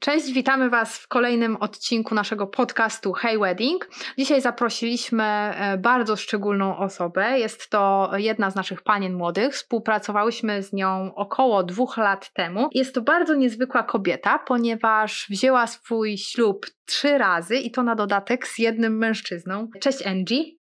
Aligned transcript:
Cześć, 0.00 0.32
witamy 0.32 0.70
Was 0.70 0.98
w 0.98 1.08
kolejnym 1.08 1.56
odcinku 1.56 2.14
naszego 2.14 2.46
podcastu 2.46 3.12
Hey 3.12 3.38
Wedding. 3.38 3.88
Dzisiaj 4.18 4.40
zaprosiliśmy 4.40 5.24
e, 5.24 5.78
bardzo 5.78 6.16
szczególną 6.16 6.78
osobę. 6.78 7.38
Jest 7.38 7.70
to 7.70 8.10
jedna 8.16 8.50
z 8.50 8.54
naszych 8.54 8.82
panien 8.82 9.14
młodych. 9.14 9.54
Współpracowałyśmy 9.54 10.62
z 10.62 10.72
nią 10.72 11.14
około 11.14 11.62
dwóch 11.62 11.96
lat 11.96 12.32
temu. 12.32 12.68
Jest 12.72 12.94
to 12.94 13.02
bardzo 13.02 13.34
niezwykła 13.34 13.82
kobieta, 13.82 14.38
ponieważ 14.38 15.26
wzięła 15.30 15.66
swój 15.66 16.18
ślub 16.18 16.66
trzy 16.84 17.18
razy 17.18 17.56
i 17.56 17.70
to 17.70 17.82
na 17.82 17.94
dodatek 17.94 18.46
z 18.46 18.58
jednym 18.58 18.98
mężczyzną. 18.98 19.68
Cześć 19.80 20.06
Angie. 20.06 20.61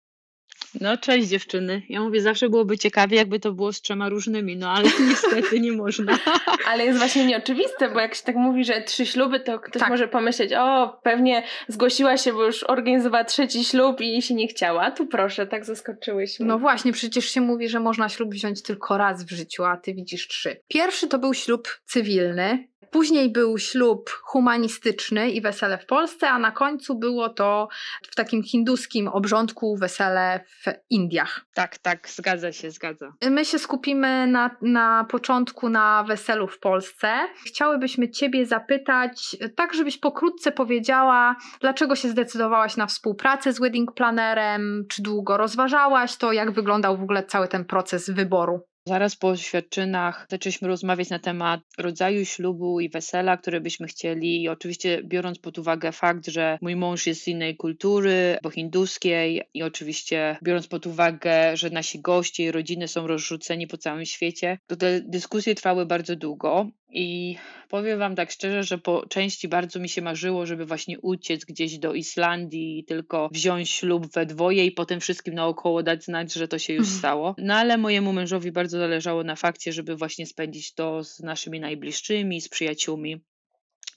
No, 0.81 0.97
cześć 0.97 1.27
dziewczyny. 1.27 1.81
Ja 1.89 2.01
mówię, 2.01 2.21
zawsze 2.21 2.49
byłoby 2.49 2.77
ciekawie, 2.77 3.17
jakby 3.17 3.39
to 3.39 3.51
było 3.51 3.73
z 3.73 3.81
trzema 3.81 4.09
różnymi, 4.09 4.57
no 4.57 4.69
ale 4.69 4.89
niestety 5.09 5.59
nie 5.59 5.71
można. 5.71 6.19
Ale 6.69 6.85
jest 6.85 6.97
właśnie 6.97 7.25
nieoczywiste, 7.25 7.89
bo 7.89 7.99
jak 7.99 8.15
się 8.15 8.23
tak 8.23 8.35
mówi, 8.35 8.65
że 8.65 8.81
trzy 8.81 9.05
śluby, 9.05 9.39
to 9.39 9.59
ktoś 9.59 9.79
tak. 9.79 9.89
może 9.89 10.07
pomyśleć, 10.07 10.53
o, 10.53 10.99
pewnie 11.03 11.43
zgłosiła 11.67 12.17
się, 12.17 12.33
bo 12.33 12.45
już 12.45 12.63
organizowała 12.63 13.23
trzeci 13.23 13.63
ślub 13.63 14.01
i 14.01 14.21
się 14.21 14.33
nie 14.33 14.47
chciała. 14.47 14.91
Tu 14.91 15.05
proszę, 15.05 15.47
tak 15.47 15.65
zaskoczyłyśmy. 15.65 16.45
No 16.45 16.59
właśnie, 16.59 16.91
przecież 16.91 17.31
się 17.31 17.41
mówi, 17.41 17.69
że 17.69 17.79
można 17.79 18.09
ślub 18.09 18.29
wziąć 18.29 18.61
tylko 18.61 18.97
raz 18.97 19.23
w 19.23 19.29
życiu, 19.29 19.63
a 19.63 19.77
ty 19.77 19.93
widzisz 19.93 20.27
trzy. 20.27 20.57
Pierwszy 20.67 21.07
to 21.07 21.19
był 21.19 21.33
ślub 21.33 21.67
cywilny, 21.85 22.67
Później 22.91 23.31
był 23.31 23.57
ślub 23.57 24.09
humanistyczny 24.09 25.31
i 25.31 25.41
wesele 25.41 25.77
w 25.77 25.85
Polsce, 25.85 26.29
a 26.29 26.39
na 26.39 26.51
końcu 26.51 26.95
było 26.95 27.29
to 27.29 27.67
w 28.11 28.15
takim 28.15 28.43
hinduskim 28.43 29.07
obrządku 29.07 29.77
wesele 29.77 30.43
w 30.45 30.65
Indiach. 30.89 31.45
Tak, 31.53 31.77
tak, 31.77 32.09
zgadza 32.09 32.51
się, 32.51 32.71
zgadza. 32.71 33.13
My 33.21 33.45
się 33.45 33.59
skupimy 33.59 34.27
na, 34.27 34.57
na 34.61 35.05
początku 35.09 35.69
na 35.69 36.03
weselu 36.03 36.47
w 36.47 36.59
Polsce. 36.59 37.13
Chciałybyśmy 37.45 38.09
Ciebie 38.09 38.45
zapytać, 38.45 39.37
tak 39.55 39.73
żebyś 39.73 39.97
pokrótce 39.97 40.51
powiedziała, 40.51 41.35
dlaczego 41.61 41.95
się 41.95 42.09
zdecydowałaś 42.09 42.77
na 42.77 42.87
współpracę 42.87 43.53
z 43.53 43.59
wedding 43.59 43.93
planerem, 43.93 44.85
czy 44.89 45.01
długo 45.01 45.37
rozważałaś 45.37 46.17
to, 46.17 46.33
jak 46.33 46.51
wyglądał 46.51 46.97
w 46.97 47.03
ogóle 47.03 47.23
cały 47.23 47.47
ten 47.47 47.65
proces 47.65 48.09
wyboru? 48.09 48.61
Zaraz 48.87 49.15
po 49.15 49.27
oświadczynach 49.27 50.27
zaczęliśmy 50.29 50.67
rozmawiać 50.67 51.09
na 51.09 51.19
temat 51.19 51.61
rodzaju 51.77 52.25
ślubu 52.25 52.79
i 52.79 52.89
wesela, 52.89 53.37
które 53.37 53.61
byśmy 53.61 53.87
chcieli. 53.87 54.41
I 54.41 54.49
oczywiście 54.49 55.01
biorąc 55.03 55.39
pod 55.39 55.57
uwagę 55.59 55.91
fakt, 55.91 56.27
że 56.27 56.57
mój 56.61 56.75
mąż 56.75 57.07
jest 57.07 57.21
z 57.21 57.27
innej 57.27 57.57
kultury, 57.57 58.37
bo 58.43 58.49
hinduskiej, 58.49 59.41
i 59.53 59.63
oczywiście 59.63 60.37
biorąc 60.43 60.67
pod 60.67 60.87
uwagę, 60.87 61.57
że 61.57 61.69
nasi 61.69 62.01
goście 62.01 62.43
i 62.43 62.51
rodziny 62.51 62.87
są 62.87 63.07
rozrzuceni 63.07 63.67
po 63.67 63.77
całym 63.77 64.05
świecie, 64.05 64.57
to 64.67 64.75
te 64.75 65.01
dyskusje 65.01 65.55
trwały 65.55 65.85
bardzo 65.85 66.15
długo. 66.15 66.67
I 66.89 67.37
powiem 67.69 67.99
Wam 67.99 68.15
tak 68.15 68.31
szczerze, 68.31 68.63
że 68.63 68.77
po 68.77 69.05
części 69.09 69.47
bardzo 69.47 69.79
mi 69.79 69.89
się 69.89 70.01
marzyło, 70.01 70.45
żeby 70.45 70.65
właśnie 70.65 70.99
uciec 70.99 71.45
gdzieś 71.45 71.77
do 71.77 71.93
Islandii 71.93 72.79
i 72.79 72.83
tylko 72.83 73.29
wziąć 73.31 73.69
ślub 73.69 74.07
we 74.13 74.25
dwoje 74.25 74.65
i 74.65 74.71
potem 74.71 74.99
wszystkim 74.99 75.33
naokoło 75.33 75.83
dać 75.83 76.03
znać, 76.03 76.33
że 76.33 76.47
to 76.47 76.59
się 76.59 76.73
już 76.73 76.85
mhm. 76.85 76.99
stało. 76.99 77.35
No 77.37 77.55
ale 77.55 77.77
mojemu 77.77 78.13
mężowi 78.13 78.51
bardzo 78.51 78.77
zależało 78.77 79.23
na 79.23 79.35
fakcie, 79.35 79.73
żeby 79.73 79.95
właśnie 79.95 80.25
spędzić 80.25 80.73
to 80.73 81.03
z 81.03 81.19
naszymi 81.19 81.59
najbliższymi, 81.59 82.41
z 82.41 82.49
przyjaciółmi. 82.49 83.21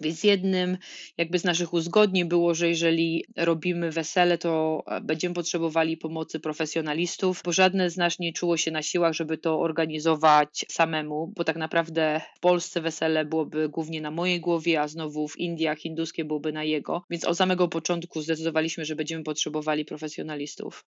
Więc 0.01 0.25
jednym 0.25 0.79
jakby 1.19 1.39
z 1.39 1.45
naszych 1.45 1.73
uzgodnień 1.73 2.25
było, 2.25 2.55
że 2.55 2.69
jeżeli 2.69 3.25
robimy 3.37 3.91
wesele, 3.91 4.39
to 4.39 4.83
e, 4.87 5.01
będziemy 5.01 5.35
potrzebowali 5.35 5.97
pomocy 5.97 6.41
profesjonalistów, 6.41 7.43
bo 7.45 7.53
żadne 7.53 7.91
z 7.91 7.97
nas 7.97 8.19
nie 8.19 8.33
czuło 8.33 8.57
się 8.57 8.71
na 8.71 8.83
siłach, 8.83 9.13
żeby 9.13 9.39
to 9.39 9.61
organizować 9.61 10.65
samemu, 10.69 11.33
bo 11.37 11.45
tak 11.45 11.57
naprawdę 11.57 12.21
w 12.37 12.41
Polsce 12.41 12.81
wesele 12.81 13.25
byłoby 13.25 13.69
głównie 13.69 14.01
na 14.01 14.11
mojej 14.11 14.41
głowie, 14.41 14.81
a 14.81 14.89
znowu 14.89 15.29
w 15.29 15.39
Indiach 15.39 15.79
hinduskie 15.79 16.25
byłoby 16.25 16.53
na 16.53 16.65
jego. 16.65 17.03
Więc 17.11 17.25
od 17.25 17.37
samego 17.37 17.69
początku 17.69 18.23
zdecydowaliśmy, 18.23 18.85
że 18.85 18.97
będziemy 18.97 19.25
potrzebowali 19.25 19.85
profesjonalistów. 19.85 20.85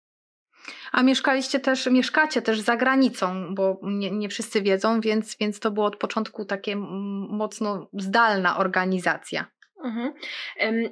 A 0.92 1.02
mieszkaliście 1.02 1.60
też, 1.60 1.86
mieszkacie 1.86 2.42
też 2.42 2.60
za 2.60 2.76
granicą, 2.76 3.54
bo 3.54 3.80
nie, 3.82 4.10
nie 4.10 4.28
wszyscy 4.28 4.62
wiedzą, 4.62 5.00
więc, 5.00 5.36
więc 5.40 5.60
to 5.60 5.70
było 5.70 5.86
od 5.86 5.96
początku 5.96 6.44
takie 6.44 6.76
mocno 7.28 7.88
zdalna 7.92 8.58
organizacja. 8.58 9.46
Mhm. 9.84 10.12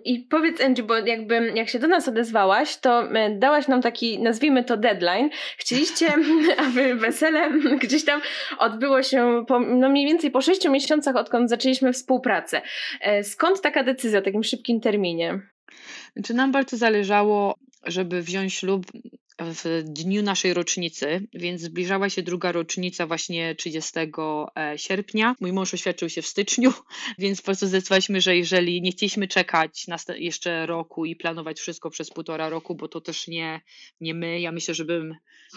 I 0.05 0.21
powiedz 0.31 0.61
Angie, 0.61 0.83
bo 0.83 0.97
jakby 0.97 1.53
jak 1.55 1.69
się 1.69 1.79
do 1.79 1.89
nas 1.89 2.09
odezwałaś, 2.09 2.77
to 2.77 3.11
e, 3.13 3.39
dałaś 3.39 3.69
nam 3.69 3.83
taki, 3.83 4.23
nazwijmy 4.23 4.65
to 4.65 4.77
deadline. 4.77 5.31
Chcieliście, 5.59 6.07
aby 6.67 6.95
wesele 6.95 7.51
gdzieś 7.83 8.05
tam 8.05 8.21
odbyło 8.59 9.03
się 9.03 9.45
po, 9.49 9.61
no 9.61 9.89
mniej 9.89 10.07
więcej 10.07 10.31
po 10.31 10.43
sześciu 10.43 10.71
miesiącach, 10.71 11.17
odkąd 11.17 11.51
zaczęliśmy 11.51 11.93
współpracę. 11.93 12.63
E, 13.01 13.25
skąd 13.25 13.61
taka 13.61 13.85
decyzja 13.85 14.19
o 14.19 14.23
takim 14.23 14.43
szybkim 14.43 14.81
terminie? 14.81 15.41
Czy 16.25 16.35
nam 16.35 16.53
bardzo 16.53 16.77
zależało, 16.77 17.55
żeby 17.87 18.23
wziąć 18.23 18.55
ślub 18.55 18.87
w 19.39 19.83
dniu 19.85 20.23
naszej 20.23 20.55
rocznicy, 20.55 21.27
więc 21.35 21.61
zbliżała 21.61 22.11
się 22.11 22.23
druga 22.23 22.53
rocznica 22.53 23.07
właśnie 23.07 23.55
30 23.55 23.93
e, 24.57 24.79
sierpnia. 24.79 25.35
Mój 25.41 25.53
mąż 25.53 25.75
oświadczył 25.75 26.09
się 26.09 26.23
w 26.23 26.27
styczniu, 26.27 26.73
więc 27.19 27.41
po 27.41 27.45
prostu 27.45 27.67
zdecydowaliśmy, 27.67 28.21
że 28.21 28.37
jeżeli 28.37 28.83
nie 28.83 28.91
chcieliśmy 28.91 29.29
czekać 29.29 29.87
jeszcze 30.17 30.67
roku 30.67 31.05
i 31.05 31.17
planować 31.17 31.61
wszystko 31.61 31.91
przez 31.91 32.11
półtora 32.11 32.49
roku, 32.49 32.75
bo 32.75 32.89
to 32.89 33.01
też 33.01 33.29
nie, 33.29 33.61
nie 34.01 34.15
my. 34.15 34.41
Ja 34.41 34.53
myślę, 34.53 34.75
żebym 34.75 35.15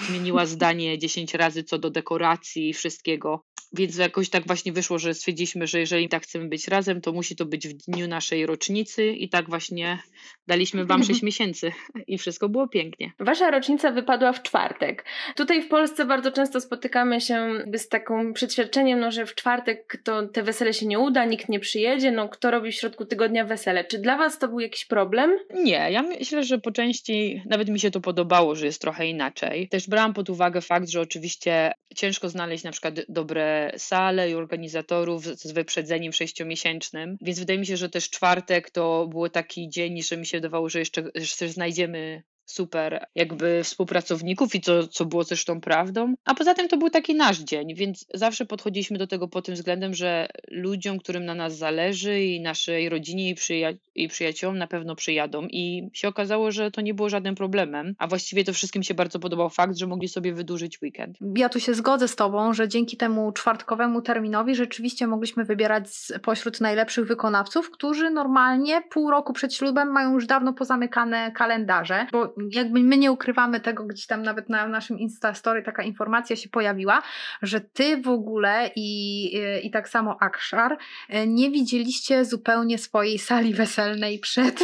zmieniła 0.07 0.45
zdanie 0.45 0.97
10 0.97 1.33
razy 1.33 1.63
co 1.63 1.77
do 1.77 1.89
dekoracji 1.89 2.69
i 2.69 2.73
wszystkiego. 2.73 3.45
Więc 3.73 3.97
jakoś 3.97 4.29
tak 4.29 4.47
właśnie 4.47 4.73
wyszło, 4.73 4.99
że 4.99 5.13
stwierdziliśmy, 5.13 5.67
że 5.67 5.79
jeżeli 5.79 6.09
tak 6.09 6.23
chcemy 6.23 6.49
być 6.49 6.67
razem, 6.67 7.01
to 7.01 7.11
musi 7.11 7.35
to 7.35 7.45
być 7.45 7.67
w 7.67 7.73
dniu 7.73 8.07
naszej 8.07 8.45
rocznicy 8.45 9.05
i 9.05 9.29
tak 9.29 9.49
właśnie 9.49 9.99
daliśmy 10.47 10.85
Wam 10.85 11.03
6 11.03 11.21
miesięcy 11.29 11.71
i 12.07 12.17
wszystko 12.17 12.49
było 12.49 12.67
pięknie. 12.67 13.11
Wasza 13.19 13.51
rocznica 13.51 13.91
wypadła 13.91 14.33
w 14.33 14.43
czwartek. 14.43 15.05
Tutaj 15.35 15.61
w 15.61 15.67
Polsce 15.67 16.05
bardzo 16.05 16.31
często 16.31 16.61
spotykamy 16.61 17.21
się 17.21 17.63
z 17.73 17.87
takim 17.87 18.33
przeświadczeniem, 18.33 18.99
no, 18.99 19.11
że 19.11 19.25
w 19.25 19.35
czwartek 19.35 20.01
to 20.03 20.27
te 20.27 20.43
wesele 20.43 20.73
się 20.73 20.85
nie 20.85 20.99
uda, 20.99 21.25
nikt 21.25 21.49
nie 21.49 21.59
przyjedzie, 21.59 22.11
no 22.11 22.29
kto 22.29 22.51
robi 22.51 22.71
w 22.71 22.75
środku 22.75 23.05
tygodnia 23.05 23.45
wesele. 23.45 23.85
Czy 23.85 23.99
dla 23.99 24.17
Was 24.17 24.39
to 24.39 24.47
był 24.47 24.59
jakiś 24.59 24.85
problem? 24.85 25.31
Nie, 25.53 25.91
ja 25.91 26.03
myślę, 26.03 26.43
że 26.43 26.59
po 26.59 26.71
części 26.71 27.41
nawet 27.45 27.69
mi 27.69 27.79
się 27.79 27.91
to 27.91 28.01
podobało, 28.01 28.55
że 28.55 28.65
jest 28.65 28.81
trochę 28.81 29.07
inaczej. 29.07 29.69
Też 29.69 29.89
brałam 29.89 30.13
pod 30.13 30.29
uwagę 30.29 30.61
fakt, 30.61 30.89
że 30.89 31.01
oczywiście 31.01 31.71
ciężko 31.95 32.29
znaleźć 32.29 32.63
na 32.63 32.71
przykład 32.71 32.95
dobre 33.09 33.71
sale 33.77 34.29
i 34.29 34.35
organizatorów 34.35 35.25
z 35.25 35.51
wyprzedzeniem 35.51 36.13
sześciomiesięcznym, 36.13 37.17
więc 37.21 37.39
wydaje 37.39 37.59
mi 37.59 37.65
się, 37.65 37.77
że 37.77 37.89
też 37.89 38.09
czwartek 38.09 38.71
to 38.71 39.07
był 39.07 39.29
taki 39.29 39.69
dzień, 39.69 40.01
że 40.01 40.17
mi 40.17 40.25
się 40.25 40.37
wydawało, 40.37 40.69
że 40.69 40.79
jeszcze, 40.79 41.03
jeszcze 41.15 41.49
znajdziemy 41.49 42.23
super 42.51 43.05
jakby 43.15 43.61
współpracowników 43.63 44.55
i 44.55 44.61
co, 44.61 44.87
co 44.87 45.05
było 45.05 45.23
zresztą 45.23 45.61
prawdą. 45.61 46.13
A 46.25 46.35
poza 46.35 46.53
tym 46.53 46.67
to 46.67 46.77
był 46.77 46.89
taki 46.89 47.15
nasz 47.15 47.37
dzień, 47.39 47.75
więc 47.75 48.05
zawsze 48.13 48.45
podchodziliśmy 48.45 48.97
do 48.97 49.07
tego 49.07 49.27
pod 49.27 49.45
tym 49.45 49.55
względem, 49.55 49.93
że 49.93 50.27
ludziom, 50.51 50.99
którym 50.99 51.25
na 51.25 51.35
nas 51.35 51.57
zależy 51.57 52.21
i 52.21 52.41
naszej 52.41 52.89
rodzinie 52.89 53.29
i, 53.29 53.35
przyja 53.35 53.69
i 53.95 54.07
przyjaciołom 54.07 54.57
na 54.57 54.67
pewno 54.67 54.95
przyjadą 54.95 55.47
i 55.51 55.89
się 55.93 56.07
okazało, 56.07 56.51
że 56.51 56.71
to 56.71 56.81
nie 56.81 56.93
było 56.93 57.09
żadnym 57.09 57.35
problemem, 57.35 57.95
a 57.97 58.07
właściwie 58.07 58.43
to 58.43 58.53
wszystkim 58.53 58.83
się 58.83 58.93
bardzo 58.93 59.19
podobał 59.19 59.49
fakt, 59.49 59.77
że 59.77 59.87
mogli 59.87 60.07
sobie 60.07 60.33
wydłużyć 60.33 60.81
weekend. 60.81 61.17
Ja 61.37 61.49
tu 61.49 61.59
się 61.59 61.73
zgodzę 61.73 62.07
z 62.07 62.15
Tobą, 62.15 62.53
że 62.53 62.67
dzięki 62.67 62.97
temu 62.97 63.31
czwartkowemu 63.31 64.01
terminowi 64.01 64.55
rzeczywiście 64.55 65.07
mogliśmy 65.07 65.45
wybierać 65.45 65.85
pośród 66.21 66.61
najlepszych 66.61 67.07
wykonawców, 67.07 67.71
którzy 67.71 68.09
normalnie 68.09 68.81
pół 68.89 69.11
roku 69.11 69.33
przed 69.33 69.53
ślubem 69.53 69.91
mają 69.91 70.13
już 70.13 70.25
dawno 70.25 70.53
pozamykane 70.53 71.31
kalendarze, 71.31 72.07
bo 72.11 72.33
jakby 72.51 72.79
my 72.79 72.97
nie 72.97 73.11
ukrywamy 73.11 73.59
tego, 73.59 73.85
gdzieś 73.85 74.07
tam 74.07 74.23
nawet 74.23 74.49
na 74.49 74.67
naszym 74.67 74.99
Instastory 74.99 75.63
taka 75.63 75.83
informacja 75.83 76.35
się 76.35 76.49
pojawiła, 76.49 77.01
że 77.41 77.61
ty 77.61 78.01
w 78.01 78.07
ogóle 78.07 78.71
i, 78.75 79.31
i 79.63 79.71
tak 79.71 79.89
samo 79.89 80.17
Akshar 80.19 80.77
e, 81.09 81.27
nie 81.27 81.51
widzieliście 81.51 82.25
zupełnie 82.25 82.77
swojej 82.77 83.19
sali 83.19 83.53
weselnej 83.53 84.19
przed, 84.19 84.59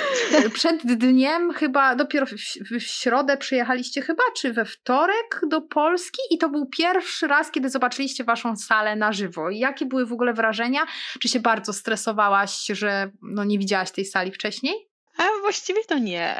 przed 0.54 0.86
dniem, 0.86 1.52
chyba 1.52 1.96
dopiero 1.96 2.26
w, 2.26 2.30
w 2.30 2.82
środę 2.82 3.36
przyjechaliście 3.36 4.02
chyba, 4.02 4.22
czy 4.36 4.52
we 4.52 4.64
wtorek 4.64 5.40
do 5.48 5.60
Polski 5.60 6.22
i 6.30 6.38
to 6.38 6.48
był 6.48 6.66
pierwszy 6.66 7.26
raz, 7.26 7.50
kiedy 7.50 7.70
zobaczyliście 7.70 8.24
waszą 8.24 8.56
salę 8.56 8.96
na 8.96 9.12
żywo. 9.12 9.50
Jakie 9.50 9.86
były 9.86 10.06
w 10.06 10.12
ogóle 10.12 10.34
wrażenia? 10.34 10.80
Czy 11.20 11.28
się 11.28 11.40
bardzo 11.40 11.72
stresowałaś, 11.72 12.66
że 12.66 13.10
no 13.22 13.44
nie 13.44 13.58
widziałaś 13.58 13.90
tej 13.90 14.04
sali 14.04 14.32
wcześniej? 14.32 14.85
A 15.16 15.22
właściwie 15.40 15.84
to 15.84 15.98
nie. 15.98 16.36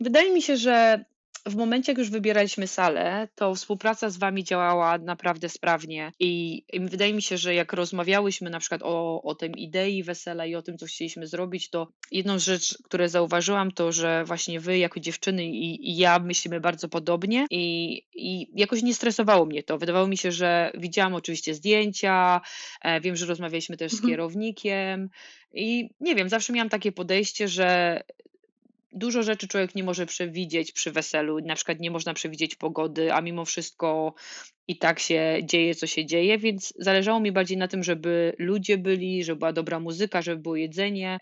Wydaje 0.00 0.30
mi 0.30 0.42
się, 0.42 0.56
że 0.56 1.04
w 1.46 1.56
momencie, 1.56 1.92
jak 1.92 1.98
już 1.98 2.10
wybieraliśmy 2.10 2.66
salę, 2.66 3.28
to 3.34 3.54
współpraca 3.54 4.10
z 4.10 4.16
Wami 4.16 4.44
działała 4.44 4.98
naprawdę 4.98 5.48
sprawnie 5.48 6.12
i, 6.20 6.62
i 6.72 6.80
wydaje 6.80 7.14
mi 7.14 7.22
się, 7.22 7.36
że 7.38 7.54
jak 7.54 7.72
rozmawiałyśmy 7.72 8.50
na 8.50 8.58
przykład 8.60 8.82
o, 8.84 9.22
o 9.22 9.34
tym 9.34 9.52
idei 9.52 10.02
wesela 10.02 10.46
i 10.46 10.54
o 10.54 10.62
tym, 10.62 10.78
co 10.78 10.86
chcieliśmy 10.86 11.26
zrobić, 11.26 11.70
to 11.70 11.88
jedną 12.10 12.38
rzecz, 12.38 12.78
którą 12.84 13.08
zauważyłam, 13.08 13.72
to 13.72 13.92
że 13.92 14.24
właśnie 14.24 14.60
Wy 14.60 14.78
jako 14.78 15.00
dziewczyny 15.00 15.44
i, 15.44 15.90
i 15.90 15.96
ja 15.96 16.18
myślimy 16.18 16.60
bardzo 16.60 16.88
podobnie 16.88 17.46
i, 17.50 17.96
i 18.14 18.50
jakoś 18.54 18.82
nie 18.82 18.94
stresowało 18.94 19.46
mnie 19.46 19.62
to. 19.62 19.78
Wydawało 19.78 20.06
mi 20.06 20.16
się, 20.16 20.32
że 20.32 20.70
widziałam 20.74 21.14
oczywiście 21.14 21.54
zdjęcia, 21.54 22.40
e, 22.82 23.00
wiem, 23.00 23.16
że 23.16 23.26
rozmawialiśmy 23.26 23.76
też 23.76 23.92
z 23.92 23.94
Mhm. 23.94 24.10
kierownikiem 24.10 25.10
i 25.54 25.90
nie 26.00 26.14
wiem, 26.14 26.28
zawsze 26.28 26.52
miałam 26.52 26.68
takie 26.68 26.92
podejście, 26.92 27.48
że 27.48 28.00
dużo 28.92 29.22
rzeczy 29.22 29.48
człowiek 29.48 29.74
nie 29.74 29.84
może 29.84 30.06
przewidzieć 30.06 30.72
przy 30.72 30.92
weselu. 30.92 31.40
Na 31.40 31.54
przykład 31.54 31.80
nie 31.80 31.90
można 31.90 32.14
przewidzieć 32.14 32.54
pogody, 32.54 33.12
a 33.12 33.20
mimo 33.20 33.44
wszystko 33.44 34.14
i 34.68 34.78
tak 34.78 34.98
się 34.98 35.38
dzieje, 35.44 35.74
co 35.74 35.86
się 35.86 36.06
dzieje, 36.06 36.38
więc 36.38 36.74
zależało 36.78 37.20
mi 37.20 37.32
bardziej 37.32 37.58
na 37.58 37.68
tym, 37.68 37.82
żeby 37.82 38.32
ludzie 38.38 38.78
byli, 38.78 39.24
żeby 39.24 39.38
była 39.38 39.52
dobra 39.52 39.80
muzyka, 39.80 40.22
żeby 40.22 40.42
było 40.42 40.56
jedzenie 40.56 41.18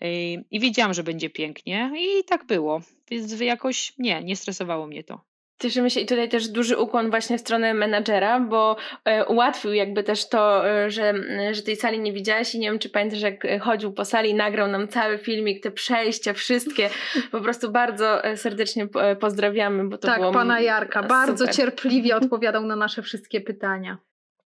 i, 0.51 0.59
wiedziałam, 0.59 0.93
że 0.93 1.03
będzie 1.03 1.29
pięknie 1.29 1.91
i 1.97 2.23
tak 2.23 2.45
było. 2.45 2.81
Więc 3.11 3.39
jakoś 3.39 3.93
nie, 3.97 4.23
nie 4.23 4.35
stresowało 4.35 4.87
mnie 4.87 5.03
to. 5.03 5.28
Cieszymy 5.61 5.89
się 5.89 5.99
i 5.99 6.05
tutaj 6.05 6.29
też 6.29 6.47
duży 6.47 6.77
ukłon 6.77 7.09
właśnie 7.09 7.37
w 7.37 7.41
stronę 7.41 7.73
menadżera, 7.73 8.39
bo 8.39 8.77
e, 9.05 9.25
ułatwił 9.25 9.73
jakby 9.73 10.03
też 10.03 10.29
to, 10.29 10.69
e, 10.69 10.89
że, 10.89 11.09
e, 11.09 11.53
że 11.53 11.61
tej 11.61 11.75
sali 11.75 11.99
nie 11.99 12.13
widziałaś 12.13 12.55
i 12.55 12.59
nie 12.59 12.69
wiem, 12.69 12.79
czy 12.79 12.89
pamiętasz, 12.89 13.21
jak 13.21 13.61
chodził 13.61 13.93
po 13.93 14.05
sali, 14.05 14.33
nagrał 14.33 14.67
nam 14.67 14.87
cały 14.87 15.17
filmik, 15.17 15.63
te 15.63 15.71
przejścia, 15.71 16.33
wszystkie. 16.33 16.89
Po 17.31 17.41
prostu 17.41 17.71
bardzo 17.71 18.21
serdecznie 18.35 18.87
po- 18.87 19.15
pozdrawiamy, 19.19 19.89
bo 19.89 19.97
to 19.97 20.07
tak, 20.07 20.19
było 20.19 20.31
pana 20.31 20.59
Jarka 20.59 21.03
bardzo 21.03 21.37
super. 21.37 21.55
cierpliwie 21.55 22.15
odpowiadał 22.15 22.65
na 22.65 22.75
nasze 22.75 23.01
wszystkie 23.01 23.41
pytania. 23.41 23.97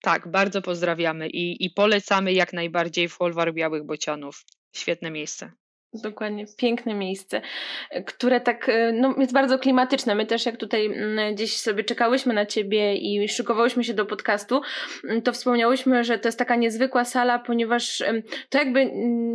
Tak, 0.02 0.28
bardzo 0.28 0.62
pozdrawiamy 0.62 1.28
i, 1.28 1.64
i 1.64 1.70
polecamy 1.70 2.32
jak 2.32 2.52
najbardziej 2.52 3.08
Folwar 3.08 3.54
Białych 3.54 3.86
Bocianów. 3.86 4.44
Świetne 4.72 5.10
miejsce. 5.10 5.52
Dokładnie, 5.94 6.44
piękne 6.56 6.94
miejsce, 6.94 7.40
które 8.06 8.40
tak, 8.40 8.68
e, 8.68 8.92
no, 8.92 9.14
jest 9.18 9.32
bardzo 9.32 9.58
klimatyczne. 9.58 10.14
My 10.14 10.26
też 10.26 10.46
jak 10.46 10.56
tutaj 10.56 10.86
mm, 10.86 11.34
gdzieś 11.34 11.56
sobie 11.56 11.84
czekałyśmy 11.84 12.34
na 12.34 12.46
ciebie 12.46 12.96
i 12.96 13.28
szykowałyśmy 13.28 13.84
się 13.84 13.94
do 13.94 14.06
podcastu, 14.06 14.60
mm, 15.04 15.22
to 15.22 15.32
wspomniałyśmy, 15.32 16.04
że 16.04 16.18
to 16.18 16.28
jest 16.28 16.38
taka 16.38 16.56
niezwykła 16.56 17.04
sala, 17.04 17.38
ponieważ 17.38 18.02
to 18.48 18.58
jakby, 18.58 18.90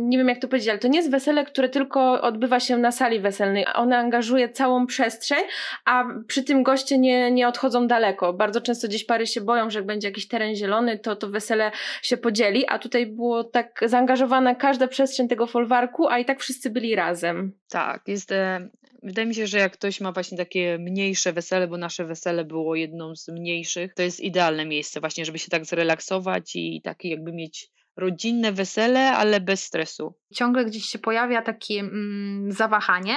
nie 0.08 0.18
wiem 0.18 0.28
jak 0.28 0.38
to 0.38 0.48
powiedzieć, 0.48 0.68
ale 0.68 0.78
to 0.78 0.88
nie 0.88 0.98
jest 0.98 1.10
wesele, 1.10 1.44
które 1.44 1.68
tylko 1.68 2.20
odbywa 2.20 2.60
się 2.60 2.76
na 2.78 2.92
sali 2.92 3.20
weselnej. 3.20 3.66
Ona 3.74 3.98
angażuje 3.98 4.48
całą 4.48 4.86
przestrzeń, 4.86 5.44
a 5.84 6.04
przy 6.26 6.42
tym 6.42 6.62
goście 6.62 6.98
nie, 6.98 7.30
nie 7.30 7.48
odchodzą 7.48 7.86
daleko. 7.86 8.32
Bardzo 8.32 8.60
często 8.60 8.88
gdzieś 8.88 9.04
pary 9.04 9.26
się 9.26 9.40
boją, 9.40 9.70
że 9.70 9.78
jak 9.78 9.86
będzie 9.86 10.08
jakiś 10.08 10.28
teren 10.28 10.54
zielony, 10.54 10.98
to 10.98 11.16
to 11.16 11.28
wesele 11.28 11.70
się 12.02 12.16
podzieli, 12.16 12.66
a 12.68 12.78
tutaj 12.78 13.06
było 13.06 13.44
tak 13.44 13.80
zaangażowana 13.86 14.54
każda 14.54 14.88
przestrzeń 14.88 15.28
tego 15.28 15.46
folwarku, 15.46 16.08
a 16.08 16.18
i 16.18 16.24
tak 16.24 16.38
wszyscy 16.48 16.70
byli 16.70 16.94
razem. 16.94 17.52
Tak, 17.68 18.08
jest. 18.08 18.32
E, 18.32 18.68
wydaje 19.02 19.28
mi 19.28 19.34
się, 19.34 19.46
że 19.46 19.58
jak 19.58 19.72
ktoś 19.72 20.00
ma 20.00 20.12
właśnie 20.12 20.38
takie 20.38 20.78
mniejsze 20.78 21.32
wesele, 21.32 21.68
bo 21.68 21.78
nasze 21.78 22.04
wesele 22.04 22.44
było 22.44 22.74
jedną 22.74 23.16
z 23.16 23.28
mniejszych, 23.28 23.94
to 23.94 24.02
jest 24.02 24.20
idealne 24.20 24.64
miejsce 24.66 25.00
właśnie, 25.00 25.24
żeby 25.24 25.38
się 25.38 25.48
tak 25.48 25.66
zrelaksować 25.66 26.56
i 26.56 26.80
takie 26.84 27.08
jakby 27.08 27.32
mieć 27.32 27.70
rodzinne 27.98 28.52
wesele, 28.52 29.12
ale 29.12 29.40
bez 29.40 29.64
stresu. 29.64 30.14
ciągle 30.34 30.64
gdzieś 30.64 30.84
się 30.84 30.98
pojawia 30.98 31.42
takie 31.42 31.80
mm, 31.80 32.52
zawahanie, 32.52 33.16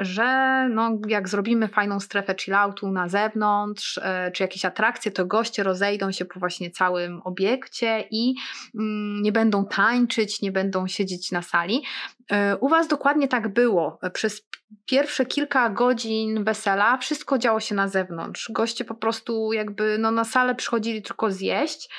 że 0.00 0.24
no, 0.70 0.98
jak 1.08 1.28
zrobimy 1.28 1.68
fajną 1.68 2.00
strefę 2.00 2.34
chilloutu 2.40 2.90
na 2.90 3.08
zewnątrz, 3.08 3.98
e, 4.02 4.30
czy 4.30 4.42
jakieś 4.42 4.64
atrakcje, 4.64 5.10
to 5.10 5.26
goście 5.26 5.62
rozejdą 5.62 6.12
się 6.12 6.24
po 6.24 6.40
właśnie 6.40 6.70
całym 6.70 7.20
obiekcie 7.24 8.04
i 8.10 8.34
mm, 8.74 9.22
nie 9.22 9.32
będą 9.32 9.66
tańczyć, 9.66 10.42
nie 10.42 10.52
będą 10.52 10.86
siedzieć 10.86 11.32
na 11.32 11.42
sali. 11.42 11.82
E, 12.30 12.56
u 12.56 12.68
Was 12.68 12.88
dokładnie 12.88 13.28
tak 13.28 13.48
było. 13.52 13.98
Przez 14.12 14.42
pierwsze 14.86 15.26
kilka 15.26 15.70
godzin 15.70 16.44
wesela 16.44 16.98
wszystko 16.98 17.38
działo 17.38 17.60
się 17.60 17.74
na 17.74 17.88
zewnątrz. 17.88 18.50
Goście 18.52 18.84
po 18.84 18.94
prostu 18.94 19.52
jakby 19.52 19.98
no, 19.98 20.10
na 20.10 20.24
salę 20.24 20.54
przychodzili 20.54 21.02
tylko 21.02 21.30
zjeść. 21.30 21.90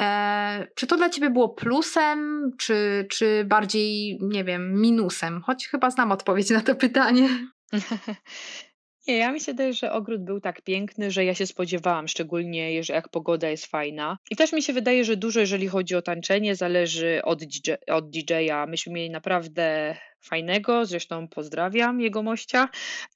E, 0.00 0.66
czy 0.74 0.86
to 0.86 0.96
dla 0.96 1.10
Ciebie 1.10 1.30
było 1.30 1.48
plusem, 1.48 2.50
czy, 2.58 3.06
czy 3.10 3.44
bardziej, 3.44 4.18
nie 4.22 4.44
wiem, 4.44 4.80
minusem? 4.80 5.42
Choć 5.42 5.66
chyba 5.66 5.90
znam 5.90 6.12
odpowiedź 6.12 6.50
na 6.50 6.60
to 6.60 6.74
pytanie. 6.74 7.28
Nie, 9.08 9.18
ja 9.18 9.32
mi 9.32 9.40
się 9.40 9.52
wydaje, 9.52 9.72
że 9.72 9.92
ogród 9.92 10.24
był 10.24 10.40
tak 10.40 10.62
piękny, 10.62 11.10
że 11.10 11.24
ja 11.24 11.34
się 11.34 11.46
spodziewałam, 11.46 12.08
szczególnie 12.08 12.72
jeżeli 12.72 12.96
jak 12.96 13.08
pogoda 13.08 13.48
jest 13.48 13.66
fajna. 13.66 14.18
I 14.30 14.36
też 14.36 14.52
mi 14.52 14.62
się 14.62 14.72
wydaje, 14.72 15.04
że 15.04 15.16
dużo, 15.16 15.40
jeżeli 15.40 15.68
chodzi 15.68 15.94
o 15.94 16.02
tańczenie, 16.02 16.56
zależy 16.56 17.20
od, 17.24 17.44
DJ, 17.44 17.72
od 17.86 18.10
DJ-a. 18.10 18.66
Myśmy 18.66 18.92
mieli 18.92 19.10
naprawdę 19.10 19.96
fajnego, 20.20 20.86
zresztą 20.86 21.28
pozdrawiam 21.28 22.00
jego 22.00 22.22
mościa, 22.22 22.68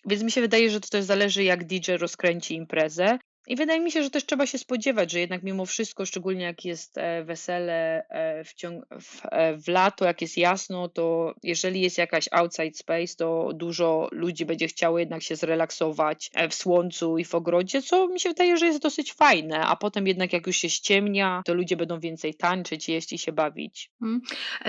więc 0.07 0.23
mi 0.23 0.31
się 0.31 0.41
wydaje, 0.41 0.71
że 0.71 0.81
to 0.81 0.89
też 0.89 1.05
zależy, 1.05 1.45
jak 1.45 1.65
DJ 1.65 1.93
rozkręci 1.93 2.55
imprezę. 2.55 3.19
I 3.47 3.57
wydaje 3.57 3.81
mi 3.81 3.91
się, 3.91 4.03
że 4.03 4.11
też 4.11 4.27
trzeba 4.27 4.47
się 4.47 4.59
spodziewać, 4.59 5.13
że 5.13 5.21
jednak 5.21 5.43
mimo 5.43 5.67
wszystko, 5.67 6.07
szczególnie 6.07 6.45
jak 6.45 6.65
jest 6.65 6.99
e, 6.99 7.25
wesele 7.25 8.09
e, 8.09 8.45
w, 8.45 8.55
ciąg- 8.55 9.01
w, 9.01 9.21
e, 9.31 9.57
w 9.57 9.69
lato, 9.69 10.05
jak 10.05 10.21
jest 10.21 10.37
jasno, 10.37 10.89
to 10.89 11.35
jeżeli 11.43 11.81
jest 11.81 11.99
jakaś 11.99 12.29
outside 12.31 12.75
space, 12.75 13.17
to 13.19 13.51
dużo 13.55 14.09
ludzi 14.13 14.47
będzie 14.47 14.69
chciało 14.69 14.99
jednak 14.99 15.23
się 15.23 15.37
zrelaksować 15.37 16.31
w 16.51 16.55
słońcu 16.55 17.19
i 17.19 17.25
w 17.25 17.35
ogrodzie, 17.35 17.83
co 17.83 18.09
mi 18.09 18.21
się 18.21 18.29
wydaje, 18.29 18.57
że 18.57 18.67
jest 18.67 18.83
dosyć 18.83 19.13
fajne. 19.13 19.61
A 19.61 19.77
potem 19.77 20.07
jednak 20.07 20.33
jak 20.33 20.47
już 20.47 20.57
się 20.57 20.71
ściemnia, 20.71 21.43
to 21.47 21.55
ludzie 21.55 21.77
będą 21.77 22.01
więcej 22.01 22.35
tańczyć, 22.35 22.89
jeść 22.89 23.13
i 23.13 23.19
się 23.19 23.33
bawić. 23.33 23.91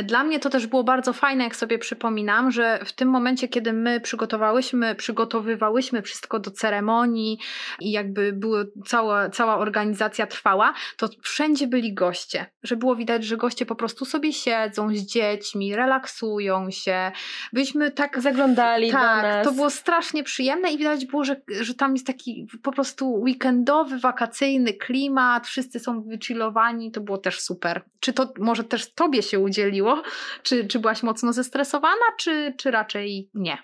Dla 0.03 0.23
mnie 0.23 0.39
to 0.39 0.49
też 0.49 0.67
było 0.67 0.83
bardzo 0.83 1.13
fajne, 1.13 1.43
jak 1.43 1.55
sobie 1.55 1.79
przypominam, 1.79 2.51
że 2.51 2.79
w 2.85 2.93
tym 2.93 3.09
momencie, 3.09 3.47
kiedy 3.47 3.73
my 3.73 3.99
przygotowałyśmy, 4.01 4.95
przygotowywałyśmy 4.95 6.01
wszystko 6.01 6.39
do 6.39 6.51
ceremonii 6.51 7.37
i 7.79 7.91
jakby 7.91 8.33
były, 8.33 8.60
cała, 8.85 9.29
cała 9.29 9.57
organizacja 9.57 10.27
trwała, 10.27 10.73
to 10.97 11.09
wszędzie 11.21 11.67
byli 11.67 11.93
goście, 11.93 12.45
że 12.63 12.75
było 12.75 12.95
widać, 12.95 13.23
że 13.23 13.37
goście 13.37 13.65
po 13.65 13.75
prostu 13.75 14.05
sobie 14.05 14.33
siedzą 14.33 14.95
z 14.95 14.99
dziećmi, 14.99 15.75
relaksują 15.75 16.71
się. 16.71 17.11
Byliśmy 17.53 17.91
tak 17.91 18.21
Zaglądali 18.21 18.87
do 18.87 18.97
tak, 18.97 19.23
nas. 19.23 19.45
to 19.45 19.51
było 19.51 19.69
strasznie 19.69 20.23
przyjemne 20.23 20.71
i 20.71 20.77
widać 20.77 21.05
było, 21.05 21.23
że, 21.23 21.41
że 21.61 21.73
tam 21.73 21.93
jest 21.93 22.07
taki 22.07 22.47
po 22.63 22.71
prostu 22.71 23.13
weekendowy, 23.13 23.99
wakacyjny 23.99 24.73
klimat, 24.73 25.47
wszyscy 25.47 25.79
są 25.79 26.01
wychillowani, 26.01 26.91
to 26.91 27.01
było 27.01 27.17
też 27.17 27.39
super. 27.39 27.81
Czy 27.99 28.13
to 28.13 28.33
może 28.39 28.63
też 28.63 28.93
tobie 28.93 29.23
się 29.23 29.39
udzieliło? 29.39 30.01
Czy, 30.43 30.67
czy 30.67 30.79
byłaś 30.79 31.03
mocno 31.03 31.33
zestresowana, 31.33 32.05
czy, 32.19 32.53
czy 32.57 32.71
raczej 32.71 33.29
nie? 33.33 33.57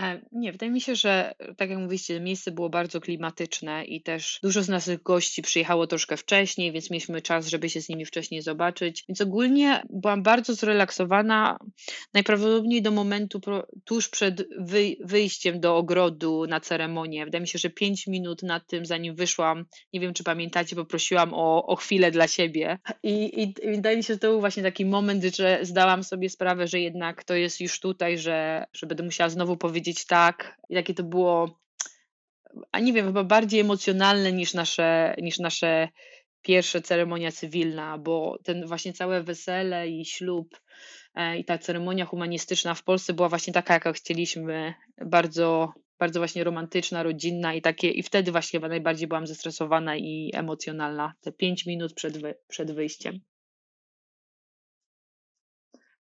E, 0.00 0.20
Nie, 0.32 0.52
wydaje 0.52 0.72
mi 0.72 0.80
się, 0.80 0.96
że 0.96 1.34
tak 1.56 1.70
jak 1.70 1.78
mówiliście, 1.78 2.20
miejsce 2.20 2.50
było 2.50 2.70
bardzo 2.70 3.00
klimatyczne 3.00 3.84
i 3.84 4.02
też 4.02 4.38
dużo 4.42 4.62
z 4.62 4.68
naszych 4.68 5.02
gości 5.02 5.42
przyjechało 5.42 5.86
troszkę 5.86 6.16
wcześniej, 6.16 6.72
więc 6.72 6.90
mieliśmy 6.90 7.22
czas, 7.22 7.46
żeby 7.46 7.70
się 7.70 7.80
z 7.80 7.88
nimi 7.88 8.04
wcześniej 8.04 8.42
zobaczyć. 8.42 9.04
Więc 9.08 9.20
ogólnie 9.20 9.82
byłam 9.90 10.22
bardzo 10.22 10.54
zrelaksowana, 10.54 11.58
najprawdopodobniej 12.14 12.82
do 12.82 12.90
momentu 12.90 13.40
tuż 13.84 14.08
przed 14.08 14.48
wy, 14.58 14.96
wyjściem 15.00 15.60
do 15.60 15.76
ogrodu 15.76 16.46
na 16.46 16.60
ceremonię. 16.60 17.24
Wydaje 17.24 17.42
mi 17.42 17.48
się, 17.48 17.58
że 17.58 17.70
pięć 17.70 18.06
minut 18.06 18.42
nad 18.42 18.66
tym, 18.66 18.86
zanim 18.86 19.14
wyszłam, 19.14 19.64
nie 19.92 20.00
wiem 20.00 20.14
czy 20.14 20.24
pamiętacie, 20.24 20.76
poprosiłam 20.76 21.34
o, 21.34 21.66
o 21.66 21.76
chwilę 21.76 22.10
dla 22.10 22.28
siebie. 22.28 22.78
I, 23.02 23.42
i, 23.42 23.42
I 23.42 23.70
wydaje 23.70 23.96
mi 23.96 24.04
się, 24.04 24.14
że 24.14 24.18
to 24.18 24.28
był 24.28 24.40
właśnie 24.40 24.62
taki 24.62 24.86
moment, 24.86 25.24
że 25.24 25.58
zdałam 25.62 26.04
sobie 26.04 26.30
sprawę, 26.30 26.66
że 26.66 26.80
jednak 26.80 27.24
to 27.24 27.34
jest 27.34 27.60
już 27.60 27.80
tutaj, 27.80 28.18
że, 28.18 28.64
że 28.72 28.86
będę 28.86 29.02
musiała 29.04 29.30
znowu 29.30 29.56
powiedzieć 29.56 29.81
tak, 30.08 30.60
jakie 30.70 30.94
to 30.94 31.02
było, 31.02 31.58
a 32.72 32.80
nie 32.80 32.92
wiem, 32.92 33.06
chyba 33.06 33.24
bardziej 33.24 33.60
emocjonalne 33.60 34.32
niż 34.32 34.54
nasze, 34.54 35.14
niż 35.18 35.38
nasze 35.38 35.88
pierwsze 36.42 36.82
ceremonia 36.82 37.32
cywilna, 37.32 37.98
bo 37.98 38.38
ten 38.44 38.66
właśnie 38.66 38.92
całe 38.92 39.22
wesele 39.22 39.88
i 39.88 40.04
ślub 40.04 40.60
e, 41.14 41.38
i 41.38 41.44
ta 41.44 41.58
ceremonia 41.58 42.04
humanistyczna 42.04 42.74
w 42.74 42.82
Polsce 42.82 43.12
była 43.12 43.28
właśnie 43.28 43.52
taka, 43.52 43.74
jaka 43.74 43.92
chcieliśmy, 43.92 44.74
bardzo, 45.06 45.72
bardzo 45.98 46.20
właśnie 46.20 46.44
romantyczna, 46.44 47.02
rodzinna 47.02 47.54
i 47.54 47.62
takie, 47.62 47.90
i 47.90 48.02
wtedy 48.02 48.32
właśnie 48.32 48.58
chyba 48.58 48.68
najbardziej 48.68 49.08
byłam 49.08 49.26
zestresowana 49.26 49.96
i 49.96 50.30
emocjonalna, 50.34 51.14
te 51.20 51.32
pięć 51.32 51.66
minut 51.66 51.94
przed, 51.94 52.18
przed 52.48 52.72
wyjściem. 52.72 53.20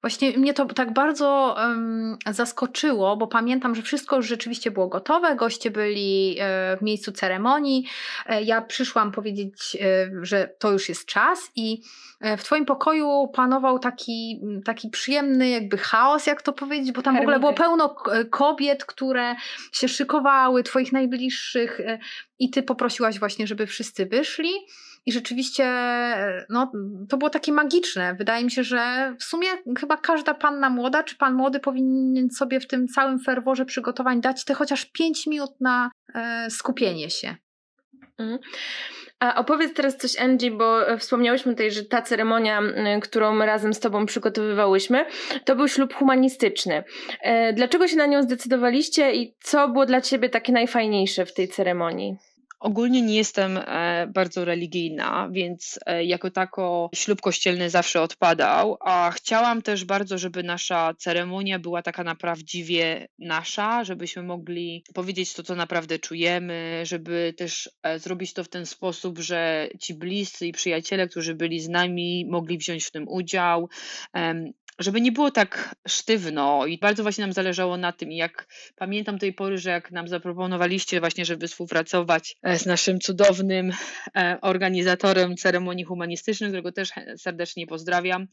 Właśnie 0.02 0.38
mnie 0.38 0.54
to 0.54 0.66
tak 0.66 0.94
bardzo 0.94 1.56
um, 1.58 2.18
zaskoczyło, 2.32 3.18
bo 3.18 3.28
pamiętam, 3.28 3.76
że 3.76 3.82
wszystko 3.82 4.16
już 4.16 4.28
rzeczywiście 4.28 4.72
było 4.72 4.88
gotowe, 4.88 5.36
goście 5.36 5.72
byli 5.72 6.38
e, 6.40 6.78
w 6.78 6.82
miejscu 6.82 7.12
ceremonii. 7.12 7.86
E, 8.26 8.44
ja 8.44 8.62
przyszłam 8.62 9.12
powiedzieć, 9.12 9.78
e, 9.82 10.10
że 10.22 10.50
to 10.60 10.72
już 10.72 10.90
jest 10.90 11.06
czas, 11.06 11.52
i 11.56 11.82
e, 12.20 12.38
w 12.38 12.44
Twoim 12.44 12.66
pokoju 12.66 13.28
panował 13.34 13.80
taki, 13.80 14.42
taki 14.66 14.90
przyjemny, 14.90 15.50
jakby 15.50 15.78
chaos, 15.78 16.28
jak 16.28 16.42
to 16.42 16.54
powiedzieć, 16.54 16.92
bo 16.92 17.02
tam 17.02 17.18
w 17.18 17.22
ogóle 17.22 17.40
było 17.40 17.54
pełno 17.54 17.96
kobiet, 18.30 18.86
które 18.86 19.36
się 19.72 19.88
szykowały, 19.88 20.64
Twoich 20.64 20.92
najbliższych, 20.92 21.80
e, 21.80 22.00
i 22.40 22.50
Ty 22.50 22.64
poprosiłaś 22.64 23.20
właśnie, 23.20 23.48
żeby 23.48 23.68
wszyscy 23.68 24.06
wyszli. 24.06 24.52
I 25.06 25.12
rzeczywiście 25.12 25.66
no, 26.50 26.72
to 27.10 27.18
było 27.18 27.30
takie 27.30 27.52
magiczne. 27.52 28.16
Wydaje 28.16 28.44
mi 28.44 28.52
się, 28.52 28.64
że 28.64 29.16
w 29.20 29.24
sumie 29.24 29.48
chyba 29.80 29.98
każda 29.98 30.34
panna 30.34 30.70
młoda 30.70 31.04
czy 31.04 31.16
pan 31.16 31.34
młody 31.34 31.60
powinien 31.60 32.30
sobie 32.30 32.60
w 32.60 32.68
tym 32.68 32.88
całym 32.88 33.20
ferworze 33.20 33.66
przygotowań 33.66 34.22
dać 34.22 34.46
te 34.46 34.54
chociaż 34.54 34.86
5 34.86 35.28
minut 35.28 35.52
na 35.62 35.92
e, 36.16 36.50
skupienie 36.50 37.10
się. 37.10 37.36
Mhm. 38.18 38.40
A 39.20 39.36
opowiedz 39.36 39.74
teraz 39.74 39.98
coś, 39.98 40.20
Angie, 40.20 40.52
bo 40.52 40.98
wspomniałyśmy 40.98 41.52
tutaj, 41.52 41.72
że 41.72 41.86
ta 41.86 42.02
ceremonia, 42.02 42.62
którą 43.02 43.40
razem 43.40 43.74
z 43.74 43.80
Tobą 43.80 44.06
przygotowywałyśmy, 44.06 45.06
to 45.46 45.56
był 45.56 45.68
ślub 45.68 45.94
humanistyczny. 45.94 46.84
E, 47.22 47.54
dlaczego 47.54 47.88
się 47.88 47.96
na 47.96 48.06
nią 48.06 48.24
zdecydowaliście 48.24 49.16
i 49.16 49.36
co 49.40 49.70
było 49.70 49.86
dla 49.86 50.02
Ciebie 50.02 50.30
takie 50.30 50.54
najfajniejsze 50.54 51.26
w 51.26 51.34
tej 51.34 51.48
ceremonii? 51.48 52.18
Ogólnie 52.62 53.02
nie 53.02 53.16
jestem 53.16 53.58
e, 53.58 54.08
bardzo 54.14 54.46
religijna, 54.46 55.30
więc 55.32 55.80
e, 55.86 56.06
jako 56.06 56.32
tako 56.32 56.90
ślub 56.96 57.22
kościelny 57.22 57.70
zawsze 57.70 58.02
odpadał, 58.02 58.78
a 58.82 59.12
chciałam 59.12 59.62
też 59.62 59.86
bardzo, 59.86 60.18
żeby 60.18 60.44
nasza 60.44 60.94
ceremonia 60.98 61.60
była 61.60 61.82
taka 61.82 62.04
naprawdę 62.04 62.42
nasza, 63.20 63.84
żebyśmy 63.84 64.24
mogli 64.24 64.84
powiedzieć 64.94 65.34
to, 65.34 65.44
co 65.44 65.56
naprawdę 65.56 66.00
czujemy, 66.00 66.82
żeby 66.84 67.34
też 67.38 67.70
e, 67.84 68.00
zrobić 68.00 68.34
to 68.34 68.44
w 68.44 68.50
ten 68.50 68.66
sposób, 68.66 69.20
że 69.20 69.70
ci 69.80 69.94
bliscy 69.94 70.48
i 70.48 70.52
przyjaciele, 70.52 71.08
którzy 71.08 71.36
byli 71.36 71.60
z 71.60 71.70
nami, 71.70 72.26
mogli 72.30 72.58
wziąć 72.58 72.86
w 72.86 72.92
tym 72.92 73.08
udział 73.08 73.70
żeby 74.80 75.02
nie 75.02 75.12
było 75.12 75.32
tak 75.32 75.76
sztywno 75.88 76.66
i 76.66 76.78
bardzo 76.78 77.04
właśnie 77.04 77.22
nam 77.22 77.34
zależało 77.34 77.78
na 77.78 77.92
tym. 77.92 78.12
I 78.12 78.16
jak 78.16 78.48
pamiętam 78.76 79.20
tej 79.20 79.34
pory, 79.34 79.58
że 79.58 79.70
jak 79.70 79.92
nam 79.92 80.08
zaproponowaliście 80.08 81.00
właśnie, 81.00 81.26
żeby 81.26 81.48
współpracować 81.48 82.38
e, 82.44 82.60
z 82.60 82.66
naszym 82.66 83.00
cudownym 83.00 83.72
e, 84.16 84.38
organizatorem 84.42 85.36
ceremonii 85.36 85.86
humanistycznych, 85.86 86.50
którego 86.50 86.72
też 86.72 86.92
serdecznie 87.18 87.68
pozdrawiam, 87.68 88.28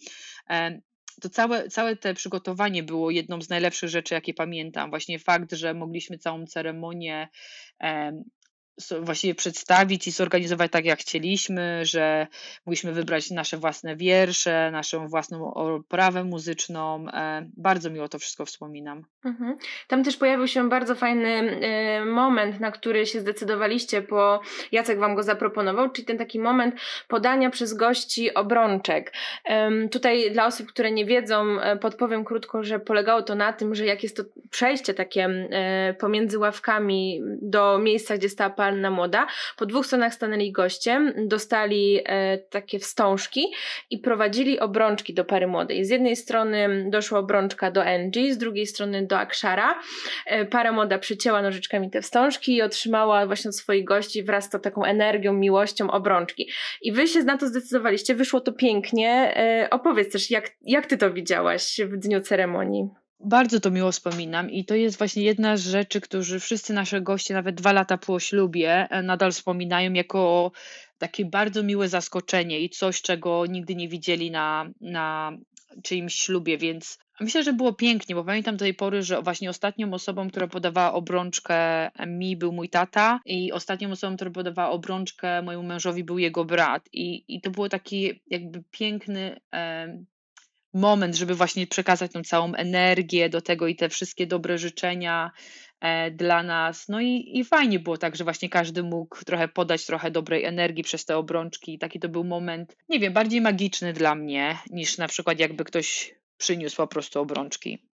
e, 0.50 0.80
to 1.21 1.28
całe, 1.28 1.68
całe 1.68 1.97
te 1.97 2.14
przygotowanie 2.14 2.83
było 2.83 3.11
jedną 3.11 3.42
z 3.42 3.49
najlepszych 3.49 3.90
rzeczy, 3.90 4.14
jakie 4.14 4.35
pamiętam. 4.35 4.90
Właśnie 4.90 5.18
fakt, 5.18 5.52
że 5.52 5.75
mogliśmy 5.75 6.18
całą 6.18 6.47
ceremonię 6.47 7.28
właściwie 9.01 9.35
przedstawić 9.35 10.07
i 10.07 10.11
zorganizować 10.11 10.73
tak, 10.73 10.85
jak 10.85 10.99
chcieliśmy, 10.99 11.81
że 11.87 12.27
mogliśmy 12.67 12.93
wybrać 12.93 13.31
nasze 13.31 13.57
własne 13.57 13.97
wiersze, 13.97 14.71
naszą 14.71 15.09
własną 15.09 15.55
oprawę 15.55 16.25
muzyczną. 16.25 17.07
E, 17.09 17.49
bardzo 17.57 17.91
miło 17.91 18.09
to 18.09 18.19
wszystko 18.19 18.45
wspominam. 18.45 19.05
Mhm. 19.25 19.57
Tam 19.89 20.05
też 20.05 20.17
pojawił 20.17 20.47
się 20.47 20.69
bardzo 20.69 20.95
fajny 20.95 21.61
e, 21.61 22.05
moment, 22.05 22.61
na 22.61 22.71
który 22.71 23.07
się 23.07 23.21
zdecydowaliście, 23.21 24.03
bo 24.03 24.41
Jacek 24.73 24.99
Wam 24.99 25.15
go 25.15 25.23
zaproponował, 25.23 25.91
czyli 25.91 26.07
ten 26.07 26.19
taki 26.19 26.39
moment 26.39 26.75
podania 27.09 27.51
przez 27.51 27.75
gości 27.75 28.35
obrączek. 28.35 29.13
Tutaj 29.91 30.33
dla 30.33 30.47
osób, 30.47 30.69
które 30.69 30.91
nie 30.91 31.07
wiedzą, 31.07 31.61
e, 31.61 31.77
podpowiem 31.77 32.25
krótko, 32.25 32.65
że 32.65 32.79
polegało 32.79 33.23
to 33.23 33.35
na 33.35 33.53
tym, 33.53 33.75
że 33.75 33.87
jak 33.87 34.03
jest 34.03 34.17
to 34.17 34.23
przejście 34.51 34.95
takie 34.95 35.49
pomiędzy 35.99 36.39
ławkami 36.39 37.21
do 37.43 37.79
miejsca, 37.79 38.17
gdzie 38.17 38.29
stała 38.29 38.51
panna 38.69 38.91
młoda. 38.91 39.27
Po 39.57 39.67
dwóch 39.67 39.87
stronach 39.87 40.15
stanęli 40.15 40.53
goście, 40.53 41.13
dostali 41.27 42.01
e, 42.05 42.39
takie 42.39 42.79
wstążki 42.79 43.53
i 43.91 43.99
prowadzili 43.99 44.61
obrączki 44.61 45.15
do 45.15 45.25
pary 45.25 45.47
młodej. 45.47 45.85
Z 45.85 45.91
jednej 45.91 46.17
strony 46.17 46.87
doszła 46.91 47.19
obrączka 47.19 47.71
do 47.71 47.85
Angie, 47.85 48.35
z 48.35 48.39
drugiej 48.39 48.67
strony 48.67 49.07
do 49.07 49.19
Akshara. 49.19 49.81
E, 50.27 50.45
para 50.45 50.73
młoda 50.73 50.99
przycięła 50.99 51.43
nożyczkami 51.43 51.91
te 51.91 52.03
wstążki 52.03 52.57
i 52.57 52.63
otrzymała 52.63 53.27
właśnie 53.27 53.49
od 53.49 53.57
swoich 53.57 53.85
gości 53.85 54.23
wraz 54.23 54.45
z 54.45 54.51
taką 54.51 54.85
energią, 54.85 55.33
miłością 55.33 55.91
obrączki. 55.91 56.51
I 56.83 56.93
wy 56.93 57.07
się 57.07 57.23
na 57.23 57.39
to 57.39 57.47
zdecydowaliście, 57.47 58.15
wyszło 58.15 58.41
to 58.41 58.53
pięknie. 58.53 59.37
E, 59.37 59.71
opowiedz 59.71 60.13
też, 60.13 60.31
jak, 60.31 60.51
jak 60.63 60.87
ty 60.87 60.97
to 60.97 61.13
widziałaś 61.13 61.81
w 61.85 61.97
dniu 61.97 62.21
ceremonii? 62.21 62.89
Bardzo 63.21 63.61
to 63.61 63.71
miło 63.71 63.93
wspominam 63.93 64.51
i 64.51 64.65
to 64.65 64.75
jest 64.75 64.99
właśnie 64.99 65.23
jedna 65.23 65.57
z 65.57 65.61
rzeczy, 65.61 66.01
którzy 66.01 66.41
wszyscy 66.41 66.73
nasze 66.73 67.01
goście, 67.01 67.35
nawet 67.35 67.55
dwa 67.55 67.73
lata 67.73 67.99
po 67.99 68.21
ślubie, 68.21 68.87
e, 68.91 69.03
nadal 69.03 69.33
wspominają 69.33 69.93
jako 69.93 70.53
takie 70.99 71.25
bardzo 71.25 71.63
miłe 71.63 71.89
zaskoczenie 71.89 72.61
i 72.61 72.71
coś, 72.71 73.03
czego 73.03 73.47
nigdy 73.47 73.75
nie 73.75 73.89
widzieli 73.89 74.31
na, 74.31 74.71
na 74.81 75.33
czyimś 75.83 76.15
ślubie, 76.15 76.59
więc 76.59 76.99
myślę, 77.21 77.43
że 77.43 77.53
było 77.53 77.73
pięknie, 77.73 78.15
bo 78.15 78.25
pamiętam 78.25 78.57
do 78.57 78.65
tej 78.65 78.75
pory, 78.75 79.03
że 79.03 79.23
właśnie 79.23 79.51
ostatnią 79.51 79.93
osobą, 79.93 80.31
która 80.31 80.47
podawała 80.47 80.93
obrączkę 80.93 81.91
mi 82.07 82.37
był 82.37 82.53
mój 82.53 82.69
tata 82.69 83.21
i 83.27 83.53
ostatnią 83.53 83.91
osobą, 83.91 84.17
która 84.17 84.31
podawała 84.31 84.71
obrączkę 84.71 85.43
mojemu 85.43 85.65
mężowi 85.65 86.05
był 86.05 86.19
jego 86.19 86.45
brat. 86.45 86.89
I, 86.93 87.25
i 87.29 87.41
to 87.41 87.51
było 87.51 87.69
taki 87.69 88.21
jakby 88.27 88.63
piękny 88.71 89.41
moment, 90.75 91.15
żeby 91.15 91.35
właśnie 91.35 91.67
przekazać 91.67 92.13
tą 92.13 92.23
całą 92.23 92.55
energię 92.55 93.29
do 93.29 93.41
tego 93.41 93.67
i 93.67 93.77
te 93.77 93.89
wszystkie 93.89 94.27
dobre 94.27 94.59
życzenia 94.59 95.31
e, 95.81 96.11
dla 96.11 96.43
nas. 96.43 96.89
No 96.89 97.01
i, 97.01 97.31
i 97.35 97.45
fajnie 97.45 97.79
było 97.79 97.99
tak, 97.99 98.17
że 98.17 98.25
właśnie 98.25 98.49
każdy 98.49 98.83
mógł 98.83 99.25
trochę 99.25 99.49
podać 99.49 99.87
trochę 99.87 100.11
dobrej 100.11 100.45
energii 100.45 100.85
przez 100.85 101.05
te 101.05 101.17
obrączki. 101.17 101.75
I 101.75 101.79
taki 101.79 102.01
to 102.01 102.09
był 102.09 102.25
moment, 102.25 102.77
nie 102.89 103.01
wiem, 103.01 103.13
bardziej 103.13 103.41
magiczny 103.41 103.93
dla 103.93 104.15
mnie, 104.15 104.59
niż 104.71 104.99
na 104.99 105.09
przykład 105.09 105.39
jakby 105.39 105.65
ktoś 105.65 106.15
przyniósł 106.37 106.77
po 106.77 106.87
prostu 106.87 107.21
obrączki. 107.21 107.88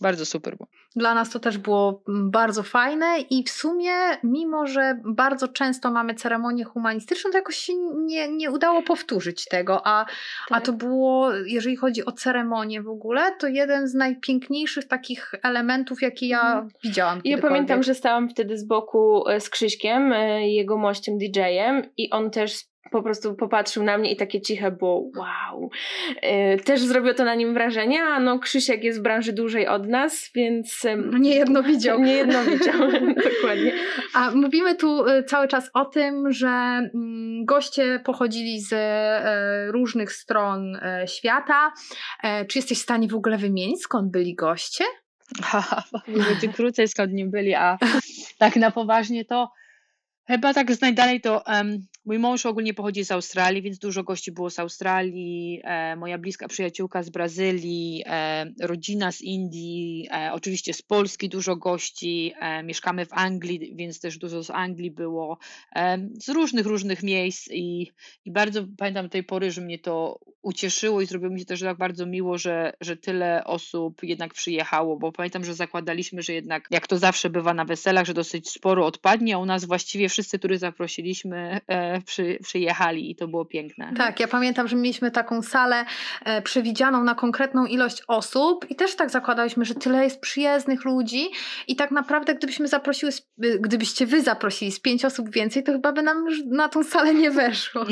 Bardzo 0.00 0.26
super 0.26 0.56
było. 0.56 0.68
Dla 0.96 1.14
nas 1.14 1.30
to 1.30 1.40
też 1.40 1.58
było 1.58 2.02
mm, 2.08 2.30
bardzo 2.30 2.62
fajne 2.62 3.06
i 3.30 3.44
w 3.44 3.50
sumie, 3.50 3.92
mimo 4.24 4.66
że 4.66 5.00
bardzo 5.04 5.48
często 5.48 5.90
mamy 5.90 6.14
ceremonię 6.14 6.64
humanistyczną, 6.64 7.30
to 7.30 7.38
jakoś 7.38 7.56
się 7.56 7.72
nie, 7.94 8.28
nie 8.28 8.50
udało 8.50 8.82
powtórzyć 8.82 9.44
tego, 9.44 9.86
a, 9.86 10.04
tak. 10.04 10.58
a 10.58 10.60
to 10.60 10.72
było, 10.72 11.34
jeżeli 11.34 11.76
chodzi 11.76 12.04
o 12.04 12.12
ceremonię 12.12 12.82
w 12.82 12.88
ogóle, 12.88 13.36
to 13.38 13.46
jeden 13.46 13.88
z 13.88 13.94
najpiękniejszych 13.94 14.88
takich 14.88 15.34
elementów, 15.42 16.02
jakie 16.02 16.28
ja 16.28 16.40
mhm. 16.40 16.68
widziałam. 16.84 17.20
Ja 17.24 17.38
pamiętam, 17.38 17.82
że 17.82 17.94
stałam 17.94 18.28
wtedy 18.28 18.58
z 18.58 18.64
boku 18.64 19.28
e, 19.28 19.40
z 19.40 19.50
Krzyśkiem, 19.50 20.12
e, 20.12 20.48
jego 20.48 20.76
mościem 20.76 21.18
DJ-em 21.18 21.82
i 21.96 22.10
on 22.10 22.30
też 22.30 22.69
po 22.90 23.02
prostu 23.02 23.34
popatrzył 23.34 23.82
na 23.82 23.98
mnie 23.98 24.12
i 24.12 24.16
takie 24.16 24.40
ciche 24.40 24.70
było 24.70 25.10
wow. 25.16 25.70
E, 26.22 26.56
też 26.56 26.80
zrobiło 26.80 27.14
to 27.14 27.24
na 27.24 27.34
nim 27.34 27.54
wrażenie, 27.54 28.02
a 28.02 28.20
no 28.20 28.38
Krzysiek 28.38 28.84
jest 28.84 28.98
w 28.98 29.02
branży 29.02 29.32
dłużej 29.32 29.68
od 29.68 29.88
nas, 29.88 30.30
więc... 30.34 30.86
No 30.96 31.18
nie 31.18 31.34
jedno 31.34 31.62
widział. 31.62 32.00
Nie 32.10 32.12
jedno 32.12 32.44
widział, 32.44 32.90
dokładnie. 33.40 33.72
A 34.14 34.30
mówimy 34.30 34.74
tu 34.74 35.06
e, 35.06 35.24
cały 35.24 35.48
czas 35.48 35.70
o 35.74 35.84
tym, 35.84 36.32
że 36.32 36.48
mm, 36.48 37.44
goście 37.44 38.00
pochodzili 38.04 38.60
z 38.60 38.72
e, 38.72 39.72
różnych 39.72 40.12
stron 40.12 40.80
świata. 41.06 41.72
Czy 42.48 42.58
jesteś 42.58 42.78
w 42.78 42.82
stanie 42.82 43.08
w 43.08 43.14
ogóle 43.14 43.38
wymienić, 43.38 43.82
skąd 43.82 44.10
byli 44.10 44.34
goście? 44.34 44.84
Będzie 46.28 46.48
krócej, 46.48 46.88
skąd 46.88 47.12
nie 47.12 47.26
byli, 47.26 47.54
a 47.54 47.78
tak 48.38 48.56
na 48.56 48.70
poważnie 48.70 49.24
to 49.24 49.50
Chyba 50.30 50.54
tak 50.54 50.72
z 50.72 50.80
najdalej 50.80 51.20
to 51.20 51.42
um, 51.46 51.86
mój 52.04 52.18
mąż 52.18 52.46
ogólnie 52.46 52.74
pochodzi 52.74 53.04
z 53.04 53.10
Australii, 53.10 53.62
więc 53.62 53.78
dużo 53.78 54.02
gości 54.02 54.32
było 54.32 54.50
z 54.50 54.58
Australii, 54.58 55.60
e, 55.64 55.96
moja 55.96 56.18
bliska 56.18 56.48
przyjaciółka 56.48 57.02
z 57.02 57.10
Brazylii, 57.10 58.02
e, 58.06 58.46
rodzina 58.60 59.12
z 59.12 59.20
Indii, 59.20 60.08
e, 60.10 60.30
oczywiście 60.32 60.74
z 60.74 60.82
Polski 60.82 61.28
dużo 61.28 61.56
gości, 61.56 62.32
e, 62.40 62.62
mieszkamy 62.62 63.06
w 63.06 63.12
Anglii, 63.12 63.72
więc 63.76 64.00
też 64.00 64.18
dużo 64.18 64.42
z 64.42 64.50
Anglii 64.50 64.90
było, 64.90 65.38
e, 65.76 66.08
z 66.14 66.28
różnych, 66.28 66.66
różnych 66.66 67.02
miejsc 67.02 67.48
i, 67.50 67.92
i 68.24 68.32
bardzo 68.32 68.64
pamiętam 68.78 69.08
tej 69.08 69.24
pory, 69.24 69.50
że 69.50 69.60
mnie 69.60 69.78
to 69.78 70.20
ucieszyło 70.42 71.00
i 71.00 71.06
zrobiło 71.06 71.32
mi 71.32 71.40
się 71.40 71.46
też 71.46 71.60
tak 71.60 71.78
bardzo 71.78 72.06
miło, 72.06 72.38
że, 72.38 72.72
że 72.80 72.96
tyle 72.96 73.44
osób 73.44 74.02
jednak 74.02 74.34
przyjechało, 74.34 74.96
bo 74.96 75.12
pamiętam, 75.12 75.44
że 75.44 75.54
zakładaliśmy, 75.54 76.22
że 76.22 76.32
jednak 76.32 76.68
jak 76.70 76.86
to 76.86 76.98
zawsze 76.98 77.30
bywa 77.30 77.54
na 77.54 77.64
weselach, 77.64 78.06
że 78.06 78.14
dosyć 78.14 78.50
sporo 78.50 78.86
odpadnie, 78.86 79.34
a 79.34 79.38
u 79.38 79.46
nas 79.46 79.64
właściwie 79.64 80.08
wszyscy, 80.08 80.38
których 80.38 80.58
zaprosiliśmy, 80.58 81.60
e, 81.66 81.89
przy, 82.06 82.38
przyjechali 82.42 83.10
i 83.10 83.16
to 83.16 83.28
było 83.28 83.44
piękne. 83.44 83.92
Tak, 83.96 84.20
ja 84.20 84.28
pamiętam, 84.28 84.68
że 84.68 84.76
mieliśmy 84.76 85.10
taką 85.10 85.42
salę 85.42 85.84
e, 86.24 86.42
przewidzianą 86.42 87.04
na 87.04 87.14
konkretną 87.14 87.66
ilość 87.66 88.02
osób 88.08 88.70
i 88.70 88.76
też 88.76 88.96
tak 88.96 89.10
zakładaliśmy, 89.10 89.64
że 89.64 89.74
tyle 89.74 90.04
jest 90.04 90.20
przyjezdnych 90.20 90.84
ludzi 90.84 91.30
i 91.68 91.76
tak 91.76 91.90
naprawdę 91.90 92.34
gdybyśmy 92.34 92.68
zaprosiły, 92.68 93.12
gdybyście 93.38 94.06
wy 94.06 94.22
zaprosili 94.22 94.72
z 94.72 94.80
pięć 94.80 95.04
osób 95.04 95.30
więcej, 95.30 95.62
to 95.62 95.72
chyba 95.72 95.92
by 95.92 96.02
nam 96.02 96.26
już 96.26 96.44
na 96.46 96.68
tą 96.68 96.84
salę 96.84 97.14
nie 97.14 97.30
weszło. 97.30 97.84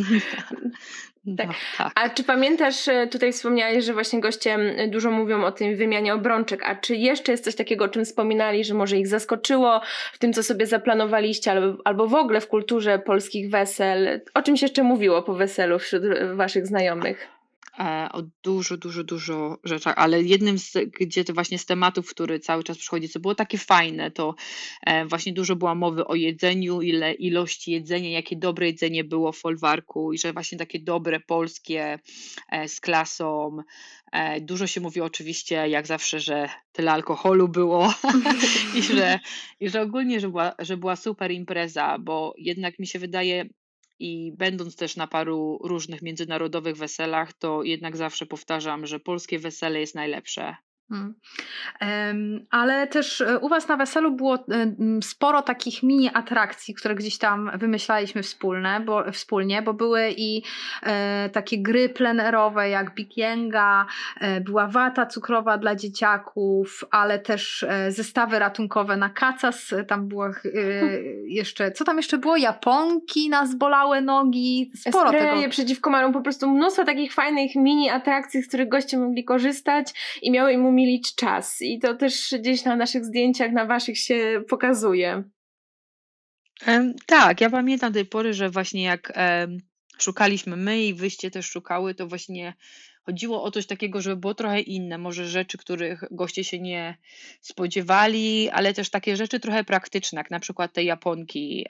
Tak. 1.37 1.47
No, 1.47 1.53
tak. 1.79 1.93
A 1.95 2.09
czy 2.09 2.25
pamiętasz, 2.25 2.89
e, 2.89 3.07
tutaj 3.07 3.33
wspomniałeś, 3.33 3.85
że 3.85 3.93
właśnie 3.93 4.21
goście 4.21 4.59
dużo 4.89 5.11
mówią 5.11 5.45
o 5.45 5.53
tym 5.53 5.77
wymianie 5.77 6.15
obrączek, 6.15 6.63
a 6.65 6.75
czy 6.75 6.97
jeszcze 6.97 7.33
jest 7.33 7.45
coś 7.45 7.55
takiego, 7.55 7.85
o 7.85 7.89
czym 7.89 8.05
wspominali, 8.05 8.65
że 8.65 8.75
może 8.75 8.97
ich 8.97 9.09
zaskoczyło 9.09 9.81
w 10.13 10.19
tym, 10.19 10.33
co 10.33 10.43
sobie 10.43 10.67
zaplanowaliście, 10.67 11.51
albo, 11.51 11.83
albo 11.85 12.07
w 12.07 12.15
ogóle 12.15 12.41
w 12.41 12.49
kulturze 12.49 12.99
polskich 12.99 13.51
wesel? 13.51 14.21
O 14.35 14.43
czymś 14.43 14.63
jeszcze 14.63 14.83
mówiło 14.83 15.23
po 15.23 15.35
weselu 15.35 15.79
wśród 15.79 16.05
e, 16.05 16.35
waszych 16.35 16.67
znajomych? 16.67 17.38
E, 17.79 18.09
o 18.13 18.23
dużo, 18.43 18.77
dużo, 18.77 19.05
dużo 19.05 19.59
rzeczach, 19.65 19.95
ale 19.97 20.23
jednym 20.23 20.59
z, 20.59 20.73
gdzie 21.01 21.25
to 21.25 21.33
właśnie 21.33 21.59
z 21.59 21.67
tematów, 21.67 22.11
który 22.11 22.41
cały 22.41 22.65
czas 22.65 22.79
przychodzi, 22.79 23.09
co 23.09 23.21
było 23.21 23.35
takie 23.35 23.59
fajne, 23.59 24.11
to 24.11 24.35
e, 24.87 25.07
właśnie 25.07 25.33
dużo 25.33 25.57
było 25.57 25.75
mowy 25.75 26.07
o 26.07 26.15
jedzeniu, 26.15 26.81
ile 26.81 27.13
ilości 27.13 27.73
jedzenia, 27.73 28.11
jakie 28.11 28.37
dobre 28.37 28.67
jedzenie 28.67 29.05
było 29.05 29.33
w 29.33 29.39
folwarku 29.39 30.13
i 30.13 30.19
że 30.19 30.33
właśnie 30.33 30.59
takie 30.59 30.81
dobre 30.81 31.21
polskie 31.21 31.99
e, 32.49 32.69
z 32.69 32.81
klasą. 32.81 33.57
Dużo 34.41 34.67
się 34.67 34.81
mówi 34.81 35.01
oczywiście, 35.01 35.69
jak 35.69 35.87
zawsze, 35.87 36.21
że 36.21 36.49
tyle 36.73 36.93
alkoholu 36.93 37.49
było 37.49 37.95
i 38.79 38.83
że, 38.83 39.19
i 39.61 39.69
że 39.69 39.83
ogólnie, 39.83 40.21
że 40.21 40.29
była, 40.29 40.55
że 40.59 40.77
była 40.77 40.97
super 40.97 41.31
impreza, 41.31 41.99
bo 41.99 42.35
jednak 42.39 42.79
mi 42.79 42.87
się 42.87 42.99
wydaje, 42.99 43.49
i 43.99 44.33
będąc 44.33 44.77
też 44.77 44.97
na 44.97 45.07
paru 45.07 45.59
różnych 45.65 46.03
międzynarodowych 46.03 46.77
weselach, 46.77 47.33
to 47.33 47.63
jednak 47.63 47.97
zawsze 47.97 48.27
powtarzam, 48.27 48.87
że 48.87 49.01
polskie 49.01 49.39
wesele 49.39 49.81
jest 49.81 49.95
najlepsze. 49.95 50.57
Mm. 50.91 51.15
Em, 51.81 52.47
Ale 52.51 52.87
też 52.87 53.21
e, 53.21 53.39
u 53.39 53.49
Was 53.49 53.69
na 53.69 53.77
weselu 53.77 54.11
było 54.11 54.35
e, 54.35 54.43
sporo 55.03 55.43
takich 55.43 55.83
mini 55.83 56.11
atrakcji, 56.15 56.75
które 56.75 56.95
gdzieś 56.95 57.19
tam 57.19 57.51
wymyślaliśmy 57.55 58.23
wspólne, 58.23 58.81
bo, 58.81 59.13
wspólnie, 59.13 59.63
bo 59.63 59.75
były 59.75 60.15
i 60.17 60.43
e, 60.83 61.31
takie 61.33 61.63
gry 61.63 61.89
plenerowe 61.89 62.69
jak 62.69 62.95
Big 62.95 63.17
Yenga, 63.17 63.87
e, 64.21 64.41
była 64.41 64.67
wata 64.67 65.07
cukrowa 65.07 65.59
dla 65.59 65.75
dzieciaków, 65.75 66.85
ale 66.91 67.19
też 67.19 67.63
e, 67.63 67.93
zestawy 67.93 68.39
ratunkowe 68.39 68.97
na 68.97 69.09
kacas, 69.09 69.75
tam 69.89 70.09
było 70.09 70.27
e, 70.27 70.33
jeszcze, 71.27 71.73
co 71.73 71.85
tam 71.85 71.97
jeszcze 71.97 72.19
było? 72.19 72.37
Japonki 72.37 73.29
nas 73.29 73.55
bolały 73.55 74.01
nogi, 74.01 74.71
sporo 74.75 75.09
Spreje 75.09 75.35
tego. 75.37 75.51
przeciwko 75.51 75.91
marom, 75.91 76.13
po 76.13 76.21
prostu 76.21 76.51
mnóstwo 76.51 76.85
takich 76.85 77.15
fajnych 77.15 77.55
mini 77.57 77.91
atrakcji, 77.91 78.43
z 78.43 78.49
których 78.49 78.69
goście 78.69 78.99
mogli 78.99 79.25
korzystać 79.25 80.19
i 80.23 80.31
miały 80.31 80.53
im 80.53 80.78
umilić 80.79 81.15
czas. 81.15 81.63
I 81.63 81.79
to 81.79 81.95
też 81.95 82.35
gdzieś 82.39 82.65
na 82.65 82.77
naszych 82.77 83.05
zdjęciach, 83.05 83.53
na 83.53 83.67
waszych 83.67 83.99
się 83.99 84.43
pokazuje. 84.49 85.23
Tak, 87.07 87.41
ja 87.41 87.51
pamiętam 87.51 87.93
tej 87.93 88.05
pory, 88.05 88.35
że 88.35 88.51
właśnie 88.51 88.83
jak 88.83 89.13
szukaliśmy 89.99 90.57
my 90.57 90.83
i 90.83 90.95
wyście 90.95 91.31
też 91.31 91.51
szukały, 91.51 91.95
to 91.95 92.07
właśnie 92.07 92.55
chodziło 93.03 93.43
o 93.43 93.51
coś 93.51 93.67
takiego, 93.67 94.01
żeby 94.01 94.17
było 94.17 94.35
trochę 94.35 94.61
inne, 94.61 94.99
może 94.99 95.27
rzeczy, 95.27 95.59
których 95.59 96.05
goście 96.11 96.45
się 96.45 96.61
nie 96.61 96.97
spodziewali, 97.41 98.51
ale 98.51 98.75
też 98.75 98.91
takie 98.91 99.17
rzeczy 99.17 99.41
trochę 99.41 99.65
praktyczne, 99.65 100.21
jak 100.21 100.31
na 100.31 100.41
przykład 100.41 100.73
te 100.73 100.85
japonki. 100.85 101.67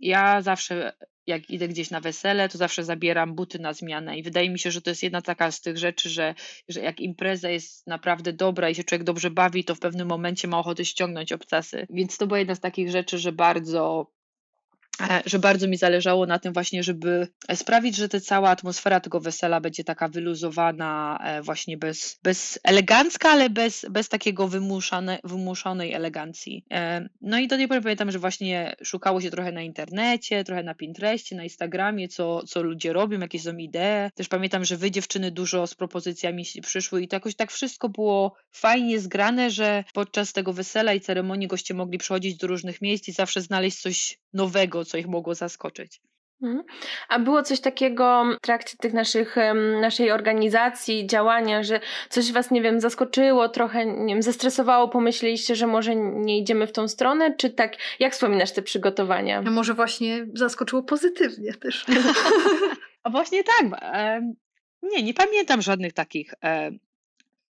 Ja 0.00 0.42
zawsze, 0.42 0.92
jak 1.28 1.50
idę 1.50 1.68
gdzieś 1.68 1.90
na 1.90 2.00
wesele, 2.00 2.48
to 2.48 2.58
zawsze 2.58 2.84
zabieram 2.84 3.34
buty 3.34 3.58
na 3.58 3.72
zmianę 3.72 4.18
i 4.18 4.22
wydaje 4.22 4.50
mi 4.50 4.58
się, 4.58 4.70
że 4.70 4.82
to 4.82 4.90
jest 4.90 5.02
jedna 5.02 5.22
taka 5.22 5.50
z 5.50 5.60
tych 5.60 5.78
rzeczy, 5.78 6.08
że, 6.10 6.34
że 6.68 6.80
jak 6.80 7.00
impreza 7.00 7.50
jest 7.50 7.86
naprawdę 7.86 8.32
dobra 8.32 8.70
i 8.70 8.74
się 8.74 8.84
człowiek 8.84 9.04
dobrze 9.04 9.30
bawi, 9.30 9.64
to 9.64 9.74
w 9.74 9.80
pewnym 9.80 10.08
momencie 10.08 10.48
ma 10.48 10.58
ochotę 10.58 10.84
ściągnąć 10.84 11.32
obcasy. 11.32 11.86
Więc 11.90 12.18
to 12.18 12.26
była 12.26 12.38
jedna 12.38 12.54
z 12.54 12.60
takich 12.60 12.90
rzeczy, 12.90 13.18
że 13.18 13.32
bardzo 13.32 14.10
że 15.26 15.38
bardzo 15.38 15.68
mi 15.68 15.76
zależało 15.76 16.26
na 16.26 16.38
tym 16.38 16.52
właśnie, 16.52 16.82
żeby 16.82 17.28
sprawić, 17.54 17.96
że 17.96 18.08
ta 18.08 18.20
cała 18.20 18.50
atmosfera 18.50 19.00
tego 19.00 19.20
wesela 19.20 19.60
będzie 19.60 19.84
taka 19.84 20.08
wyluzowana, 20.08 21.18
e, 21.24 21.42
właśnie 21.42 21.76
bez, 21.76 22.18
bez 22.22 22.58
elegancka, 22.64 23.30
ale 23.30 23.50
bez, 23.50 23.86
bez 23.90 24.08
takiego 24.08 24.48
wymuszane, 24.48 25.18
wymuszonej 25.24 25.92
elegancji. 25.92 26.64
E, 26.72 27.08
No 27.20 27.38
i 27.38 27.48
do 27.48 27.56
tej 27.56 27.68
pory 27.68 27.80
pamiętam, 27.80 28.10
że 28.10 28.18
właśnie 28.18 28.76
szukało 28.84 29.20
się 29.20 29.30
trochę 29.30 29.52
na 29.52 29.62
internecie, 29.62 30.44
trochę 30.44 30.62
na 30.62 30.74
Pinterestie, 30.74 31.36
na 31.36 31.44
Instagramie, 31.44 32.08
co, 32.08 32.42
co 32.42 32.62
ludzie 32.62 32.92
robią, 32.92 33.20
jakie 33.20 33.40
są 33.40 33.56
idee. 33.56 34.10
Też 34.14 34.28
pamiętam, 34.28 34.64
że 34.64 34.76
wy 34.76 34.90
dziewczyny 34.90 35.30
dużo 35.30 35.66
z 35.66 35.74
propozycjami 35.74 36.44
przyszły 36.62 37.02
i 37.02 37.08
to 37.08 37.16
jakoś 37.16 37.34
tak 37.36 37.52
wszystko 37.52 37.88
było 37.88 38.34
fajnie 38.52 39.00
zgrane, 39.00 39.50
że 39.50 39.84
podczas 39.94 40.32
tego 40.32 40.52
wesela 40.52 40.94
i 40.94 41.00
ceremonii 41.00 41.48
goście 41.48 41.74
mogli 41.74 41.98
przychodzić 41.98 42.36
do 42.36 42.46
różnych 42.46 42.82
miejsc 42.82 43.08
i 43.08 43.12
zawsze 43.12 43.40
znaleźć 43.40 43.80
coś 43.80 44.18
nowego, 44.32 44.84
co 44.88 44.98
ich 44.98 45.06
mogło 45.08 45.34
zaskoczyć. 45.34 46.00
Mhm. 46.42 46.64
A 47.08 47.18
było 47.18 47.42
coś 47.42 47.60
takiego 47.60 48.24
w 48.38 48.40
trakcie 48.40 48.76
tych 48.76 48.92
naszych, 48.92 49.36
naszej 49.80 50.10
organizacji, 50.10 51.06
działania, 51.06 51.62
że 51.62 51.80
coś 52.08 52.32
was, 52.32 52.50
nie 52.50 52.62
wiem, 52.62 52.80
zaskoczyło, 52.80 53.48
trochę, 53.48 53.86
nie 53.86 54.14
wiem, 54.14 54.22
zestresowało, 54.22 54.88
pomyśleliście, 54.88 55.56
że 55.56 55.66
może 55.66 55.96
nie 55.96 56.38
idziemy 56.38 56.66
w 56.66 56.72
tą 56.72 56.88
stronę, 56.88 57.34
czy 57.36 57.50
tak, 57.50 57.76
jak 57.98 58.12
wspominasz 58.12 58.52
te 58.52 58.62
przygotowania? 58.62 59.42
Może 59.42 59.74
właśnie 59.74 60.26
zaskoczyło 60.34 60.82
pozytywnie 60.82 61.54
też. 61.54 61.86
A 63.02 63.10
właśnie 63.10 63.42
tak. 63.44 63.80
Nie, 64.82 65.02
nie 65.02 65.14
pamiętam 65.14 65.62
żadnych 65.62 65.92
takich, 65.92 66.34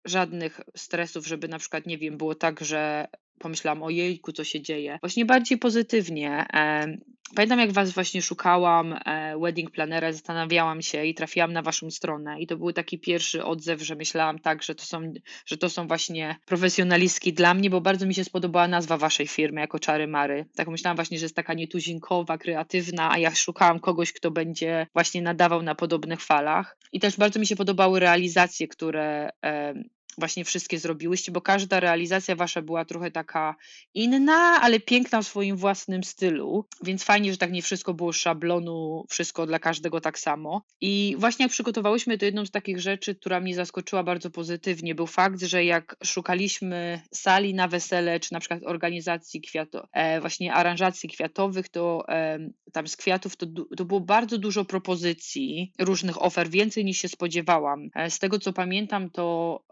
żadnych 0.05 0.59
stresów, 0.75 1.27
żeby 1.27 1.47
na 1.47 1.59
przykład, 1.59 1.85
nie 1.85 1.97
wiem, 1.97 2.17
było 2.17 2.35
tak, 2.35 2.59
że 2.61 3.07
pomyślałam, 3.39 3.83
o 3.83 3.89
jejku, 3.89 4.31
co 4.31 4.43
się 4.43 4.61
dzieje. 4.61 4.97
Właśnie 5.01 5.25
bardziej 5.25 5.57
pozytywnie. 5.57 6.45
Em, 6.53 6.97
Pamiętam, 7.35 7.59
jak 7.59 7.71
was 7.71 7.91
właśnie 7.91 8.21
szukałam 8.21 8.93
e, 9.05 9.37
wedding 9.41 9.71
planera, 9.71 10.11
zastanawiałam 10.11 10.81
się 10.81 11.05
i 11.05 11.13
trafiłam 11.13 11.53
na 11.53 11.61
waszą 11.61 11.91
stronę 11.91 12.41
i 12.41 12.47
to 12.47 12.57
był 12.57 12.73
taki 12.73 12.99
pierwszy 12.99 13.43
odzew, 13.43 13.81
że 13.81 13.95
myślałam 13.95 14.39
tak, 14.39 14.63
że 14.63 14.75
to 14.75 14.83
są, 14.83 15.13
że 15.45 15.57
to 15.57 15.69
są 15.69 15.87
właśnie 15.87 16.35
profesjonalistki 16.45 17.33
dla 17.33 17.53
mnie, 17.53 17.69
bo 17.69 17.81
bardzo 17.81 18.05
mi 18.05 18.13
się 18.13 18.23
spodobała 18.23 18.67
nazwa 18.67 18.97
waszej 18.97 19.27
firmy 19.27 19.61
jako 19.61 19.79
Czary 19.79 20.07
Mary. 20.07 20.45
Tak 20.55 20.67
myślałam 20.67 20.95
właśnie, 20.95 21.19
że 21.19 21.25
jest 21.25 21.35
taka 21.35 21.53
nietuzinkowa, 21.53 22.37
kreatywna, 22.37 23.11
a 23.11 23.17
ja 23.17 23.35
szukałam 23.35 23.79
kogoś, 23.79 24.13
kto 24.13 24.31
będzie 24.31 24.87
właśnie 24.93 25.21
nadawał 25.21 25.63
na 25.63 25.75
podobnych 25.75 26.21
falach. 26.21 26.77
I 26.91 26.99
też 26.99 27.17
bardzo 27.17 27.39
mi 27.39 27.47
się 27.47 27.55
podobały 27.55 27.99
realizacje, 27.99 28.67
które 28.67 29.29
em, 29.41 29.89
właśnie 30.17 30.45
wszystkie 30.45 30.79
zrobiłyście, 30.79 31.31
bo 31.31 31.41
każda 31.41 31.79
realizacja 31.79 32.35
wasza 32.35 32.61
była 32.61 32.85
trochę 32.85 33.11
taka 33.11 33.55
inna, 33.93 34.61
ale 34.61 34.79
piękna 34.79 35.21
w 35.21 35.27
swoim 35.27 35.57
własnym 35.57 36.03
stylu, 36.03 36.65
więc 36.83 37.03
fajnie, 37.03 37.31
że 37.31 37.37
tak 37.37 37.51
nie 37.51 37.61
wszystko 37.61 37.93
było 37.93 38.13
szablonu, 38.13 39.05
wszystko 39.09 39.45
dla 39.45 39.59
każdego 39.59 40.01
tak 40.01 40.19
samo. 40.19 40.61
I 40.81 41.15
właśnie 41.19 41.45
jak 41.45 41.51
przygotowałyśmy, 41.51 42.17
to 42.17 42.25
jedną 42.25 42.45
z 42.45 42.51
takich 42.51 42.79
rzeczy, 42.79 43.15
która 43.15 43.39
mnie 43.39 43.55
zaskoczyła 43.55 44.03
bardzo 44.03 44.29
pozytywnie, 44.29 44.95
był 44.95 45.07
fakt, 45.07 45.41
że 45.41 45.65
jak 45.65 45.95
szukaliśmy 46.03 47.01
sali 47.13 47.53
na 47.53 47.67
wesele, 47.67 48.19
czy 48.19 48.33
na 48.33 48.39
przykład 48.39 48.63
organizacji 48.65 49.41
kwiato, 49.41 49.87
e, 49.93 50.21
właśnie 50.21 50.53
aranżacji 50.53 51.09
kwiatowych, 51.09 51.69
to 51.69 52.03
e, 52.09 52.39
tam 52.73 52.87
z 52.87 52.97
kwiatów 52.97 53.35
to, 53.35 53.45
to 53.77 53.85
było 53.85 53.99
bardzo 53.99 54.37
dużo 54.37 54.65
propozycji, 54.65 55.71
różnych 55.79 56.21
ofer, 56.21 56.49
więcej 56.49 56.85
niż 56.85 56.97
się 56.97 57.07
spodziewałam. 57.07 57.89
E, 57.95 58.09
z 58.09 58.19
tego 58.19 58.39
co 58.39 58.53
pamiętam, 58.53 59.09
to 59.09 59.66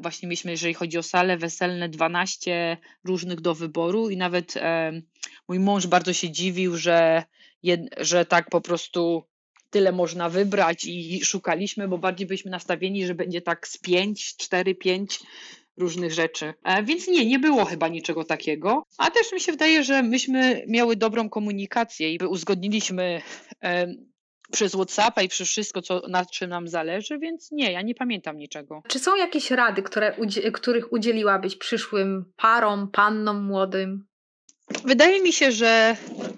właśnie 0.00 0.28
mieliśmy, 0.28 0.50
jeżeli 0.50 0.74
chodzi 0.74 0.98
o 0.98 1.02
sale 1.02 1.36
weselne, 1.36 1.88
12 1.88 2.76
różnych 3.04 3.40
do 3.40 3.54
wyboru 3.54 4.10
i 4.10 4.16
nawet 4.16 4.56
e, 4.56 4.92
mój 5.48 5.58
mąż 5.58 5.86
bardzo 5.86 6.12
się 6.12 6.30
dziwił, 6.30 6.76
że, 6.76 7.24
że 7.96 8.24
tak 8.24 8.50
po 8.50 8.60
prostu 8.60 9.24
tyle 9.70 9.92
można 9.92 10.28
wybrać 10.28 10.84
i 10.84 11.24
szukaliśmy, 11.24 11.88
bo 11.88 11.98
bardziej 11.98 12.26
byliśmy 12.26 12.50
nastawieni, 12.50 13.06
że 13.06 13.14
będzie 13.14 13.40
tak 13.42 13.68
z 13.68 13.78
5, 13.78 14.36
4, 14.36 14.74
5 14.74 15.20
różnych 15.76 16.12
rzeczy. 16.12 16.54
E, 16.64 16.82
Więc 16.82 17.08
nie, 17.08 17.26
nie 17.26 17.38
było 17.38 17.64
chyba 17.64 17.88
niczego 17.88 18.24
takiego. 18.24 18.86
A 18.98 19.10
też 19.10 19.32
mi 19.32 19.40
się 19.40 19.52
wydaje, 19.52 19.84
że 19.84 20.02
myśmy 20.02 20.64
miały 20.68 20.96
dobrą 20.96 21.28
komunikację 21.28 22.14
i 22.14 22.18
uzgodniliśmy 22.18 23.22
e, 23.62 23.94
przez 24.52 24.72
WhatsAppa 24.72 25.22
i 25.22 25.28
przez 25.28 25.48
wszystko, 25.48 25.82
co, 25.82 26.02
na 26.08 26.24
czym 26.24 26.50
nam 26.50 26.68
zależy, 26.68 27.18
więc 27.18 27.52
nie, 27.52 27.72
ja 27.72 27.82
nie 27.82 27.94
pamiętam 27.94 28.36
niczego. 28.36 28.82
Czy 28.88 28.98
są 28.98 29.16
jakieś 29.16 29.50
rady, 29.50 29.82
które, 29.82 30.16
których 30.52 30.92
udzieliłabyś 30.92 31.56
przyszłym 31.56 32.32
parom, 32.36 32.90
pannom 32.90 33.44
młodym? 33.44 34.09
Wydaje 34.84 35.22
mi 35.22 35.32
się, 35.32 35.52
że 35.52 35.96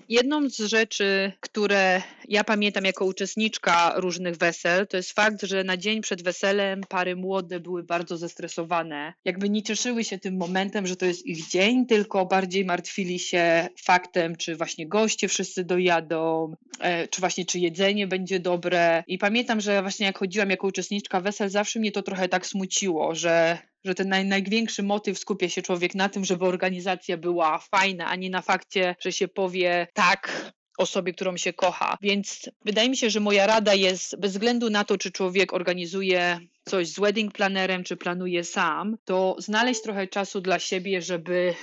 jedną 0.08 0.50
z 0.50 0.56
rzeczy, 0.58 1.32
które 1.40 2.02
ja 2.28 2.44
pamiętam 2.44 2.84
jako 2.84 3.04
uczestniczka 3.04 3.92
różnych 3.96 4.36
wesel, 4.36 4.86
to 4.86 4.96
jest 4.96 5.12
fakt, 5.12 5.42
że 5.42 5.64
na 5.64 5.76
dzień 5.76 6.00
przed 6.00 6.22
weselem 6.22 6.80
pary 6.88 7.16
młode 7.16 7.60
były 7.60 7.82
bardzo 7.82 8.16
zestresowane. 8.16 9.12
Jakby 9.24 9.48
nie 9.48 9.62
cieszyły 9.62 10.04
się 10.04 10.18
tym 10.18 10.36
momentem, 10.36 10.86
że 10.86 10.96
to 10.96 11.06
jest 11.06 11.26
ich 11.26 11.48
dzień, 11.48 11.86
tylko 11.86 12.26
bardziej 12.26 12.64
martwili 12.64 13.18
się 13.18 13.68
faktem, 13.82 14.36
czy 14.36 14.56
właśnie 14.56 14.88
goście 14.88 15.28
wszyscy 15.28 15.64
dojadą, 15.64 16.54
e, 16.80 17.08
czy 17.08 17.20
właśnie 17.20 17.44
czy 17.44 17.58
jedzenie 17.58 18.06
będzie 18.06 18.40
dobre. 18.40 19.04
I 19.06 19.18
pamiętam, 19.18 19.60
że 19.60 19.82
właśnie 19.82 20.06
jak 20.06 20.18
chodziłam 20.18 20.50
jako 20.50 20.66
uczestniczka 20.66 21.20
wesel, 21.20 21.48
zawsze 21.48 21.80
mnie 21.80 21.92
to 21.92 22.02
trochę 22.02 22.28
tak 22.28 22.46
smuciło, 22.46 23.14
że 23.14 23.58
że 23.84 23.94
ten 23.94 24.08
naj, 24.08 24.24
największy 24.24 24.82
motyw 24.82 25.18
skupia 25.18 25.48
się 25.48 25.62
człowiek 25.62 25.94
na 25.94 26.08
tym, 26.08 26.24
żeby 26.24 26.44
organizacja 26.44 27.16
była 27.16 27.58
fajna, 27.58 28.06
a 28.06 28.16
nie 28.16 28.30
na 28.30 28.42
fakcie, 28.42 28.96
że 29.00 29.12
się 29.12 29.28
powie 29.28 29.86
tak, 29.94 30.52
osobie, 30.78 31.12
którą 31.12 31.36
się 31.36 31.52
kocha. 31.52 31.98
Więc 32.02 32.50
wydaje 32.64 32.88
mi 32.88 32.96
się, 32.96 33.10
że 33.10 33.20
moja 33.20 33.46
rada 33.46 33.74
jest, 33.74 34.20
bez 34.20 34.32
względu 34.32 34.70
na 34.70 34.84
to, 34.84 34.98
czy 34.98 35.12
człowiek 35.12 35.52
organizuje 35.52 36.40
coś 36.64 36.88
z 36.88 37.00
wedding 37.00 37.32
planerem, 37.32 37.84
czy 37.84 37.96
planuje 37.96 38.44
sam, 38.44 38.96
to 39.04 39.36
znaleźć 39.38 39.82
trochę 39.82 40.06
czasu 40.06 40.40
dla 40.40 40.58
siebie, 40.58 41.02
żeby, 41.02 41.54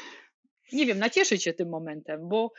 nie 0.74 0.86
wiem, 0.86 1.00
nacieszyć 1.00 1.44
się 1.44 1.54
tym 1.54 1.70
momentem, 1.70 2.30
bo 2.30 2.52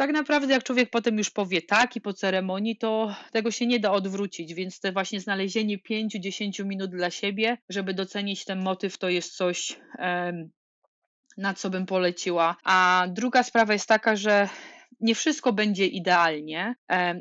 tak 0.00 0.12
naprawdę 0.12 0.54
jak 0.54 0.64
człowiek 0.64 0.90
potem 0.90 1.18
już 1.18 1.30
powie 1.30 1.62
tak 1.62 1.96
i 1.96 2.00
po 2.00 2.12
ceremonii, 2.12 2.76
to 2.76 3.14
tego 3.32 3.50
się 3.50 3.66
nie 3.66 3.80
da 3.80 3.92
odwrócić, 3.92 4.54
więc 4.54 4.80
te 4.80 4.92
właśnie 4.92 5.20
znalezienie 5.20 5.78
5-10 5.78 6.64
minut 6.64 6.90
dla 6.90 7.10
siebie, 7.10 7.58
żeby 7.68 7.94
docenić 7.94 8.44
ten 8.44 8.62
motyw, 8.62 8.98
to 8.98 9.08
jest 9.08 9.36
coś, 9.36 9.80
na 11.36 11.54
co 11.54 11.70
bym 11.70 11.86
poleciła. 11.86 12.56
A 12.64 13.06
druga 13.08 13.42
sprawa 13.42 13.72
jest 13.72 13.88
taka, 13.88 14.16
że 14.16 14.48
nie 15.00 15.14
wszystko 15.14 15.52
będzie 15.52 15.86
idealnie. 15.86 16.74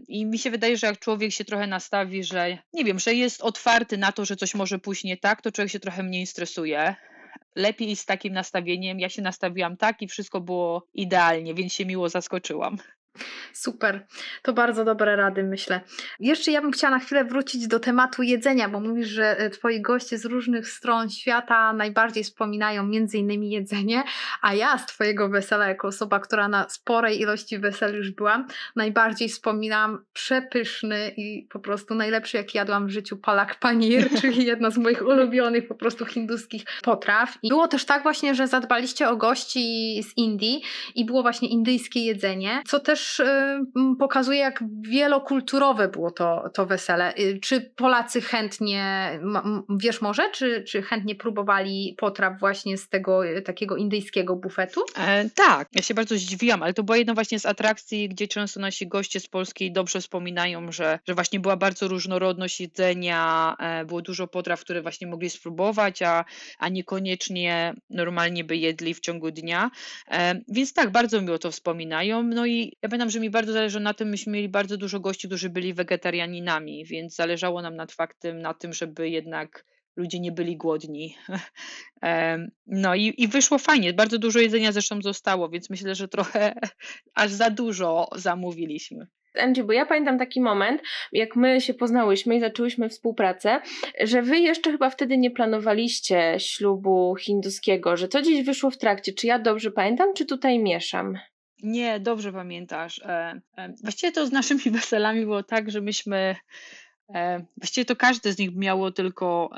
I 0.08 0.26
mi 0.26 0.40
się 0.40 0.52
wydaje, 0.52 0.78
że 0.78 0.88
jak 0.88 1.00
człowiek 1.00 1.32
się 1.32 1.46
trochę 1.46 1.68
nastawi, 1.68 2.24
że 2.24 2.58
nie 2.74 2.86
wiem, 2.86 3.00
że 3.00 3.14
jest 3.14 3.42
otwarty 3.42 3.98
na 3.98 4.12
to, 4.12 4.26
że 4.26 4.36
coś 4.36 4.56
może 4.56 4.80
pójść 4.80 5.04
nie 5.04 5.18
tak, 5.18 5.42
to 5.42 5.52
człowiek 5.52 5.72
się 5.72 5.80
trochę 5.80 6.04
mniej 6.04 6.28
stresuje. 6.28 6.96
Lepiej 7.56 7.96
z 7.96 8.06
takim 8.06 8.34
nastawieniem. 8.34 9.00
Ja 9.00 9.10
się 9.10 9.22
nastawiłam 9.22 9.78
tak 9.78 10.02
i 10.02 10.08
wszystko 10.08 10.42
było 10.42 10.84
idealnie, 10.94 11.54
więc 11.54 11.74
się 11.74 11.86
miło 11.86 12.10
zaskoczyłam. 12.10 12.78
Super, 13.54 14.06
to 14.42 14.54
bardzo 14.54 14.86
dobre 14.86 15.16
rady, 15.16 15.44
myślę. 15.44 15.82
Jeszcze 16.20 16.52
ja 16.52 16.62
bym 16.62 16.72
chciała 16.72 16.92
na 16.92 17.00
chwilę 17.00 17.26
wrócić 17.26 17.68
do 17.68 17.80
tematu 17.80 18.24
jedzenia, 18.24 18.70
bo 18.70 18.80
mówisz, 18.80 19.08
że 19.08 19.38
e, 19.38 19.50
twoi 19.50 19.82
goście 19.82 20.18
z 20.18 20.26
różnych 20.26 20.70
stron 20.70 21.10
świata 21.10 21.74
najbardziej 21.74 22.24
wspominają 22.24 22.84
między 22.84 23.18
innymi 23.18 23.50
jedzenie, 23.50 24.04
a 24.42 24.54
ja 24.54 24.78
z 24.78 24.86
twojego 24.86 25.30
wesela, 25.30 25.68
jako 25.68 25.88
osoba, 25.88 26.20
która 26.20 26.48
na 26.48 26.70
sporej 26.70 27.22
ilości 27.22 27.60
wesel 27.60 27.96
już 27.96 28.12
byłam, 28.12 28.48
najbardziej 28.76 29.30
wspominam 29.30 30.06
przepyszny 30.14 31.12
i 31.18 31.48
po 31.52 31.60
prostu 31.60 31.96
najlepszy, 31.96 32.38
jaki 32.38 32.58
jadłam 32.58 32.88
w 32.88 32.90
życiu 32.90 33.18
palak 33.18 33.60
panir, 33.60 34.10
czyli 34.22 34.46
jedna 34.46 34.70
z 34.70 34.78
moich 34.78 35.02
ulubionych 35.02 35.68
po 35.68 35.76
prostu 35.76 36.06
hinduskich 36.06 36.64
potraw. 36.84 37.38
I 37.44 37.50
było 37.50 37.68
też 37.68 37.86
tak 37.86 38.04
właśnie, 38.04 38.36
że 38.36 38.48
zadbaliście 38.48 39.10
o 39.10 39.16
gości 39.16 40.02
z 40.04 40.18
Indii 40.18 40.62
i 40.96 41.06
było 41.06 41.22
właśnie 41.22 41.50
indyjskie 41.50 42.06
jedzenie, 42.06 42.62
co 42.68 42.80
też 42.80 43.09
też 43.10 43.20
y, 43.20 43.96
pokazuje, 44.00 44.40
jak 44.40 44.64
wielokulturowe 44.82 45.88
było 45.88 46.12
to, 46.12 46.50
to 46.54 46.66
wesele. 46.66 47.18
Y, 47.18 47.40
czy 47.42 47.62
Polacy 47.62 48.22
chętnie, 48.22 49.12
wiesz 49.70 50.02
może, 50.02 50.30
czy, 50.32 50.64
czy 50.64 50.82
chętnie 50.82 51.16
próbowali 51.16 51.96
potraw 51.98 52.40
właśnie 52.40 52.78
z 52.78 52.90
tego 52.90 53.26
y, 53.26 53.42
takiego 53.42 53.76
indyjskiego 53.76 54.36
bufetu? 54.36 54.82
E, 54.98 55.30
tak, 55.30 55.68
ja 55.76 55.82
się 55.82 55.94
bardzo 55.94 56.16
zdziwiłam, 56.16 56.64
ale 56.64 56.74
to 56.74 56.84
była 56.84 56.98
jedna 56.98 57.14
właśnie 57.14 57.40
z 57.40 57.46
atrakcji, 57.46 58.10
gdzie 58.10 58.28
często 58.28 58.60
nasi 58.60 58.88
goście 58.88 59.20
z 59.20 59.28
Polski 59.28 59.72
dobrze 59.72 60.02
wspominają, 60.02 60.72
że, 60.72 61.00
że 61.08 61.14
właśnie 61.14 61.40
była 61.40 61.58
bardzo 61.58 61.88
różnorodność 61.88 62.62
jedzenia, 62.62 63.56
e, 63.60 63.86
było 63.86 64.02
dużo 64.02 64.28
potraw, 64.28 64.62
które 64.62 64.82
właśnie 64.82 65.08
mogli 65.08 65.30
spróbować, 65.30 66.02
a, 66.02 66.26
a 66.60 66.70
niekoniecznie 66.70 67.74
normalnie 67.90 68.44
by 68.44 68.58
jedli 68.58 68.94
w 68.94 69.00
ciągu 69.00 69.32
dnia. 69.32 69.72
E, 70.12 70.42
więc 70.48 70.74
tak, 70.74 70.92
bardzo 70.92 71.22
miło 71.22 71.40
to 71.40 71.52
wspominają. 71.52 72.24
No 72.24 72.46
i 72.46 72.78
ja 72.82 72.90
pamiętam, 73.00 73.14
że 73.14 73.20
mi 73.20 73.30
bardzo 73.30 73.54
zależy 73.54 73.80
na 73.80 73.94
tym, 73.94 74.10
myśmy 74.10 74.34
mieli 74.34 74.50
bardzo 74.50 74.78
dużo 74.78 75.00
gości, 75.00 75.28
którzy 75.28 75.50
byli 75.50 75.74
wegetarianinami, 75.74 76.86
więc 76.86 77.16
zależało 77.16 77.62
nam 77.62 77.76
nad 77.76 77.92
faktem, 77.92 78.42
na 78.42 78.54
tym, 78.54 78.74
żeby 78.74 79.10
jednak 79.10 79.66
ludzie 79.96 80.20
nie 80.20 80.32
byli 80.32 80.58
głodni. 80.58 81.16
No 82.68 82.96
i, 82.96 83.14
i 83.18 83.28
wyszło 83.28 83.58
fajnie. 83.58 83.94
Bardzo 83.94 84.18
dużo 84.20 84.40
jedzenia 84.40 84.72
zresztą 84.72 85.02
zostało, 85.02 85.50
więc 85.50 85.70
myślę, 85.70 85.96
że 85.96 86.08
trochę 86.08 86.54
aż 87.22 87.32
za 87.32 87.50
dużo 87.50 88.10
zamówiliśmy. 88.16 89.08
Angie, 89.40 89.64
bo 89.64 89.74
ja 89.74 89.86
pamiętam 89.86 90.20
taki 90.20 90.42
moment, 90.42 90.82
jak 91.12 91.36
my 91.36 91.62
się 91.62 91.74
poznałyśmy 91.74 92.36
i 92.36 92.40
zaczęłyśmy 92.40 92.90
współpracę, 92.90 93.62
że 94.04 94.22
wy 94.22 94.40
jeszcze 94.40 94.72
chyba 94.72 94.90
wtedy 94.90 95.18
nie 95.18 95.32
planowaliście 95.32 96.36
ślubu 96.40 97.16
hinduskiego, 97.16 97.98
że 97.98 98.08
to 98.08 98.22
gdzieś 98.22 98.46
wyszło 98.46 98.72
w 98.72 98.78
trakcie. 98.78 99.14
Czy 99.14 99.28
ja 99.28 99.40
dobrze 99.40 99.72
pamiętam, 99.72 100.14
czy 100.14 100.26
tutaj 100.26 100.60
mieszam? 100.60 101.18
Nie, 101.64 102.00
dobrze 102.00 102.34
pamiętasz. 102.34 103.00
E, 103.00 103.42
e, 103.58 103.74
właściwie 103.84 104.12
to 104.12 104.28
z 104.28 104.32
naszymi 104.32 104.62
weselami 104.72 105.22
było 105.22 105.44
tak, 105.44 105.72
że 105.72 105.82
myśmy, 105.82 106.36
e, 107.14 107.46
właściwie 107.58 107.86
to 107.86 107.96
każde 107.96 108.34
z 108.34 108.38
nich 108.38 108.56
miało 108.56 108.92
tylko 108.92 109.50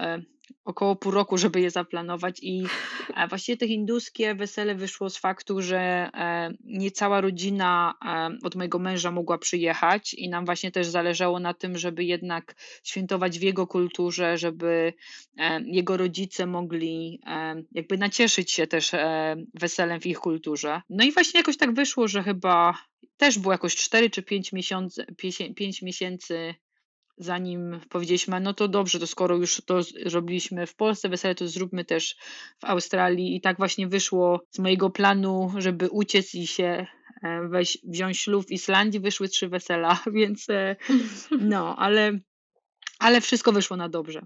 około 0.66 0.96
pół 0.96 1.12
roku, 1.12 1.38
żeby 1.38 1.62
je 1.62 1.72
zaplanować 1.72 2.40
i 2.42 2.64
e, 3.16 3.28
właściwie 3.28 3.58
te 3.58 3.68
hinduskie 3.68 4.36
wesele 4.36 4.76
wyszło 4.76 5.10
z 5.10 5.18
faktu, 5.18 5.62
że 5.62 5.80
e, 5.80 6.54
nie 6.64 6.92
cała 6.92 7.22
rodzina 7.22 7.94
e, 8.06 8.38
od 8.44 8.56
mojego 8.56 8.80
męża 8.80 9.12
mogła 9.12 9.38
przyjechać 9.38 10.14
i 10.14 10.30
nam 10.30 10.46
właśnie 10.46 10.72
też 10.72 10.88
zależało 10.88 11.40
na 11.40 11.54
tym, 11.54 11.78
żeby 11.78 12.04
jednak 12.04 12.56
świętować 12.84 13.40
w 13.40 13.42
jego 13.42 13.68
kulturze, 13.68 14.38
żeby 14.38 14.94
jego 15.66 15.98
rodzice 15.98 16.46
mogli 16.46 17.22
jakby 17.72 17.98
nacieszyć 17.98 18.52
się 18.52 18.68
też 18.68 18.92
weselem 19.54 20.02
w 20.02 20.06
ich 20.06 20.20
kulturze. 20.20 20.82
No 20.90 21.04
i 21.04 21.12
właśnie 21.12 21.40
jakoś 21.40 21.58
tak 21.58 21.74
wyszło, 21.74 22.08
że 22.08 22.24
chyba 22.24 22.78
też 23.18 23.40
było 23.40 23.52
jakoś 23.52 23.76
4 23.76 24.10
czy 24.10 24.24
5 24.24 24.54
miesięcy, 24.54 25.06
5 25.56 25.82
miesięcy 25.82 26.56
zanim 27.18 27.80
powiedzieliśmy, 27.90 28.40
no 28.40 28.54
to 28.54 28.68
dobrze, 28.68 29.00
to 29.00 29.08
skoro 29.08 29.36
już 29.36 29.62
to 29.66 29.84
zrobiliśmy 30.06 30.68
w 30.68 30.76
Polsce 30.76 31.10
wesele, 31.10 31.36
to 31.36 31.48
zróbmy 31.48 31.86
też 31.86 32.16
w 32.60 32.66
Australii. 32.66 33.36
I 33.36 33.42
tak 33.42 33.58
właśnie 33.58 33.88
wyszło 33.88 34.42
z 34.52 34.60
mojego 34.60 34.90
planu, 34.90 35.52
żeby 35.58 35.90
uciec 35.90 36.36
i 36.36 36.48
się 36.48 36.88
e, 37.24 37.48
weź, 37.48 37.78
wziąć 37.84 38.20
ślub 38.20 38.46
w 38.48 38.52
Islandii, 38.52 39.00
wyszły 39.00 39.28
trzy 39.28 39.50
wesela, 39.50 40.00
więc 40.14 40.50
e, 40.50 40.76
no, 41.40 41.76
ale, 41.76 42.20
ale 43.00 43.22
wszystko 43.22 43.52
wyszło 43.52 43.78
na 43.78 43.90
dobrze. 43.90 44.22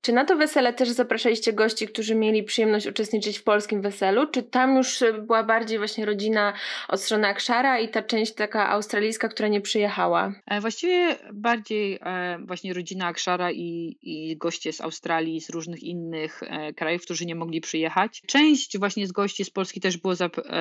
Czy 0.00 0.12
na 0.12 0.24
to 0.24 0.36
wesele 0.36 0.72
też 0.72 0.88
zapraszaliście 0.88 1.52
gości, 1.52 1.88
którzy 1.88 2.14
mieli 2.14 2.42
przyjemność 2.42 2.86
uczestniczyć 2.86 3.38
w 3.38 3.42
polskim 3.42 3.82
weselu? 3.82 4.26
Czy 4.26 4.42
tam 4.42 4.76
już 4.76 5.04
była 5.22 5.44
bardziej 5.44 5.78
właśnie 5.78 6.06
rodzina 6.06 6.52
od 6.88 7.00
strony 7.00 7.26
Akshara 7.26 7.78
i 7.78 7.88
ta 7.88 8.02
część 8.02 8.34
taka 8.34 8.68
australijska, 8.68 9.28
która 9.28 9.48
nie 9.48 9.60
przyjechała? 9.60 10.32
E, 10.46 10.60
właściwie 10.60 11.16
bardziej 11.32 11.98
e, 12.02 12.38
właśnie 12.46 12.74
rodzina 12.74 13.06
Akshara 13.06 13.52
i, 13.52 13.98
i 14.02 14.36
goście 14.36 14.72
z 14.72 14.80
Australii, 14.80 15.40
z 15.40 15.50
różnych 15.50 15.82
innych 15.82 16.42
e, 16.42 16.72
krajów, 16.72 17.02
którzy 17.02 17.26
nie 17.26 17.34
mogli 17.34 17.60
przyjechać. 17.60 18.22
Część 18.26 18.78
właśnie 18.78 19.06
z 19.06 19.12
gości 19.12 19.44
z 19.44 19.50
Polski 19.50 19.80
też 19.80 19.96
było 19.96 20.14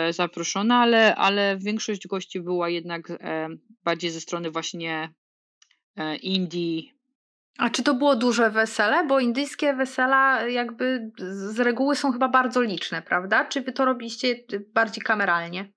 zaproszona, 0.10 0.82
ale, 0.82 1.16
ale 1.16 1.58
większość 1.58 2.08
gości 2.08 2.42
była 2.42 2.70
jednak 2.70 3.08
bardziej 3.84 4.12
ze 4.12 4.22
strony 4.22 4.52
właśnie 4.52 5.14
Indii, 6.22 6.97
a 7.58 7.70
czy 7.70 7.84
to 7.84 7.94
było 7.94 8.16
duże 8.16 8.50
wesele? 8.50 9.08
Bo 9.08 9.20
indyjskie 9.20 9.74
wesela 9.74 10.42
jakby 10.42 11.12
z 11.20 11.60
reguły 11.60 11.96
są 11.96 12.12
chyba 12.12 12.28
bardzo 12.30 12.62
liczne, 12.62 13.02
prawda? 13.02 13.46
Czy 13.46 13.62
wy 13.62 13.72
to 13.72 13.86
robiliście 13.86 14.36
bardziej 14.74 15.04
kameralnie? 15.04 15.72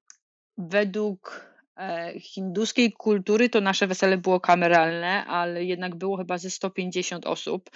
Według 0.58 1.50
e, 1.76 2.20
hinduskiej 2.20 2.92
kultury 2.92 3.48
to 3.48 3.60
nasze 3.60 3.86
wesele 3.86 4.18
było 4.18 4.40
kameralne, 4.40 5.24
ale 5.24 5.64
jednak 5.64 5.96
było 5.96 6.16
chyba 6.16 6.38
ze 6.38 6.50
150 6.50 7.26
osób, 7.26 7.70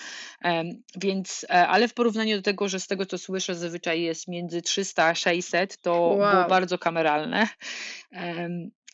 więc, 0.96 1.46
e, 1.50 1.68
ale 1.68 1.88
w 1.88 1.94
porównaniu 1.94 2.36
do 2.36 2.42
tego, 2.42 2.68
że 2.68 2.80
z 2.80 2.86
tego 2.86 3.06
co 3.06 3.18
słyszę 3.18 3.54
zazwyczaj 3.54 4.02
jest 4.02 4.28
między 4.28 4.62
300 4.62 5.04
a 5.04 5.14
600, 5.14 5.80
to 5.80 6.00
wow. 6.00 6.32
było 6.32 6.48
bardzo 6.48 6.78
kameralne. 6.78 7.48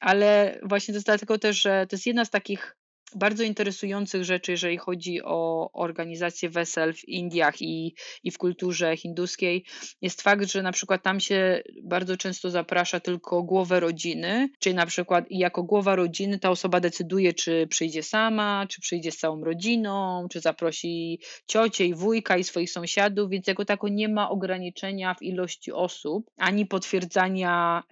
Ale 0.00 0.58
właśnie 0.62 0.92
to 0.92 0.96
jest 0.96 1.06
dlatego 1.06 1.38
też, 1.38 1.62
że 1.62 1.86
to 1.86 1.96
jest 1.96 2.06
jedna 2.06 2.24
z 2.24 2.30
takich 2.30 2.76
bardzo 3.16 3.44
interesujących 3.44 4.24
rzeczy, 4.24 4.52
jeżeli 4.52 4.76
chodzi 4.76 5.22
o 5.22 5.70
organizację 5.72 6.50
wesel 6.50 6.94
w 6.94 7.08
Indiach 7.08 7.62
i, 7.62 7.94
i 8.24 8.30
w 8.30 8.38
kulturze 8.38 8.96
hinduskiej, 8.96 9.64
jest 10.02 10.22
fakt, 10.22 10.50
że 10.50 10.62
na 10.62 10.72
przykład 10.72 11.02
tam 11.02 11.20
się 11.20 11.62
bardzo 11.82 12.16
często 12.16 12.50
zaprasza 12.50 13.00
tylko 13.00 13.42
głowę 13.42 13.80
rodziny, 13.80 14.48
czyli 14.58 14.74
na 14.74 14.86
przykład 14.86 15.24
jako 15.30 15.62
głowa 15.62 15.96
rodziny 15.96 16.38
ta 16.38 16.50
osoba 16.50 16.80
decyduje, 16.80 17.32
czy 17.32 17.66
przyjdzie 17.70 18.02
sama, 18.02 18.66
czy 18.68 18.80
przyjdzie 18.80 19.12
z 19.12 19.18
całą 19.18 19.44
rodziną, 19.44 20.26
czy 20.30 20.40
zaprosi 20.40 21.20
ciocię 21.46 21.86
i 21.86 21.94
wujka 21.94 22.36
i 22.36 22.44
swoich 22.44 22.70
sąsiadów, 22.70 23.30
więc 23.30 23.46
jako 23.46 23.64
tako 23.64 23.88
nie 23.88 24.08
ma 24.08 24.30
ograniczenia 24.30 25.14
w 25.14 25.22
ilości 25.22 25.72
osób, 25.72 26.30
ani 26.36 26.66
potwierdzania 26.66 27.82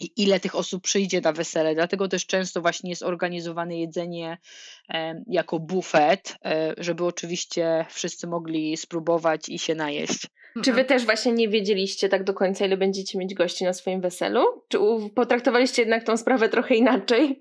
ile 0.00 0.40
tych 0.40 0.54
osób 0.54 0.82
przyjdzie 0.82 1.20
na 1.20 1.32
wesele. 1.32 1.74
Dlatego 1.74 2.08
też 2.08 2.26
często 2.26 2.62
właśnie 2.62 2.90
jest 2.90 3.02
organizowane 3.02 3.78
jedzenie 3.78 4.38
jako 5.26 5.58
bufet, 5.58 6.36
e, 6.44 6.74
żeby 6.78 7.04
oczywiście 7.04 7.86
wszyscy 7.90 8.26
mogli 8.26 8.76
spróbować 8.76 9.48
i 9.48 9.58
się 9.58 9.74
najeść. 9.74 10.26
Czy 10.64 10.72
wy 10.72 10.84
też 10.84 11.04
właśnie 11.04 11.32
nie 11.32 11.48
wiedzieliście 11.48 12.08
tak 12.08 12.24
do 12.24 12.34
końca, 12.34 12.66
ile 12.66 12.76
będziecie 12.76 13.18
mieć 13.18 13.34
gości 13.34 13.64
na 13.64 13.72
swoim 13.72 14.00
weselu? 14.00 14.44
Czy 14.68 14.78
potraktowaliście 15.14 15.82
jednak 15.82 16.04
tą 16.04 16.16
sprawę 16.16 16.48
trochę 16.48 16.74
inaczej? 16.74 17.40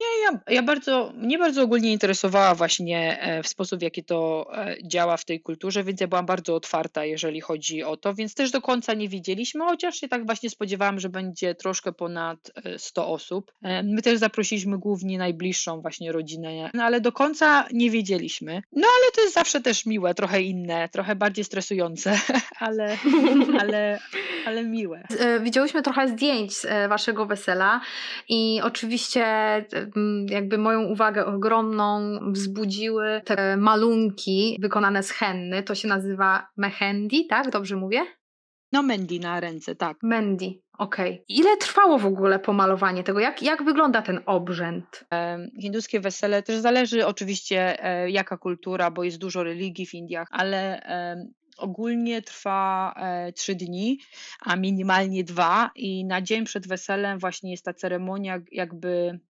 Nie, 0.00 0.24
ja, 0.24 0.54
ja 0.54 0.62
bardzo, 0.62 1.12
mnie 1.16 1.38
bardzo 1.38 1.62
ogólnie 1.62 1.92
interesowała 1.92 2.54
właśnie 2.54 3.20
e, 3.20 3.42
w 3.42 3.48
sposób, 3.48 3.78
w 3.80 3.82
jaki 3.82 4.04
to 4.04 4.50
e, 4.54 4.76
działa 4.84 5.16
w 5.16 5.24
tej 5.24 5.40
kulturze, 5.40 5.84
więc 5.84 6.00
ja 6.00 6.08
byłam 6.08 6.26
bardzo 6.26 6.54
otwarta, 6.54 7.04
jeżeli 7.04 7.40
chodzi 7.40 7.82
o 7.82 7.96
to, 7.96 8.14
więc 8.14 8.34
też 8.34 8.50
do 8.50 8.60
końca 8.60 8.94
nie 8.94 9.08
wiedzieliśmy, 9.08 9.64
chociaż 9.64 9.96
się 9.96 10.08
tak 10.08 10.26
właśnie 10.26 10.50
spodziewałam, 10.50 11.00
że 11.00 11.08
będzie 11.08 11.54
troszkę 11.54 11.92
ponad 11.92 12.38
100 12.76 13.08
osób. 13.08 13.52
My 13.84 14.02
też 14.02 14.18
zaprosiliśmy 14.18 14.78
głównie 14.78 15.18
najbliższą 15.18 15.80
właśnie 15.80 16.12
rodzinę, 16.12 16.70
no 16.74 16.84
ale 16.84 17.00
do 17.00 17.12
końca 17.12 17.68
nie 17.72 17.90
wiedzieliśmy. 17.90 18.62
No 18.72 18.86
ale 18.96 19.12
to 19.14 19.20
jest 19.20 19.34
zawsze 19.34 19.60
też 19.60 19.86
miłe, 19.86 20.14
trochę 20.14 20.42
inne, 20.42 20.88
trochę 20.88 21.16
bardziej 21.16 21.44
stresujące, 21.44 22.20
ale, 22.58 22.98
ale, 23.60 23.98
ale 24.46 24.64
miłe. 24.64 25.02
Widziałyśmy 25.40 25.82
trochę 25.82 26.08
zdjęć 26.08 26.54
z 26.56 26.88
waszego 26.88 27.26
wesela 27.26 27.80
i 28.28 28.60
oczywiście 28.64 29.24
jakby 30.26 30.58
moją 30.58 30.82
uwagę 30.82 31.26
ogromną 31.26 32.18
wzbudziły 32.32 33.20
te 33.24 33.56
malunki 33.56 34.56
wykonane 34.60 35.02
z 35.02 35.10
henny. 35.10 35.62
To 35.62 35.74
się 35.74 35.88
nazywa 35.88 36.46
mehendi, 36.56 37.26
tak? 37.26 37.50
Dobrze 37.50 37.76
mówię? 37.76 38.00
No, 38.72 38.82
mendi 38.82 39.20
na 39.20 39.40
ręce, 39.40 39.76
tak. 39.76 39.96
Mendi, 40.02 40.62
okej. 40.78 41.12
Okay. 41.12 41.24
Ile 41.28 41.56
trwało 41.56 41.98
w 41.98 42.06
ogóle 42.06 42.38
pomalowanie 42.38 43.04
tego? 43.04 43.20
Jak, 43.20 43.42
jak 43.42 43.64
wygląda 43.64 44.02
ten 44.02 44.20
obrzęd? 44.26 45.04
hinduskie 45.60 46.00
wesele 46.00 46.42
też 46.42 46.60
zależy 46.60 47.06
oczywiście 47.06 47.84
e, 47.84 48.10
jaka 48.10 48.36
kultura, 48.36 48.90
bo 48.90 49.04
jest 49.04 49.18
dużo 49.18 49.42
religii 49.42 49.86
w 49.86 49.94
Indiach, 49.94 50.28
ale 50.30 50.82
ogólnie 51.60 52.22
trwa 52.22 52.94
e, 52.96 53.32
trzy 53.32 53.54
dni, 53.54 53.98
a 54.40 54.56
minimalnie 54.56 55.24
dwa 55.24 55.70
i 55.74 56.04
na 56.04 56.22
dzień 56.22 56.44
przed 56.44 56.68
weselem 56.68 57.18
właśnie 57.18 57.50
jest 57.50 57.64
ta 57.64 57.74
ceremonia 57.74 58.40
jakby 58.52 59.20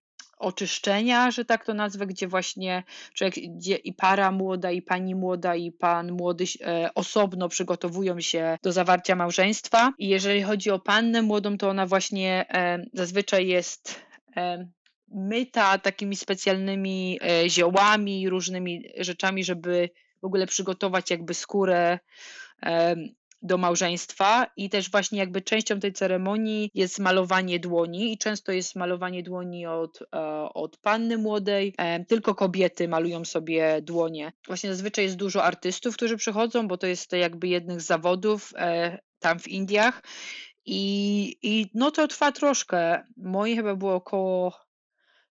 oczyszczenia, 0.41 1.31
że 1.31 1.45
tak 1.45 1.65
to 1.65 1.73
nazwę, 1.73 2.07
gdzie 2.07 2.27
właśnie 2.27 2.83
człowiek, 3.13 3.35
gdzie 3.55 3.75
i 3.75 3.93
para 3.93 4.31
młoda, 4.31 4.71
i 4.71 4.81
pani 4.81 5.15
młoda, 5.15 5.55
i 5.55 5.71
pan 5.71 6.11
młody 6.11 6.45
e, 6.61 6.89
osobno 6.95 7.49
przygotowują 7.49 8.21
się 8.21 8.57
do 8.63 8.71
zawarcia 8.71 9.15
małżeństwa. 9.15 9.93
I 9.97 10.07
jeżeli 10.07 10.41
chodzi 10.41 10.71
o 10.71 10.79
pannę 10.79 11.21
młodą, 11.21 11.57
to 11.57 11.69
ona 11.69 11.85
właśnie 11.85 12.45
e, 12.53 12.85
zazwyczaj 12.93 13.47
jest 13.47 14.01
e, 14.37 14.67
myta 15.07 15.77
takimi 15.77 16.15
specjalnymi 16.15 17.19
e, 17.21 17.49
ziołami, 17.49 18.29
różnymi 18.29 18.83
rzeczami, 18.97 19.43
żeby 19.43 19.89
w 20.21 20.25
ogóle 20.25 20.47
przygotować 20.47 21.11
jakby 21.11 21.33
skórę 21.33 21.99
e, 22.63 22.95
do 23.41 23.57
małżeństwa 23.57 24.47
i 24.57 24.69
też 24.69 24.91
właśnie 24.91 25.19
jakby 25.19 25.41
częścią 25.41 25.79
tej 25.79 25.93
ceremonii 25.93 26.71
jest 26.73 26.99
malowanie 26.99 27.59
dłoni 27.59 28.13
i 28.13 28.17
często 28.17 28.51
jest 28.51 28.75
malowanie 28.75 29.23
dłoni 29.23 29.65
od, 29.65 29.99
e, 30.01 30.19
od 30.53 30.77
panny 30.77 31.17
młodej, 31.17 31.73
e, 31.77 32.05
tylko 32.05 32.35
kobiety 32.35 32.87
malują 32.87 33.25
sobie 33.25 33.81
dłonie. 33.81 34.33
Właśnie 34.47 34.69
zazwyczaj 34.69 35.05
jest 35.05 35.17
dużo 35.17 35.43
artystów, 35.43 35.95
którzy 35.95 36.17
przychodzą, 36.17 36.67
bo 36.67 36.77
to 36.77 36.87
jest 36.87 37.11
jakby 37.11 37.47
jednych 37.47 37.81
z 37.81 37.85
zawodów 37.85 38.53
e, 38.55 38.99
tam 39.19 39.39
w 39.39 39.47
Indiach 39.47 40.03
i, 40.65 41.37
i 41.41 41.69
no 41.73 41.91
to 41.91 42.07
trwa 42.07 42.31
troszkę. 42.31 43.03
Moje 43.17 43.55
chyba 43.55 43.75
było 43.75 43.95
około 43.95 44.70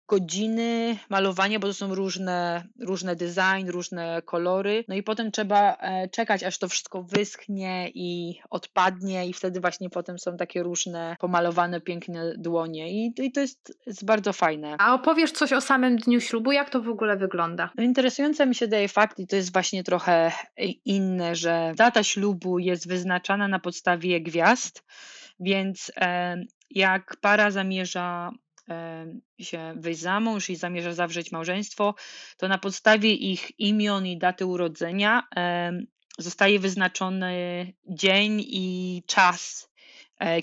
godziny 0.07 0.97
malowania, 1.09 1.59
bo 1.59 1.67
to 1.67 1.73
są 1.73 1.95
różne, 1.95 2.63
różne 2.79 3.15
design, 3.15 3.67
różne 3.67 4.21
kolory. 4.25 4.85
No 4.87 4.95
i 4.95 5.03
potem 5.03 5.31
trzeba 5.31 5.75
e, 5.75 6.09
czekać, 6.09 6.43
aż 6.43 6.57
to 6.57 6.69
wszystko 6.69 7.03
wyschnie 7.03 7.89
i 7.93 8.39
odpadnie, 8.49 9.27
i 9.27 9.33
wtedy 9.33 9.59
właśnie 9.59 9.89
potem 9.89 10.19
są 10.19 10.37
takie 10.37 10.63
różne 10.63 11.15
pomalowane, 11.19 11.81
piękne 11.81 12.33
dłonie. 12.37 12.91
I, 12.91 13.13
i 13.17 13.31
to 13.31 13.39
jest, 13.39 13.77
jest 13.85 14.05
bardzo 14.05 14.33
fajne. 14.33 14.75
A 14.79 14.93
opowiesz 14.93 15.31
coś 15.31 15.53
o 15.53 15.61
samym 15.61 15.97
dniu 15.97 16.21
ślubu, 16.21 16.51
jak 16.51 16.69
to 16.69 16.81
w 16.81 16.89
ogóle 16.89 17.17
wygląda? 17.17 17.69
No 17.77 17.83
interesujące 17.83 18.45
mi 18.45 18.55
się 18.55 18.67
daje 18.67 18.87
fakt, 18.87 19.19
i 19.19 19.27
to 19.27 19.35
jest 19.35 19.53
właśnie 19.53 19.83
trochę 19.83 20.31
inne, 20.85 21.35
że 21.35 21.73
data 21.75 22.03
ślubu 22.03 22.59
jest 22.59 22.87
wyznaczana 22.87 23.47
na 23.47 23.59
podstawie 23.59 24.21
gwiazd, 24.21 24.83
więc 25.39 25.91
e, 25.97 26.35
jak 26.69 27.15
para 27.21 27.51
zamierza 27.51 28.31
się 29.39 29.73
wyjść 29.78 29.99
za 29.99 30.19
mąż 30.19 30.49
i 30.49 30.56
zamierza 30.56 30.93
zawrzeć 30.93 31.32
małżeństwo, 31.32 31.95
to 32.38 32.47
na 32.47 32.58
podstawie 32.58 33.13
ich 33.13 33.60
imion 33.60 34.08
i 34.08 34.17
daty 34.17 34.45
urodzenia 34.45 35.23
zostaje 36.17 36.60
wyznaczony 36.60 37.73
dzień 37.89 38.41
i 38.47 39.04
czas 39.08 39.69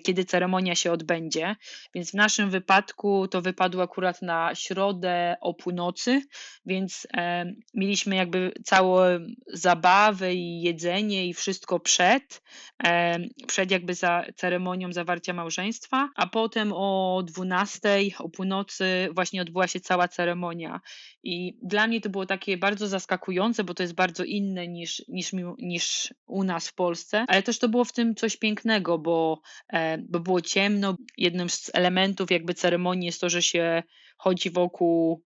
kiedy 0.03 0.25
ceremonia 0.25 0.75
się 0.75 0.93
odbędzie. 0.93 1.57
Więc 1.95 2.11
w 2.11 2.15
naszym 2.15 2.51
wypadku 2.51 3.29
to 3.29 3.43
wypadło 3.43 3.83
akurat 3.83 4.23
na 4.23 4.55
środę 4.55 5.37
o 5.41 5.55
północy, 5.55 6.23
więc 6.67 7.07
e, 7.17 7.53
mieliśmy 7.75 8.17
jakby 8.17 8.53
całą 8.65 9.01
zabawę 9.53 10.35
i 10.35 10.63
jedzenie 10.63 11.27
i 11.27 11.35
wszystko 11.35 11.81
przed, 11.81 12.43
e, 12.85 13.19
przed 13.47 13.71
jakby 13.71 13.95
za 13.95 14.25
ceremonią 14.37 14.93
zawarcia 14.93 15.33
małżeństwa, 15.33 16.09
a 16.17 16.27
potem 16.27 16.73
o 16.75 17.23
12 17.27 17.89
o 18.19 18.29
północy 18.29 19.09
właśnie 19.15 19.43
odbyła 19.43 19.67
się 19.67 19.81
cała 19.81 20.09
ceremonia. 20.09 20.81
I 21.23 21.59
dla 21.63 21.87
mnie 21.87 22.01
to 22.01 22.11
było 22.11 22.27
takie 22.27 22.57
bardzo 22.57 22.89
zaskakujące, 22.89 23.65
bo 23.65 23.75
to 23.75 23.83
jest 23.83 23.95
bardzo 23.95 24.25
inne 24.25 24.69
niż, 24.69 25.03
niż, 25.09 25.33
niż 25.59 26.15
u 26.27 26.45
nas 26.45 26.69
w 26.69 26.75
Polsce, 26.75 27.25
ale 27.29 27.43
też 27.43 27.59
to 27.59 27.69
było 27.69 27.85
w 27.85 27.93
tym 27.93 28.15
coś 28.15 28.37
pięknego, 28.37 28.99
bo 28.99 29.41
E, 29.62 29.62
bo 30.09 30.21
było 30.21 30.41
ciemno. 30.41 30.97
Jednym 31.19 31.51
z 31.51 31.71
elementów 31.75 32.31
jakby 32.31 32.55
ceremonii 32.55 33.07
jest 33.07 33.21
to, 33.21 33.31
że 33.31 33.43
się 33.43 33.83
chodzi 34.19 34.51
wokół 34.51 35.25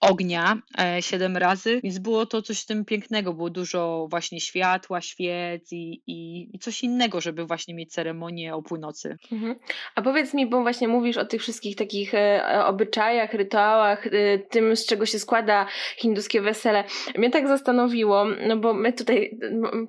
ognia 0.00 0.58
e, 0.78 1.02
siedem 1.02 1.36
razy, 1.36 1.80
więc 1.84 1.98
było 1.98 2.26
to 2.26 2.42
coś 2.42 2.58
z 2.58 2.66
tym 2.66 2.84
pięknego, 2.84 3.32
było 3.32 3.50
dużo 3.50 4.06
właśnie 4.10 4.40
światła, 4.40 5.00
świec 5.00 5.72
i, 5.72 6.02
i, 6.06 6.48
i 6.56 6.58
coś 6.58 6.82
innego, 6.82 7.20
żeby 7.20 7.46
właśnie 7.46 7.74
mieć 7.74 7.92
ceremonię 7.92 8.54
o 8.54 8.62
północy. 8.62 9.16
Mhm. 9.32 9.56
A 9.94 10.02
powiedz 10.02 10.34
mi, 10.34 10.46
bo 10.46 10.62
właśnie 10.62 10.88
mówisz 10.88 11.16
o 11.16 11.24
tych 11.24 11.40
wszystkich 11.40 11.76
takich 11.76 12.14
e, 12.14 12.64
obyczajach, 12.64 13.34
rytuałach, 13.34 14.06
e, 14.06 14.38
tym 14.38 14.76
z 14.76 14.86
czego 14.86 15.06
się 15.06 15.18
składa 15.18 15.66
hinduskie 15.96 16.40
wesele. 16.40 16.84
Mnie 17.18 17.30
tak 17.30 17.48
zastanowiło, 17.48 18.24
no 18.48 18.56
bo 18.56 18.74
my 18.74 18.92
tutaj, 18.92 19.38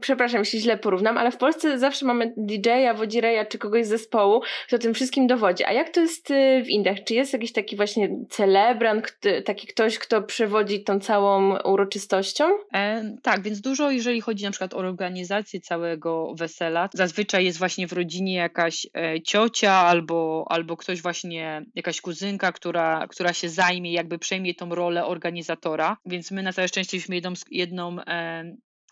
przepraszam, 0.02 0.40
jeśli 0.40 0.60
źle 0.60 0.78
porównam, 0.78 1.18
ale 1.18 1.32
w 1.32 1.38
Polsce 1.38 1.80
zawsze 1.80 2.06
mamy 2.06 2.34
DJ-a, 2.38 2.94
wodzireja 2.94 3.46
czy 3.46 3.58
kogoś 3.58 3.86
z 3.86 3.90
zespołu, 3.90 4.42
kto 4.68 4.80
tym 4.80 4.94
wszystkim 4.94 5.28
dowodzi. 5.28 5.64
A 5.64 5.72
jak 5.72 5.90
to 5.90 6.02
jest 6.02 6.28
w 6.66 6.68
Indiach? 6.68 7.04
Czy 7.04 7.14
jest 7.14 7.34
jakiś 7.34 7.52
taki 7.52 7.76
właśnie 7.76 8.10
celebrant, 8.30 9.18
taki 9.46 9.68
ktoś, 9.82 10.00
kto 10.00 10.22
przewodzi 10.22 10.84
tą 10.84 11.00
całą 11.00 11.58
uroczystością? 11.60 12.46
E, 12.74 13.16
tak, 13.22 13.44
więc 13.44 13.62
dużo, 13.62 13.92
jeżeli 13.92 14.22
chodzi 14.22 14.44
na 14.44 14.52
przykład 14.52 14.74
o 14.74 14.78
organizację 14.78 15.60
całego 15.60 16.34
wesela, 16.36 16.90
zazwyczaj 16.94 17.46
jest 17.46 17.60
właśnie 17.60 17.88
w 17.88 17.94
rodzinie 17.94 18.36
jakaś 18.36 18.88
e, 18.94 19.22
ciocia 19.22 19.72
albo, 19.72 20.46
albo 20.50 20.78
ktoś 20.78 21.02
właśnie, 21.02 21.66
jakaś 21.76 22.02
kuzynka, 22.02 22.52
która, 22.52 23.08
która 23.08 23.34
się 23.34 23.50
zajmie, 23.50 23.94
jakby 23.94 24.20
przejmie 24.20 24.56
tą 24.56 24.76
rolę 24.76 25.06
organizatora. 25.06 25.98
Więc 26.06 26.32
my 26.32 26.44
na 26.44 26.54
całe 26.54 26.68
szczęście 26.68 26.98
mieliśmy 26.98 27.16
jedną, 27.16 27.34
jedną 27.52 28.00
e, 28.00 28.44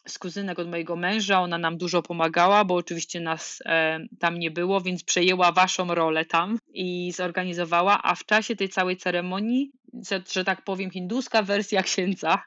z 0.07 0.19
kuzynek 0.19 0.59
od 0.59 0.69
mojego 0.69 0.95
męża, 0.95 1.41
ona 1.41 1.57
nam 1.57 1.77
dużo 1.77 2.01
pomagała, 2.01 2.65
bo 2.65 2.75
oczywiście 2.75 3.19
nas 3.19 3.59
e, 3.65 3.99
tam 4.19 4.39
nie 4.39 4.51
było, 4.51 4.81
więc 4.81 5.03
przejęła 5.03 5.51
waszą 5.51 5.95
rolę 5.95 6.25
tam 6.25 6.57
i 6.73 7.11
zorganizowała, 7.11 7.99
a 8.03 8.15
w 8.15 8.25
czasie 8.25 8.55
tej 8.55 8.69
całej 8.69 8.97
ceremonii, 8.97 9.71
że, 10.31 10.43
tak 10.43 10.63
powiem, 10.63 10.91
hinduska 10.91 11.43
wersja 11.43 11.83
księdza. 11.83 12.43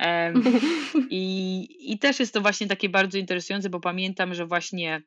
I, 1.10 1.92
I 1.92 1.98
też 1.98 2.20
jest 2.20 2.34
to 2.34 2.40
właśnie 2.40 2.66
takie 2.66 2.88
bardzo 2.88 3.18
interesujące, 3.18 3.70
bo 3.70 3.80
pamiętam, 3.80 4.34
że 4.34 4.46
właśnie 4.46 5.02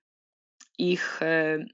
ich 0.77 1.21
e, 1.21 1.65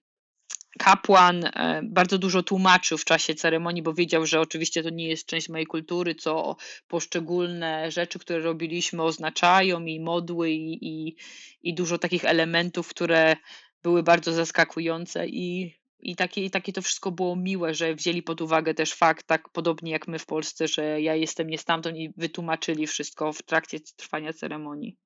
kapłan 0.78 1.46
e, 1.46 1.82
bardzo 1.84 2.18
dużo 2.18 2.44
tłumaczył 2.44 2.98
w 2.98 3.06
czasie 3.06 3.36
ceremonii, 3.36 3.84
bo 3.84 3.94
wiedział, 3.94 4.26
że 4.26 4.40
oczywiście 4.40 4.84
to 4.84 4.90
nie 4.90 5.08
jest 5.08 5.26
część 5.26 5.50
mojej 5.50 5.66
kultury, 5.66 6.16
co 6.16 6.56
poszczególne 6.88 7.92
rzeczy, 7.92 8.20
które 8.20 8.40
robiliśmy, 8.40 9.04
oznaczają 9.04 9.86
i 9.86 10.00
modły, 10.00 10.52
i, 10.52 10.88
i, 10.88 11.16
i 11.62 11.74
dużo 11.74 11.98
takich 11.98 12.26
elementów, 12.26 12.88
które 12.88 13.36
były 13.84 14.04
bardzo 14.04 14.34
zaskakujące 14.34 15.28
i, 15.28 15.76
i 16.00 16.16
takie, 16.16 16.46
I 16.46 16.52
takie 16.52 16.74
to 16.74 16.82
wszystko 16.82 17.12
było 17.12 17.36
miłe, 17.36 17.74
że 17.74 17.96
wzięli 17.96 18.24
pod 18.24 18.42
uwagę 18.42 18.74
też 18.74 18.94
fakt, 18.94 19.28
tak 19.28 19.50
podobnie 19.50 19.92
jak 19.92 20.08
my 20.08 20.20
w 20.20 20.26
Polsce, 20.26 20.68
że 20.68 21.02
ja 21.02 21.16
jestem 21.16 21.48
nie 21.50 21.58
stamtąd 21.58 21.98
i 21.98 22.14
wytłumaczyli 22.18 22.88
wszystko 22.88 23.34
w 23.34 23.42
trakcie 23.42 23.80
trwania 23.98 24.34
ceremonii. 24.34 24.98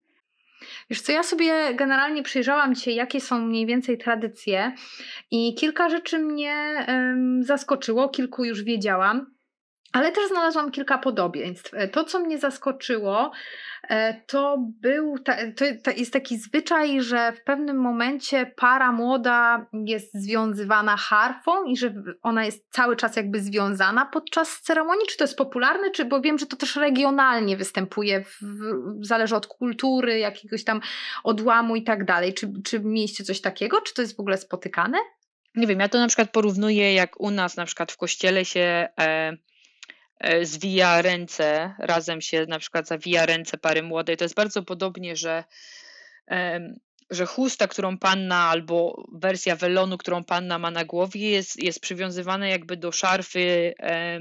Wiesz 0.89 1.01
co, 1.01 1.11
ja 1.11 1.23
sobie 1.23 1.73
generalnie 1.75 2.23
przyjrzałam 2.23 2.75
dzisiaj, 2.75 2.95
jakie 2.95 3.21
są 3.21 3.39
mniej 3.39 3.65
więcej 3.65 3.97
tradycje 3.97 4.75
i 5.31 5.55
kilka 5.55 5.89
rzeczy 5.89 6.19
mnie 6.19 6.85
um, 6.87 7.43
zaskoczyło, 7.43 8.09
kilku 8.09 8.45
już 8.45 8.63
wiedziałam. 8.63 9.40
Ale 9.91 10.11
też 10.11 10.27
znalazłam 10.27 10.71
kilka 10.71 10.97
podobieństw. 10.97 11.73
E, 11.73 11.87
to, 11.87 12.03
co 12.03 12.19
mnie 12.19 12.37
zaskoczyło, 12.37 13.31
e, 13.89 14.21
to 14.27 14.57
był, 14.81 15.19
ta, 15.19 15.35
to, 15.83 15.91
jest 15.91 16.13
taki 16.13 16.37
zwyczaj, 16.37 17.01
że 17.01 17.33
w 17.33 17.43
pewnym 17.43 17.77
momencie 17.77 18.45
para 18.45 18.91
młoda 18.91 19.65
jest 19.85 20.13
związywana 20.13 20.97
harfą 20.97 21.65
i 21.65 21.77
że 21.77 21.93
ona 22.21 22.45
jest 22.45 22.65
cały 22.69 22.95
czas 22.95 23.15
jakby 23.15 23.41
związana 23.41 24.05
podczas 24.05 24.61
ceremonii. 24.61 25.05
Czy 25.09 25.17
to 25.17 25.23
jest 25.23 25.37
popularne, 25.37 25.91
czy 25.91 26.05
bo 26.05 26.21
wiem, 26.21 26.39
że 26.39 26.45
to 26.45 26.55
też 26.55 26.75
regionalnie 26.75 27.57
występuje, 27.57 28.23
w, 28.23 28.45
zależy 29.01 29.35
od 29.35 29.47
kultury, 29.47 30.19
jakiegoś 30.19 30.63
tam 30.63 30.81
odłamu 31.23 31.75
i 31.75 31.83
tak 31.83 32.05
dalej. 32.05 32.33
Czy, 32.33 32.53
czy 32.63 32.79
mieliście 32.79 33.23
coś 33.23 33.41
takiego? 33.41 33.81
Czy 33.81 33.93
to 33.93 34.01
jest 34.01 34.17
w 34.17 34.19
ogóle 34.19 34.37
spotykane? 34.37 34.97
Nie 35.55 35.67
wiem, 35.67 35.79
ja 35.79 35.89
to 35.89 35.99
na 35.99 36.07
przykład 36.07 36.31
porównuję, 36.31 36.93
jak 36.93 37.21
u 37.21 37.31
nas 37.31 37.57
na 37.57 37.65
przykład 37.65 37.91
w 37.91 37.97
kościele 37.97 38.45
się 38.45 38.59
e, 38.59 38.91
e, 38.99 39.37
zwija 40.41 41.01
ręce, 41.01 41.75
razem 41.79 42.21
się 42.21 42.45
na 42.45 42.59
przykład 42.59 42.87
zawija 42.87 43.25
ręce 43.25 43.57
pary 43.57 43.83
młodej. 43.83 44.17
To 44.17 44.25
jest 44.25 44.35
bardzo 44.35 44.63
podobnie, 44.63 45.15
że, 45.15 45.43
e, 46.31 46.73
że 47.09 47.25
chusta, 47.25 47.67
którą 47.67 47.97
panna, 47.97 48.37
albo 48.37 49.03
wersja 49.13 49.55
welonu, 49.55 49.97
którą 49.97 50.23
panna 50.23 50.59
ma 50.59 50.71
na 50.71 50.85
głowie, 50.85 51.29
jest, 51.29 51.63
jest 51.63 51.79
przywiązywana 51.79 52.47
jakby 52.47 52.77
do 52.77 52.91
szarfy 52.91 53.73
e, 53.79 54.19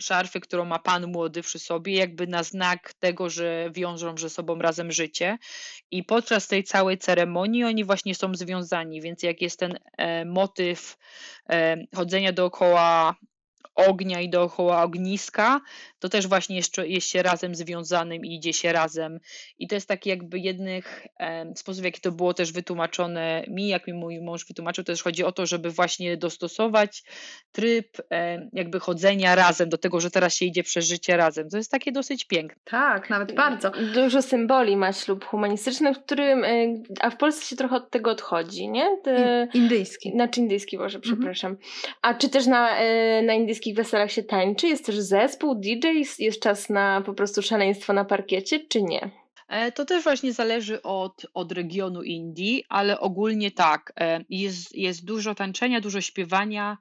szarfy, 0.00 0.40
którą 0.40 0.64
ma 0.64 0.78
pan 0.78 1.06
młody 1.06 1.42
przy 1.42 1.58
sobie, 1.58 1.94
jakby 1.94 2.26
na 2.26 2.42
znak 2.42 2.94
tego, 2.94 3.30
że 3.30 3.70
wiążą 3.74 4.18
ze 4.18 4.30
sobą 4.30 4.58
razem 4.58 4.92
życie. 4.92 5.38
I 5.90 6.04
podczas 6.04 6.48
tej 6.48 6.64
całej 6.64 6.98
ceremonii 6.98 7.64
oni 7.64 7.84
właśnie 7.84 8.14
są 8.14 8.34
związani, 8.34 9.00
więc 9.00 9.22
jak 9.22 9.42
jest 9.42 9.58
ten 9.58 9.78
e, 9.98 10.24
motyw 10.24 10.96
e, 11.50 11.76
chodzenia 11.96 12.32
dookoła 12.32 13.16
ognia 13.74 14.20
i 14.20 14.28
dookoła 14.28 14.82
ogniska, 14.82 15.60
to 15.98 16.08
też 16.08 16.26
właśnie 16.26 16.56
jeszcze 16.56 16.88
jest 16.88 17.06
się 17.06 17.22
razem 17.22 17.54
związanym 17.54 18.24
i 18.24 18.34
idzie 18.34 18.52
się 18.52 18.72
razem. 18.72 19.20
I 19.58 19.68
to 19.68 19.74
jest 19.74 19.88
taki 19.88 20.10
jakby 20.10 20.38
jednych 20.38 21.06
e, 21.20 21.52
sposób, 21.56 21.84
jaki 21.84 22.00
to 22.00 22.12
było 22.12 22.34
też 22.34 22.52
wytłumaczone 22.52 23.44
mi, 23.48 23.68
jak 23.68 23.86
mi 23.86 23.92
mój 23.92 24.20
mąż 24.20 24.46
wytłumaczył, 24.46 24.84
to 24.84 24.92
też 24.92 25.02
chodzi 25.02 25.24
o 25.24 25.32
to, 25.32 25.46
żeby 25.46 25.70
właśnie 25.70 26.16
dostosować 26.16 27.02
tryb 27.52 27.88
e, 28.10 28.48
jakby 28.52 28.80
chodzenia 28.80 29.34
razem 29.34 29.68
do 29.68 29.78
tego, 29.78 30.00
że 30.00 30.10
teraz 30.10 30.34
się 30.34 30.44
idzie 30.44 30.62
przez 30.62 30.86
życie 30.86 31.16
razem. 31.16 31.50
To 31.50 31.56
jest 31.56 31.70
takie 31.70 31.92
dosyć 31.92 32.24
piękne. 32.24 32.62
Tak, 32.64 33.10
nawet 33.10 33.34
bardzo. 33.34 33.70
Dużo 33.94 34.22
symboli 34.22 34.76
ma 34.76 34.92
ślub 34.92 35.24
humanistyczny, 35.24 35.94
w 35.94 35.98
którym, 35.98 36.44
e, 36.44 36.48
a 37.00 37.10
w 37.10 37.16
Polsce 37.16 37.46
się 37.46 37.56
trochę 37.56 37.76
od 37.76 37.90
tego 37.90 38.10
odchodzi, 38.10 38.68
nie? 38.68 38.98
Te, 39.04 39.48
indyjski. 39.54 40.10
Znaczy 40.10 40.40
indyjski, 40.40 40.78
może, 40.78 41.00
przepraszam. 41.00 41.50
Mhm. 41.50 41.68
A 42.02 42.14
czy 42.14 42.28
też 42.28 42.46
na, 42.46 42.78
e, 42.78 43.22
na 43.22 43.34
indyjskich 43.48 43.74
weselach 43.74 44.12
się 44.12 44.22
tańczy? 44.22 44.66
Jest 44.66 44.86
też 44.86 44.98
zespół, 44.98 45.54
DJ? 45.54 45.86
jest 46.18 46.40
czas 46.40 46.70
na 46.70 47.00
po 47.00 47.14
prostu 47.14 47.42
szaleństwo 47.42 47.92
na 47.92 48.04
parkiecie, 48.04 48.60
czy 48.60 48.82
nie? 48.82 49.10
E, 49.48 49.72
to 49.72 49.84
też 49.84 50.04
właśnie 50.04 50.32
zależy 50.32 50.82
od, 50.82 51.26
od 51.34 51.52
regionu 51.52 52.02
Indii, 52.02 52.64
ale 52.68 53.00
ogólnie 53.00 53.50
tak. 53.50 53.92
E, 54.00 54.24
jest, 54.30 54.74
jest 54.74 55.04
dużo 55.04 55.34
tańczenia, 55.34 55.80
dużo 55.80 56.00
śpiewania, 56.00 56.78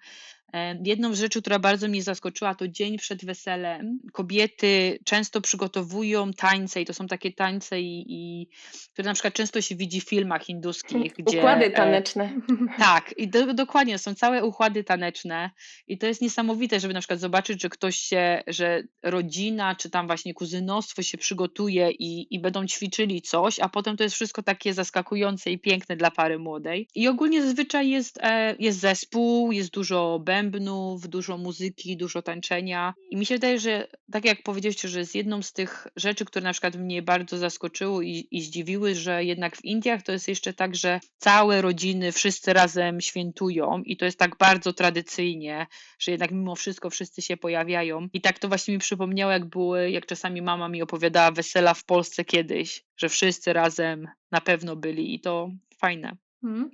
Jedną 0.83 1.13
z 1.13 1.19
rzeczy, 1.19 1.41
która 1.41 1.59
bardzo 1.59 1.87
mnie 1.87 2.03
zaskoczyła, 2.03 2.55
to 2.55 2.67
dzień 2.67 2.97
przed 2.97 3.25
weselem. 3.25 3.99
Kobiety 4.13 4.99
często 5.05 5.41
przygotowują 5.41 6.33
tańce 6.33 6.81
i 6.81 6.85
to 6.85 6.93
są 6.93 7.07
takie 7.07 7.31
tańce, 7.31 7.81
i, 7.81 8.05
i 8.07 8.47
które 8.93 9.07
na 9.07 9.13
przykład 9.13 9.33
często 9.33 9.61
się 9.61 9.75
widzi 9.75 10.01
w 10.01 10.09
filmach 10.09 10.43
hinduskich. 10.43 11.13
Gdzie, 11.17 11.37
układy 11.37 11.65
e, 11.65 11.71
taneczne. 11.71 12.23
E, 12.23 12.79
tak, 12.79 13.13
i 13.17 13.27
do, 13.27 13.53
dokładnie, 13.53 13.97
są 13.97 14.15
całe 14.15 14.45
układy 14.45 14.83
taneczne 14.83 15.51
i 15.87 15.97
to 15.97 16.07
jest 16.07 16.21
niesamowite, 16.21 16.79
żeby 16.79 16.93
na 16.93 16.99
przykład 16.99 17.19
zobaczyć, 17.19 17.61
że 17.61 17.69
ktoś 17.69 17.95
się, 17.95 18.43
że 18.47 18.83
rodzina, 19.03 19.75
czy 19.75 19.89
tam 19.89 20.07
właśnie 20.07 20.33
kuzynostwo 20.33 21.01
się 21.03 21.17
przygotuje 21.17 21.91
i, 21.91 22.35
i 22.35 22.39
będą 22.39 22.65
ćwiczyli 22.65 23.21
coś, 23.21 23.59
a 23.59 23.69
potem 23.69 23.97
to 23.97 24.03
jest 24.03 24.15
wszystko 24.15 24.43
takie 24.43 24.73
zaskakujące 24.73 25.51
i 25.51 25.59
piękne 25.59 25.95
dla 25.95 26.11
pary 26.11 26.39
młodej. 26.39 26.87
I 26.95 27.07
ogólnie 27.07 27.41
zazwyczaj 27.41 27.89
jest, 27.89 28.19
e, 28.21 28.55
jest 28.59 28.79
zespół, 28.79 29.51
jest 29.51 29.69
dużo 29.69 30.19
band, 30.19 30.36
bębnów, 30.37 31.09
dużo 31.09 31.37
muzyki, 31.37 31.97
dużo 31.97 32.21
tańczenia. 32.21 32.93
I 33.09 33.17
mi 33.17 33.25
się 33.25 33.35
wydaje, 33.35 33.59
że 33.59 33.87
tak 34.11 34.25
jak 34.25 34.43
powiedzieliście, 34.43 34.87
że 34.87 34.99
jest 34.99 35.15
jedną 35.15 35.41
z 35.41 35.53
tych 35.53 35.87
rzeczy, 35.95 36.25
które 36.25 36.43
na 36.43 36.51
przykład 36.51 36.75
mnie 36.75 37.01
bardzo 37.01 37.37
zaskoczyły 37.37 38.05
i, 38.05 38.37
i 38.37 38.41
zdziwiły, 38.41 38.95
że 38.95 39.23
jednak 39.23 39.57
w 39.57 39.65
Indiach 39.65 40.03
to 40.03 40.11
jest 40.11 40.27
jeszcze 40.27 40.53
tak, 40.53 40.75
że 40.75 40.99
całe 41.17 41.61
rodziny, 41.61 42.11
wszyscy 42.11 42.53
razem 42.53 43.01
świętują 43.01 43.81
i 43.85 43.97
to 43.97 44.05
jest 44.05 44.19
tak 44.19 44.37
bardzo 44.37 44.73
tradycyjnie, 44.73 45.67
że 45.99 46.11
jednak 46.11 46.31
mimo 46.31 46.55
wszystko 46.55 46.89
wszyscy 46.89 47.21
się 47.21 47.37
pojawiają. 47.37 48.07
I 48.13 48.21
tak 48.21 48.39
to 48.39 48.47
właśnie 48.47 48.73
mi 48.73 48.79
przypomniało, 48.79 49.31
jak 49.31 49.45
były, 49.45 49.91
jak 49.91 50.05
czasami 50.05 50.41
mama 50.41 50.69
mi 50.69 50.81
opowiadała 50.81 51.31
wesela 51.31 51.73
w 51.73 51.85
Polsce 51.85 52.25
kiedyś, 52.25 52.83
że 52.97 53.09
wszyscy 53.09 53.53
razem 53.53 54.07
na 54.31 54.41
pewno 54.41 54.75
byli 54.75 55.15
i 55.15 55.19
to 55.19 55.49
fajne. 55.77 56.17
Hmm. 56.41 56.71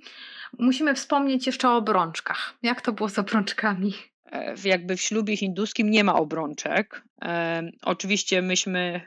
Musimy 0.58 0.94
wspomnieć 0.94 1.46
jeszcze 1.46 1.68
o 1.68 1.76
obrączkach. 1.76 2.54
Jak 2.62 2.80
to 2.80 2.92
było 2.92 3.08
z 3.08 3.18
obrączkami? 3.18 3.94
E, 4.32 4.54
jakby 4.64 4.96
w 4.96 5.00
ślubie 5.00 5.36
hinduskim 5.36 5.90
nie 5.90 6.04
ma 6.04 6.14
obrączek. 6.14 7.02
E, 7.24 7.62
oczywiście 7.82 8.42
myśmy 8.42 9.00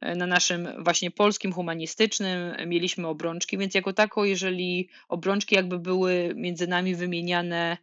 e, 0.00 0.16
na 0.16 0.26
naszym 0.26 0.68
właśnie 0.84 1.10
polskim 1.10 1.52
humanistycznym 1.52 2.68
mieliśmy 2.68 3.08
obrączki, 3.08 3.58
więc 3.58 3.74
jako 3.74 3.92
tako, 3.92 4.24
jeżeli 4.24 4.88
obrączki 5.08 5.54
jakby 5.54 5.78
były 5.78 6.32
między 6.36 6.66
nami 6.66 6.94
wymieniane 6.94 7.76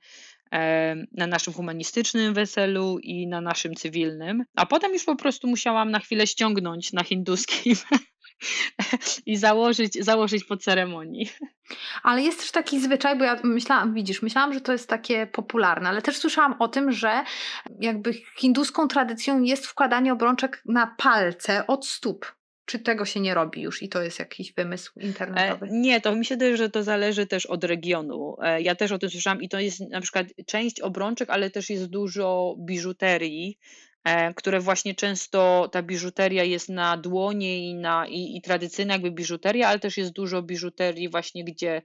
na 1.11 1.27
naszym 1.27 1.53
humanistycznym 1.53 2.33
weselu 2.33 2.99
i 2.99 3.27
na 3.27 3.41
naszym 3.41 3.75
cywilnym, 3.75 4.43
a 4.55 4.65
potem 4.65 4.93
już 4.93 5.03
po 5.03 5.15
prostu 5.15 5.47
musiałam 5.47 5.91
na 5.91 5.99
chwilę 5.99 6.27
ściągnąć 6.27 6.93
na 6.93 7.03
hinduskim 7.03 7.75
i 9.25 9.37
założyć, 9.37 10.03
założyć 10.03 10.43
po 10.43 10.57
ceremonii. 10.57 11.29
Ale 12.03 12.21
jest 12.21 12.39
też 12.39 12.51
taki 12.51 12.79
zwyczaj, 12.79 13.17
bo 13.17 13.23
ja 13.23 13.39
myślałam, 13.43 13.93
widzisz, 13.93 14.21
myślałam, 14.21 14.53
że 14.53 14.61
to 14.61 14.71
jest 14.71 14.89
takie 14.89 15.27
popularne, 15.27 15.89
ale 15.89 16.01
też 16.01 16.17
słyszałam 16.17 16.55
o 16.59 16.67
tym, 16.67 16.91
że 16.91 17.23
jakby 17.79 18.13
hinduską 18.37 18.87
tradycją 18.87 19.41
jest 19.41 19.67
wkładanie 19.67 20.13
obrączek 20.13 20.61
na 20.65 20.95
palce 20.97 21.67
od 21.67 21.87
stóp. 21.87 22.35
Czy 22.65 22.79
tego 22.79 23.05
się 23.05 23.19
nie 23.19 23.33
robi 23.33 23.61
już 23.61 23.83
i 23.83 23.89
to 23.89 24.01
jest 24.01 24.19
jakiś 24.19 24.53
wymysł 24.53 24.99
internetowy? 24.99 25.65
E, 25.65 25.69
nie, 25.71 26.01
to 26.01 26.15
mi 26.15 26.25
się 26.25 26.35
wydaje, 26.35 26.57
że 26.57 26.69
to 26.69 26.83
zależy 26.83 27.27
też 27.27 27.45
od 27.45 27.63
regionu. 27.63 28.35
E, 28.41 28.61
ja 28.61 28.75
też 28.75 28.91
o 28.91 28.97
tym 28.97 29.09
słyszałam 29.09 29.41
i 29.41 29.49
to 29.49 29.59
jest 29.59 29.79
na 29.79 30.01
przykład 30.01 30.27
część 30.45 30.79
obrączek, 30.79 31.29
ale 31.29 31.49
też 31.49 31.69
jest 31.69 31.85
dużo 31.85 32.55
biżuterii, 32.59 33.57
które 34.35 34.59
właśnie 34.59 34.95
często 34.95 35.69
ta 35.71 35.81
biżuteria 35.81 36.43
jest 36.43 36.69
na 36.69 36.97
dłonie 36.97 37.69
i, 37.69 37.75
na, 37.75 38.07
i, 38.07 38.37
i 38.37 38.41
tradycyjna 38.41 38.93
jakby 38.93 39.11
biżuteria, 39.11 39.67
ale 39.67 39.79
też 39.79 39.97
jest 39.97 40.11
dużo 40.11 40.41
biżuterii 40.41 41.09
właśnie, 41.09 41.43
gdzie, 41.43 41.81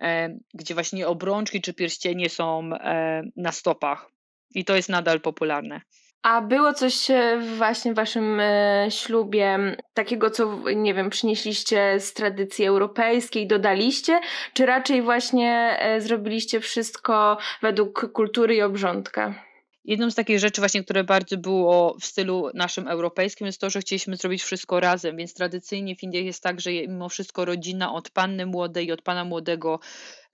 e, 0.00 0.38
gdzie 0.54 0.74
właśnie 0.74 1.08
obrączki 1.08 1.60
czy 1.60 1.74
pierścienie 1.74 2.28
są 2.28 2.70
e, 2.74 3.22
na 3.36 3.52
stopach 3.52 4.10
i 4.54 4.64
to 4.64 4.76
jest 4.76 4.88
nadal 4.88 5.20
popularne. 5.20 5.80
A 6.22 6.40
było 6.40 6.72
coś 6.72 7.08
właśnie 7.56 7.92
w 7.92 7.96
waszym 7.96 8.40
ślubie 8.88 9.76
takiego, 9.94 10.30
co 10.30 10.70
nie 10.76 10.94
wiem, 10.94 11.10
przynieśliście 11.10 12.00
z 12.00 12.12
tradycji 12.12 12.66
europejskiej, 12.66 13.46
dodaliście, 13.46 14.20
czy 14.54 14.66
raczej 14.66 15.02
właśnie 15.02 15.78
zrobiliście 15.98 16.60
wszystko 16.60 17.38
według 17.62 18.12
kultury 18.12 18.54
i 18.54 18.62
obrządka? 18.62 19.49
Jedną 19.90 20.10
z 20.10 20.14
takich 20.14 20.38
rzeczy 20.38 20.60
właśnie, 20.60 20.84
które 20.84 21.04
bardzo 21.04 21.36
było 21.36 21.96
w 22.00 22.04
stylu 22.04 22.50
naszym 22.54 22.88
europejskim 22.88 23.46
jest 23.46 23.60
to, 23.60 23.70
że 23.70 23.80
chcieliśmy 23.80 24.16
zrobić 24.16 24.42
wszystko 24.42 24.80
razem, 24.80 25.16
więc 25.16 25.34
tradycyjnie 25.34 25.96
w 25.96 26.02
Indiach 26.02 26.24
jest 26.24 26.42
tak, 26.42 26.60
że 26.60 26.72
mimo 26.72 27.08
wszystko 27.08 27.44
rodzina 27.44 27.92
od 27.92 28.10
panny 28.10 28.46
młodej 28.46 28.86
i 28.86 28.92
od 28.92 29.02
pana 29.02 29.24
młodego 29.24 29.80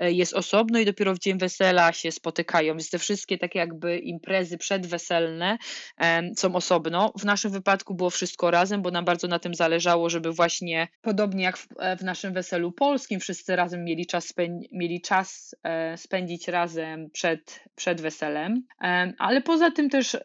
jest 0.00 0.34
osobno 0.34 0.78
i 0.78 0.84
dopiero 0.84 1.14
w 1.14 1.18
dzień 1.18 1.38
wesela 1.38 1.92
się 1.92 2.12
spotykają. 2.12 2.74
Więc 2.74 2.90
te 2.90 2.98
wszystkie 2.98 3.38
takie 3.38 3.58
jakby 3.58 3.98
imprezy 3.98 4.58
przedweselne 4.58 5.58
są 6.36 6.54
osobno. 6.54 7.12
W 7.18 7.24
naszym 7.24 7.50
wypadku 7.50 7.94
było 7.94 8.10
wszystko 8.10 8.50
razem, 8.50 8.82
bo 8.82 8.90
nam 8.90 9.04
bardzo 9.04 9.28
na 9.28 9.38
tym 9.38 9.54
zależało, 9.54 10.10
żeby 10.10 10.32
właśnie 10.32 10.88
podobnie 11.02 11.44
jak 11.44 11.56
w, 11.58 11.66
e, 11.78 11.96
naszym 12.04 12.32
weselu 12.32 12.72
polskim 12.72 13.20
wszyscy 13.20 13.56
razem 13.56 13.84
mieli 13.84 14.06
czas, 14.06 14.34
mieli 14.72 15.00
czas 15.00 15.54
e, 15.62 15.96
spędzić 15.96 16.48
razem 16.48 17.10
przed, 17.10 17.60
przed 17.74 18.00
weselem. 18.00 18.62
Ale 19.18 19.42
poza 19.42 19.70
tym 19.70 19.90
też 19.90 20.16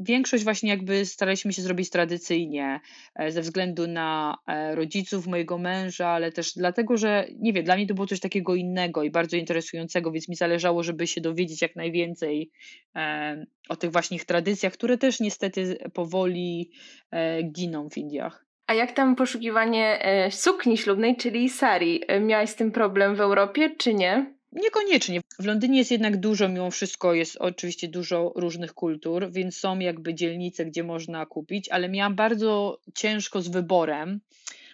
większość 0.00 0.44
właśnie 0.44 0.70
jakby 0.70 1.06
staraliśmy 1.06 1.52
się 1.52 1.62
zrobić 1.62 1.90
tradycyjnie 1.90 2.80
ze 3.28 3.40
względu 3.40 3.86
na 3.86 4.36
rodziców 4.74 5.26
mojego 5.26 5.58
męża, 5.58 6.08
ale 6.08 6.32
też 6.32 6.52
dlatego, 6.52 6.96
że 6.96 7.26
nie 7.38 7.52
wiem, 7.52 7.64
dla 7.64 7.76
mnie 7.76 7.86
to 7.86 7.94
było 7.94 8.06
coś 8.06 8.20
takiego 8.20 8.54
innego 8.54 8.89
i 9.02 9.10
bardzo 9.10 9.36
interesującego, 9.36 10.12
więc 10.12 10.28
mi 10.28 10.36
zależało, 10.36 10.82
żeby 10.82 11.06
się 11.06 11.20
dowiedzieć 11.20 11.62
jak 11.62 11.76
najwięcej 11.76 12.50
e, 12.96 13.46
o 13.68 13.76
tych 13.76 13.92
właśnie 13.92 14.18
tradycjach, 14.20 14.72
które 14.72 14.98
też 14.98 15.20
niestety 15.20 15.78
powoli 15.94 16.70
e, 17.10 17.42
giną 17.42 17.90
w 17.90 17.98
Indiach. 17.98 18.44
A 18.66 18.74
jak 18.74 18.92
tam 18.92 19.16
poszukiwanie 19.16 20.04
e, 20.04 20.30
sukni 20.30 20.78
ślubnej, 20.78 21.16
czyli 21.16 21.48
sari? 21.48 22.00
Miałaś 22.20 22.50
z 22.50 22.54
tym 22.54 22.72
problem 22.72 23.16
w 23.16 23.20
Europie, 23.20 23.70
czy 23.78 23.94
nie? 23.94 24.34
Niekoniecznie. 24.52 25.20
W 25.38 25.44
Londynie 25.44 25.78
jest 25.78 25.90
jednak 25.90 26.16
dużo, 26.16 26.48
mimo 26.48 26.70
wszystko 26.70 27.14
jest 27.14 27.36
oczywiście 27.40 27.88
dużo 27.88 28.32
różnych 28.36 28.74
kultur, 28.74 29.30
więc 29.30 29.56
są 29.56 29.78
jakby 29.78 30.14
dzielnice, 30.14 30.64
gdzie 30.64 30.84
można 30.84 31.26
kupić, 31.26 31.68
ale 31.68 31.88
miałam 31.88 32.14
bardzo 32.14 32.80
ciężko 32.94 33.42
z 33.42 33.48
wyborem, 33.48 34.20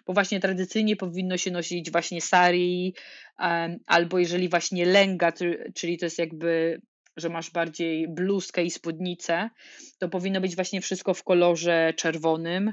bo 0.06 0.12
właśnie 0.12 0.40
tradycyjnie 0.40 0.96
powinno 0.96 1.36
się 1.36 1.50
nosić 1.50 1.90
właśnie 1.90 2.20
sari, 2.20 2.94
albo 3.86 4.18
jeżeli 4.18 4.48
właśnie 4.48 4.86
lenga, 4.86 5.32
czyli 5.74 5.98
to 5.98 6.06
jest 6.06 6.18
jakby 6.18 6.80
że 7.16 7.28
masz 7.28 7.50
bardziej 7.50 8.08
bluzkę 8.08 8.64
i 8.64 8.70
spódnicę, 8.70 9.50
to 9.98 10.08
powinno 10.08 10.40
być 10.40 10.56
właśnie 10.56 10.80
wszystko 10.80 11.14
w 11.14 11.22
kolorze 11.22 11.92
czerwonym. 11.96 12.72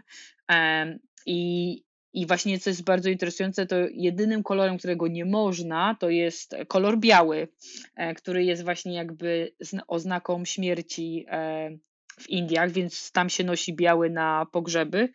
I, 1.25 1.83
i 2.13 2.27
właśnie 2.27 2.59
co 2.59 2.69
jest 2.69 2.83
bardzo 2.83 3.09
interesujące, 3.09 3.65
to 3.65 3.75
jedynym 3.91 4.43
kolorem, 4.43 4.77
którego 4.77 5.07
nie 5.07 5.25
można, 5.25 5.95
to 5.99 6.09
jest 6.09 6.55
kolor 6.67 6.97
biały, 6.97 7.47
e, 7.95 8.13
który 8.13 8.43
jest 8.43 8.63
właśnie 8.63 8.93
jakby 8.93 9.53
oznaką 9.87 10.45
śmierci 10.45 11.25
e, 11.29 11.77
w 12.19 12.29
Indiach, 12.29 12.71
więc 12.71 13.11
tam 13.11 13.29
się 13.29 13.43
nosi 13.43 13.75
biały 13.75 14.09
na 14.09 14.45
pogrzeby, 14.51 15.09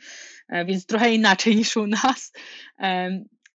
e, 0.48 0.64
więc 0.64 0.86
trochę 0.86 1.14
inaczej 1.14 1.56
niż 1.56 1.76
u 1.76 1.86
nas. 1.86 2.32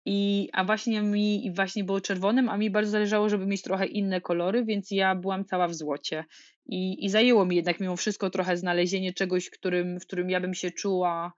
I, 0.05 0.49
a 0.53 0.63
właśnie 0.63 1.01
mi 1.01 1.51
właśnie 1.55 1.83
było 1.83 2.01
czerwonym, 2.01 2.49
a 2.49 2.57
mi 2.57 2.69
bardzo 2.69 2.91
zależało, 2.91 3.29
żeby 3.29 3.45
mieć 3.45 3.61
trochę 3.61 3.85
inne 3.85 4.21
kolory, 4.21 4.65
więc 4.65 4.91
ja 4.91 5.15
byłam 5.15 5.45
cała 5.45 5.67
w 5.67 5.73
złocie. 5.73 6.25
I, 6.65 7.05
i 7.05 7.09
zajęło 7.09 7.45
mi 7.45 7.55
jednak 7.55 7.79
mimo 7.79 7.95
wszystko 7.95 8.29
trochę 8.29 8.57
znalezienie 8.57 9.13
czegoś, 9.13 9.49
którym, 9.49 9.99
w 9.99 10.05
którym 10.05 10.29
ja 10.29 10.39
bym 10.39 10.53
się 10.53 10.71
czuła 10.71 11.33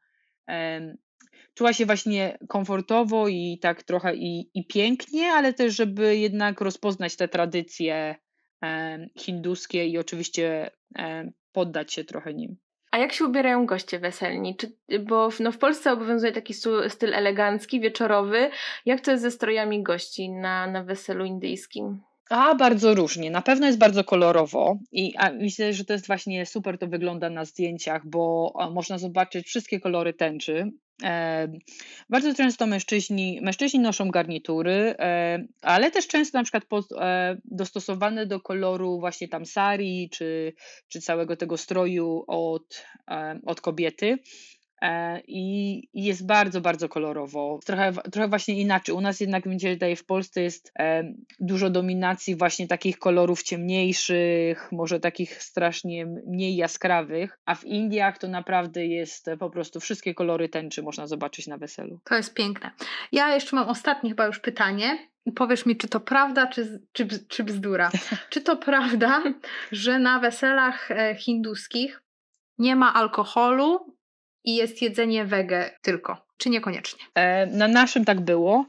czuła 1.54 1.74
się 1.74 1.86
właśnie 1.86 2.38
komfortowo 2.50 3.28
i 3.28 3.60
tak 3.62 3.84
trochę 3.84 4.16
i, 4.16 4.50
i 4.54 4.68
pięknie, 4.68 5.32
ale 5.32 5.54
też, 5.54 5.76
żeby 5.76 6.18
jednak 6.18 6.62
rozpoznać 6.62 7.16
te 7.16 7.28
tradycje 7.28 8.16
hinduskie 9.18 9.88
i 9.88 9.98
oczywiście 9.98 10.72
poddać 11.54 11.94
się 11.94 12.04
trochę 12.04 12.34
nim. 12.34 12.58
A 12.92 12.98
jak 12.98 13.14
się 13.14 13.26
ubierają 13.26 13.66
goście 13.66 14.00
weselni? 14.00 14.56
Czy, 14.56 14.72
bo 15.00 15.32
w, 15.32 15.40
no 15.40 15.52
w 15.52 15.58
Polsce 15.58 15.94
obowiązuje 15.94 16.32
taki 16.32 16.54
styl 16.88 17.14
elegancki, 17.14 17.80
wieczorowy. 17.80 18.50
Jak 18.86 19.02
to 19.02 19.12
jest 19.12 19.24
ze 19.24 19.32
strojami 19.32 19.84
gości 19.84 20.30
na, 20.30 20.68
na 20.68 20.84
weselu 20.84 21.26
indyjskim? 21.26 22.02
A, 22.30 22.56
bardzo 22.56 22.96
różnie. 22.96 23.32
Na 23.32 23.42
pewno 23.42 23.68
jest 23.68 23.80
bardzo 23.80 24.04
kolorowo 24.04 24.78
i 24.92 25.14
myślę, 25.40 25.74
że 25.74 25.86
to 25.86 25.94
jest 25.94 26.08
właśnie 26.08 26.46
super, 26.46 26.78
to 26.78 26.88
wygląda 26.88 27.30
na 27.30 27.46
zdjęciach, 27.46 28.08
bo 28.08 28.54
można 28.74 28.98
zobaczyć 28.98 29.48
wszystkie 29.48 29.80
kolory 29.80 30.14
tęczy. 30.14 30.72
E, 31.04 31.48
bardzo 32.10 32.34
często 32.34 32.68
mężczyźni, 32.68 33.40
mężczyźni 33.42 33.80
noszą 33.80 34.12
garnitury, 34.12 34.96
e, 35.00 35.44
ale 35.62 35.92
też 35.92 36.08
często 36.08 36.38
na 36.38 36.44
przykład 36.44 36.66
pod, 36.66 36.86
e, 36.92 37.38
dostosowane 37.46 38.26
do 38.26 38.40
koloru 38.40 39.00
właśnie 39.00 39.28
tam 39.28 39.46
sari 39.46 40.10
czy, 40.12 40.54
czy 40.88 41.02
całego 41.02 41.36
tego 41.36 41.58
stroju 41.58 42.24
od, 42.28 42.86
od 43.46 43.62
kobiety. 43.62 44.18
E, 44.84 45.22
i 45.28 45.90
jest 45.94 46.26
bardzo, 46.26 46.62
bardzo 46.62 46.90
kolorowo. 46.90 47.60
Trochę, 47.66 47.94
trochę 48.12 48.28
właśnie 48.28 48.62
inaczej. 48.62 48.96
U 48.96 49.02
nas 49.02 49.20
jednak 49.20 49.46
mi 49.46 49.62
się 49.62 49.70
wydaje 49.70 49.96
w 49.96 50.06
Polsce 50.06 50.42
jest 50.42 50.72
e, 50.80 51.14
dużo 51.40 51.70
dominacji 51.70 52.36
właśnie 52.36 52.68
takich 52.68 53.00
kolorów 53.00 53.44
ciemniejszych, 53.44 54.72
może 54.72 55.00
takich 55.00 55.44
strasznie 55.44 56.06
mniej 56.06 56.56
jaskrawych, 56.56 57.40
a 57.46 57.56
w 57.56 57.66
Indiach 57.66 58.18
to 58.18 58.28
naprawdę 58.28 58.86
jest 58.86 59.30
po 59.40 59.50
prostu 59.50 59.80
wszystkie 59.80 60.14
kolory 60.14 60.50
tęczy 60.50 60.84
można 60.84 61.08
zobaczyć 61.08 61.48
na 61.48 61.58
weselu. 61.58 62.00
To 62.04 62.16
jest 62.16 62.34
piękne. 62.34 62.72
Ja 63.12 63.34
jeszcze 63.34 63.56
mam 63.56 63.70
ostatnie 63.70 64.10
chyba 64.10 64.26
już 64.26 64.40
pytanie. 64.40 64.98
Powiesz 65.36 65.66
mi, 65.66 65.78
czy 65.78 65.88
to 65.88 66.00
prawda, 66.00 66.48
czy, 66.48 66.82
czy, 66.92 67.08
czy 67.28 67.44
bzdura. 67.44 67.92
Czy 68.30 68.42
to 68.42 68.58
prawda, 68.58 69.24
że 69.72 70.00
na 70.00 70.20
weselach 70.20 70.92
e, 70.92 71.16
hinduskich 71.16 72.04
nie 72.58 72.76
ma 72.76 72.94
alkoholu 72.94 73.94
i 74.44 74.56
jest 74.56 74.82
jedzenie 74.82 75.26
wege 75.26 75.72
tylko, 75.82 76.18
czy 76.38 76.50
niekoniecznie? 76.50 77.04
E, 77.16 77.46
na 77.46 77.68
naszym 77.68 78.06
tak 78.06 78.22
było. 78.22 78.66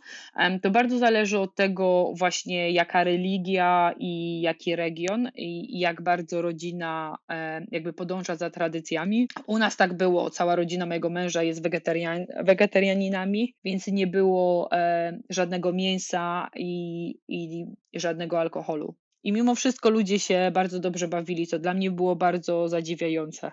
To 0.62 0.70
bardzo 0.70 0.98
zależy 0.98 1.38
od 1.38 1.54
tego 1.54 2.12
właśnie 2.18 2.70
jaka 2.70 3.04
religia 3.04 3.94
i 3.98 4.40
jaki 4.40 4.76
region 4.76 5.30
i 5.36 5.78
jak 5.78 6.02
bardzo 6.02 6.42
rodzina 6.42 7.16
e, 7.30 7.66
jakby 7.70 7.92
podąża 7.92 8.36
za 8.36 8.50
tradycjami. 8.50 9.28
U 9.46 9.58
nas 9.58 9.76
tak 9.76 9.96
było, 9.96 10.30
cała 10.30 10.56
rodzina 10.56 10.86
mojego 10.86 11.10
męża 11.10 11.42
jest 11.42 11.62
wegetarian, 11.62 12.26
wegetarianinami, 12.44 13.54
więc 13.64 13.86
nie 13.86 14.06
było 14.06 14.72
e, 14.72 15.18
żadnego 15.30 15.72
mięsa 15.72 16.50
i, 16.56 17.08
i 17.28 17.66
żadnego 17.94 18.40
alkoholu. 18.40 18.94
I 19.24 19.32
mimo 19.32 19.54
wszystko 19.54 19.90
ludzie 19.90 20.18
się 20.18 20.50
bardzo 20.54 20.80
dobrze 20.80 21.08
bawili, 21.08 21.46
co 21.46 21.58
dla 21.58 21.74
mnie 21.74 21.90
było 21.90 22.16
bardzo 22.16 22.68
zadziwiające. 22.68 23.52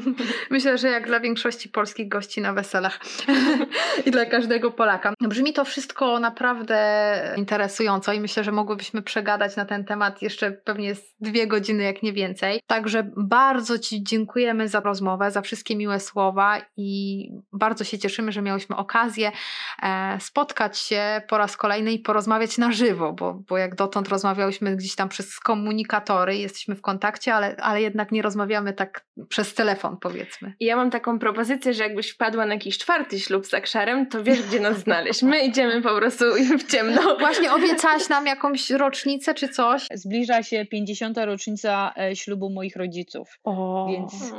Myślę, 0.50 0.78
że 0.78 0.88
jak 0.88 1.06
dla 1.06 1.20
większości 1.20 1.68
polskich 1.68 2.08
gości 2.08 2.40
na 2.40 2.52
weselach 2.52 3.00
i 4.06 4.10
dla 4.10 4.26
każdego 4.26 4.70
Polaka. 4.70 5.14
Brzmi 5.20 5.52
to 5.52 5.64
wszystko 5.64 6.20
naprawdę 6.20 7.34
interesująco 7.36 8.12
i 8.12 8.20
myślę, 8.20 8.44
że 8.44 8.52
mogłybyśmy 8.52 9.02
przegadać 9.02 9.56
na 9.56 9.64
ten 9.64 9.84
temat 9.84 10.22
jeszcze 10.22 10.52
pewnie 10.52 10.94
dwie 11.20 11.46
godziny, 11.46 11.82
jak 11.82 12.02
nie 12.02 12.12
więcej. 12.12 12.60
Także 12.66 13.10
bardzo 13.16 13.78
Ci 13.78 14.02
dziękujemy 14.02 14.68
za 14.68 14.80
rozmowę, 14.80 15.30
za 15.30 15.42
wszystkie 15.42 15.76
miłe 15.76 16.00
słowa 16.00 16.60
i 16.76 17.28
bardzo 17.52 17.84
się 17.84 17.98
cieszymy, 17.98 18.32
że 18.32 18.42
miałyśmy 18.42 18.76
okazję 18.76 19.32
e, 19.82 20.18
spotkać 20.20 20.78
się 20.78 21.22
po 21.28 21.38
raz 21.38 21.56
kolejny 21.56 21.92
i 21.92 21.98
porozmawiać 21.98 22.58
na 22.58 22.72
żywo, 22.72 23.12
bo, 23.12 23.34
bo 23.48 23.58
jak 23.58 23.74
dotąd 23.74 24.08
rozmawiałyśmy 24.08 24.76
gdzieś 24.76 24.94
tam 24.94 25.08
przez 25.12 25.40
komunikatory, 25.40 26.36
jesteśmy 26.36 26.74
w 26.74 26.82
kontakcie, 26.82 27.34
ale, 27.34 27.56
ale 27.56 27.82
jednak 27.82 28.12
nie 28.12 28.22
rozmawiamy 28.22 28.72
tak 28.72 29.04
przez 29.28 29.54
telefon, 29.54 29.96
powiedzmy. 30.00 30.54
Ja 30.60 30.76
mam 30.76 30.90
taką 30.90 31.18
propozycję, 31.18 31.74
że 31.74 31.82
jakbyś 31.82 32.10
wpadła 32.10 32.46
na 32.46 32.54
jakiś 32.54 32.78
czwarty 32.78 33.20
ślub 33.20 33.46
z 33.46 33.54
Akszarem, 33.54 34.06
to 34.06 34.24
wiesz, 34.24 34.42
gdzie 34.42 34.60
nas 34.60 34.78
znaleźć. 34.78 35.22
My 35.22 35.44
idziemy 35.44 35.82
po 35.82 35.96
prostu 35.96 36.24
w 36.58 36.70
ciemno. 36.70 37.02
Właśnie 37.20 37.52
obiecałaś 37.52 38.08
nam 38.08 38.26
jakąś 38.26 38.70
rocznicę 38.70 39.34
czy 39.34 39.48
coś? 39.48 39.86
Zbliża 39.94 40.42
się 40.42 40.66
50. 40.66 41.18
rocznica 41.18 41.94
e, 41.98 42.16
ślubu 42.16 42.50
moich 42.50 42.76
rodziców. 42.76 43.38
O. 43.44 43.86
Więc, 43.90 44.32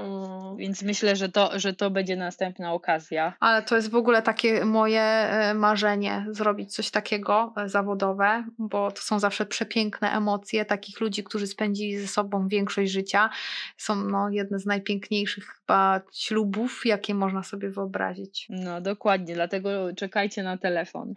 więc 0.57 0.83
myślę, 0.83 1.15
że 1.15 1.29
to, 1.29 1.59
że 1.59 1.73
to 1.73 1.89
będzie 1.89 2.15
następna 2.15 2.73
okazja. 2.73 3.33
Ale 3.39 3.63
to 3.63 3.75
jest 3.75 3.91
w 3.91 3.95
ogóle 3.95 4.21
takie 4.21 4.65
moje 4.65 5.01
e, 5.01 5.53
marzenie, 5.53 6.25
zrobić 6.29 6.75
coś 6.75 6.91
takiego 6.91 7.53
e, 7.57 7.69
zawodowe, 7.69 8.43
bo 8.57 8.91
to 8.91 9.01
są 9.01 9.19
zawsze 9.19 9.45
przepiękne 9.45 10.11
emocje, 10.11 10.62
takich 10.65 11.01
ludzi, 11.01 11.23
którzy 11.23 11.47
spędzili 11.47 11.97
ze 11.97 12.07
sobą 12.07 12.47
większość 12.47 12.91
życia. 12.91 13.29
Są 13.77 13.95
no, 13.95 14.29
jedne 14.29 14.59
z 14.59 14.65
najpiękniejszych 14.65 15.45
chyba 15.45 16.01
ślubów, 16.13 16.81
jakie 16.85 17.15
można 17.15 17.43
sobie 17.43 17.69
wyobrazić. 17.69 18.47
No 18.49 18.81
dokładnie, 18.81 19.33
dlatego 19.33 19.95
czekajcie 19.95 20.43
na 20.43 20.57
telefon. 20.57 21.13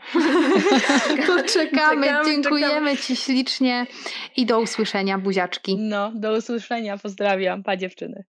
to 1.26 1.44
czekamy, 1.44 2.06
czekamy 2.06 2.24
dziękujemy 2.24 2.76
czekamy. 2.76 2.96
Ci 2.96 3.16
ślicznie 3.16 3.86
i 4.36 4.46
do 4.46 4.60
usłyszenia, 4.60 5.18
buziaczki. 5.18 5.76
No, 5.78 6.12
do 6.14 6.36
usłyszenia, 6.36 6.98
pozdrawiam, 6.98 7.62
pa 7.62 7.76
dziewczyny. 7.76 8.24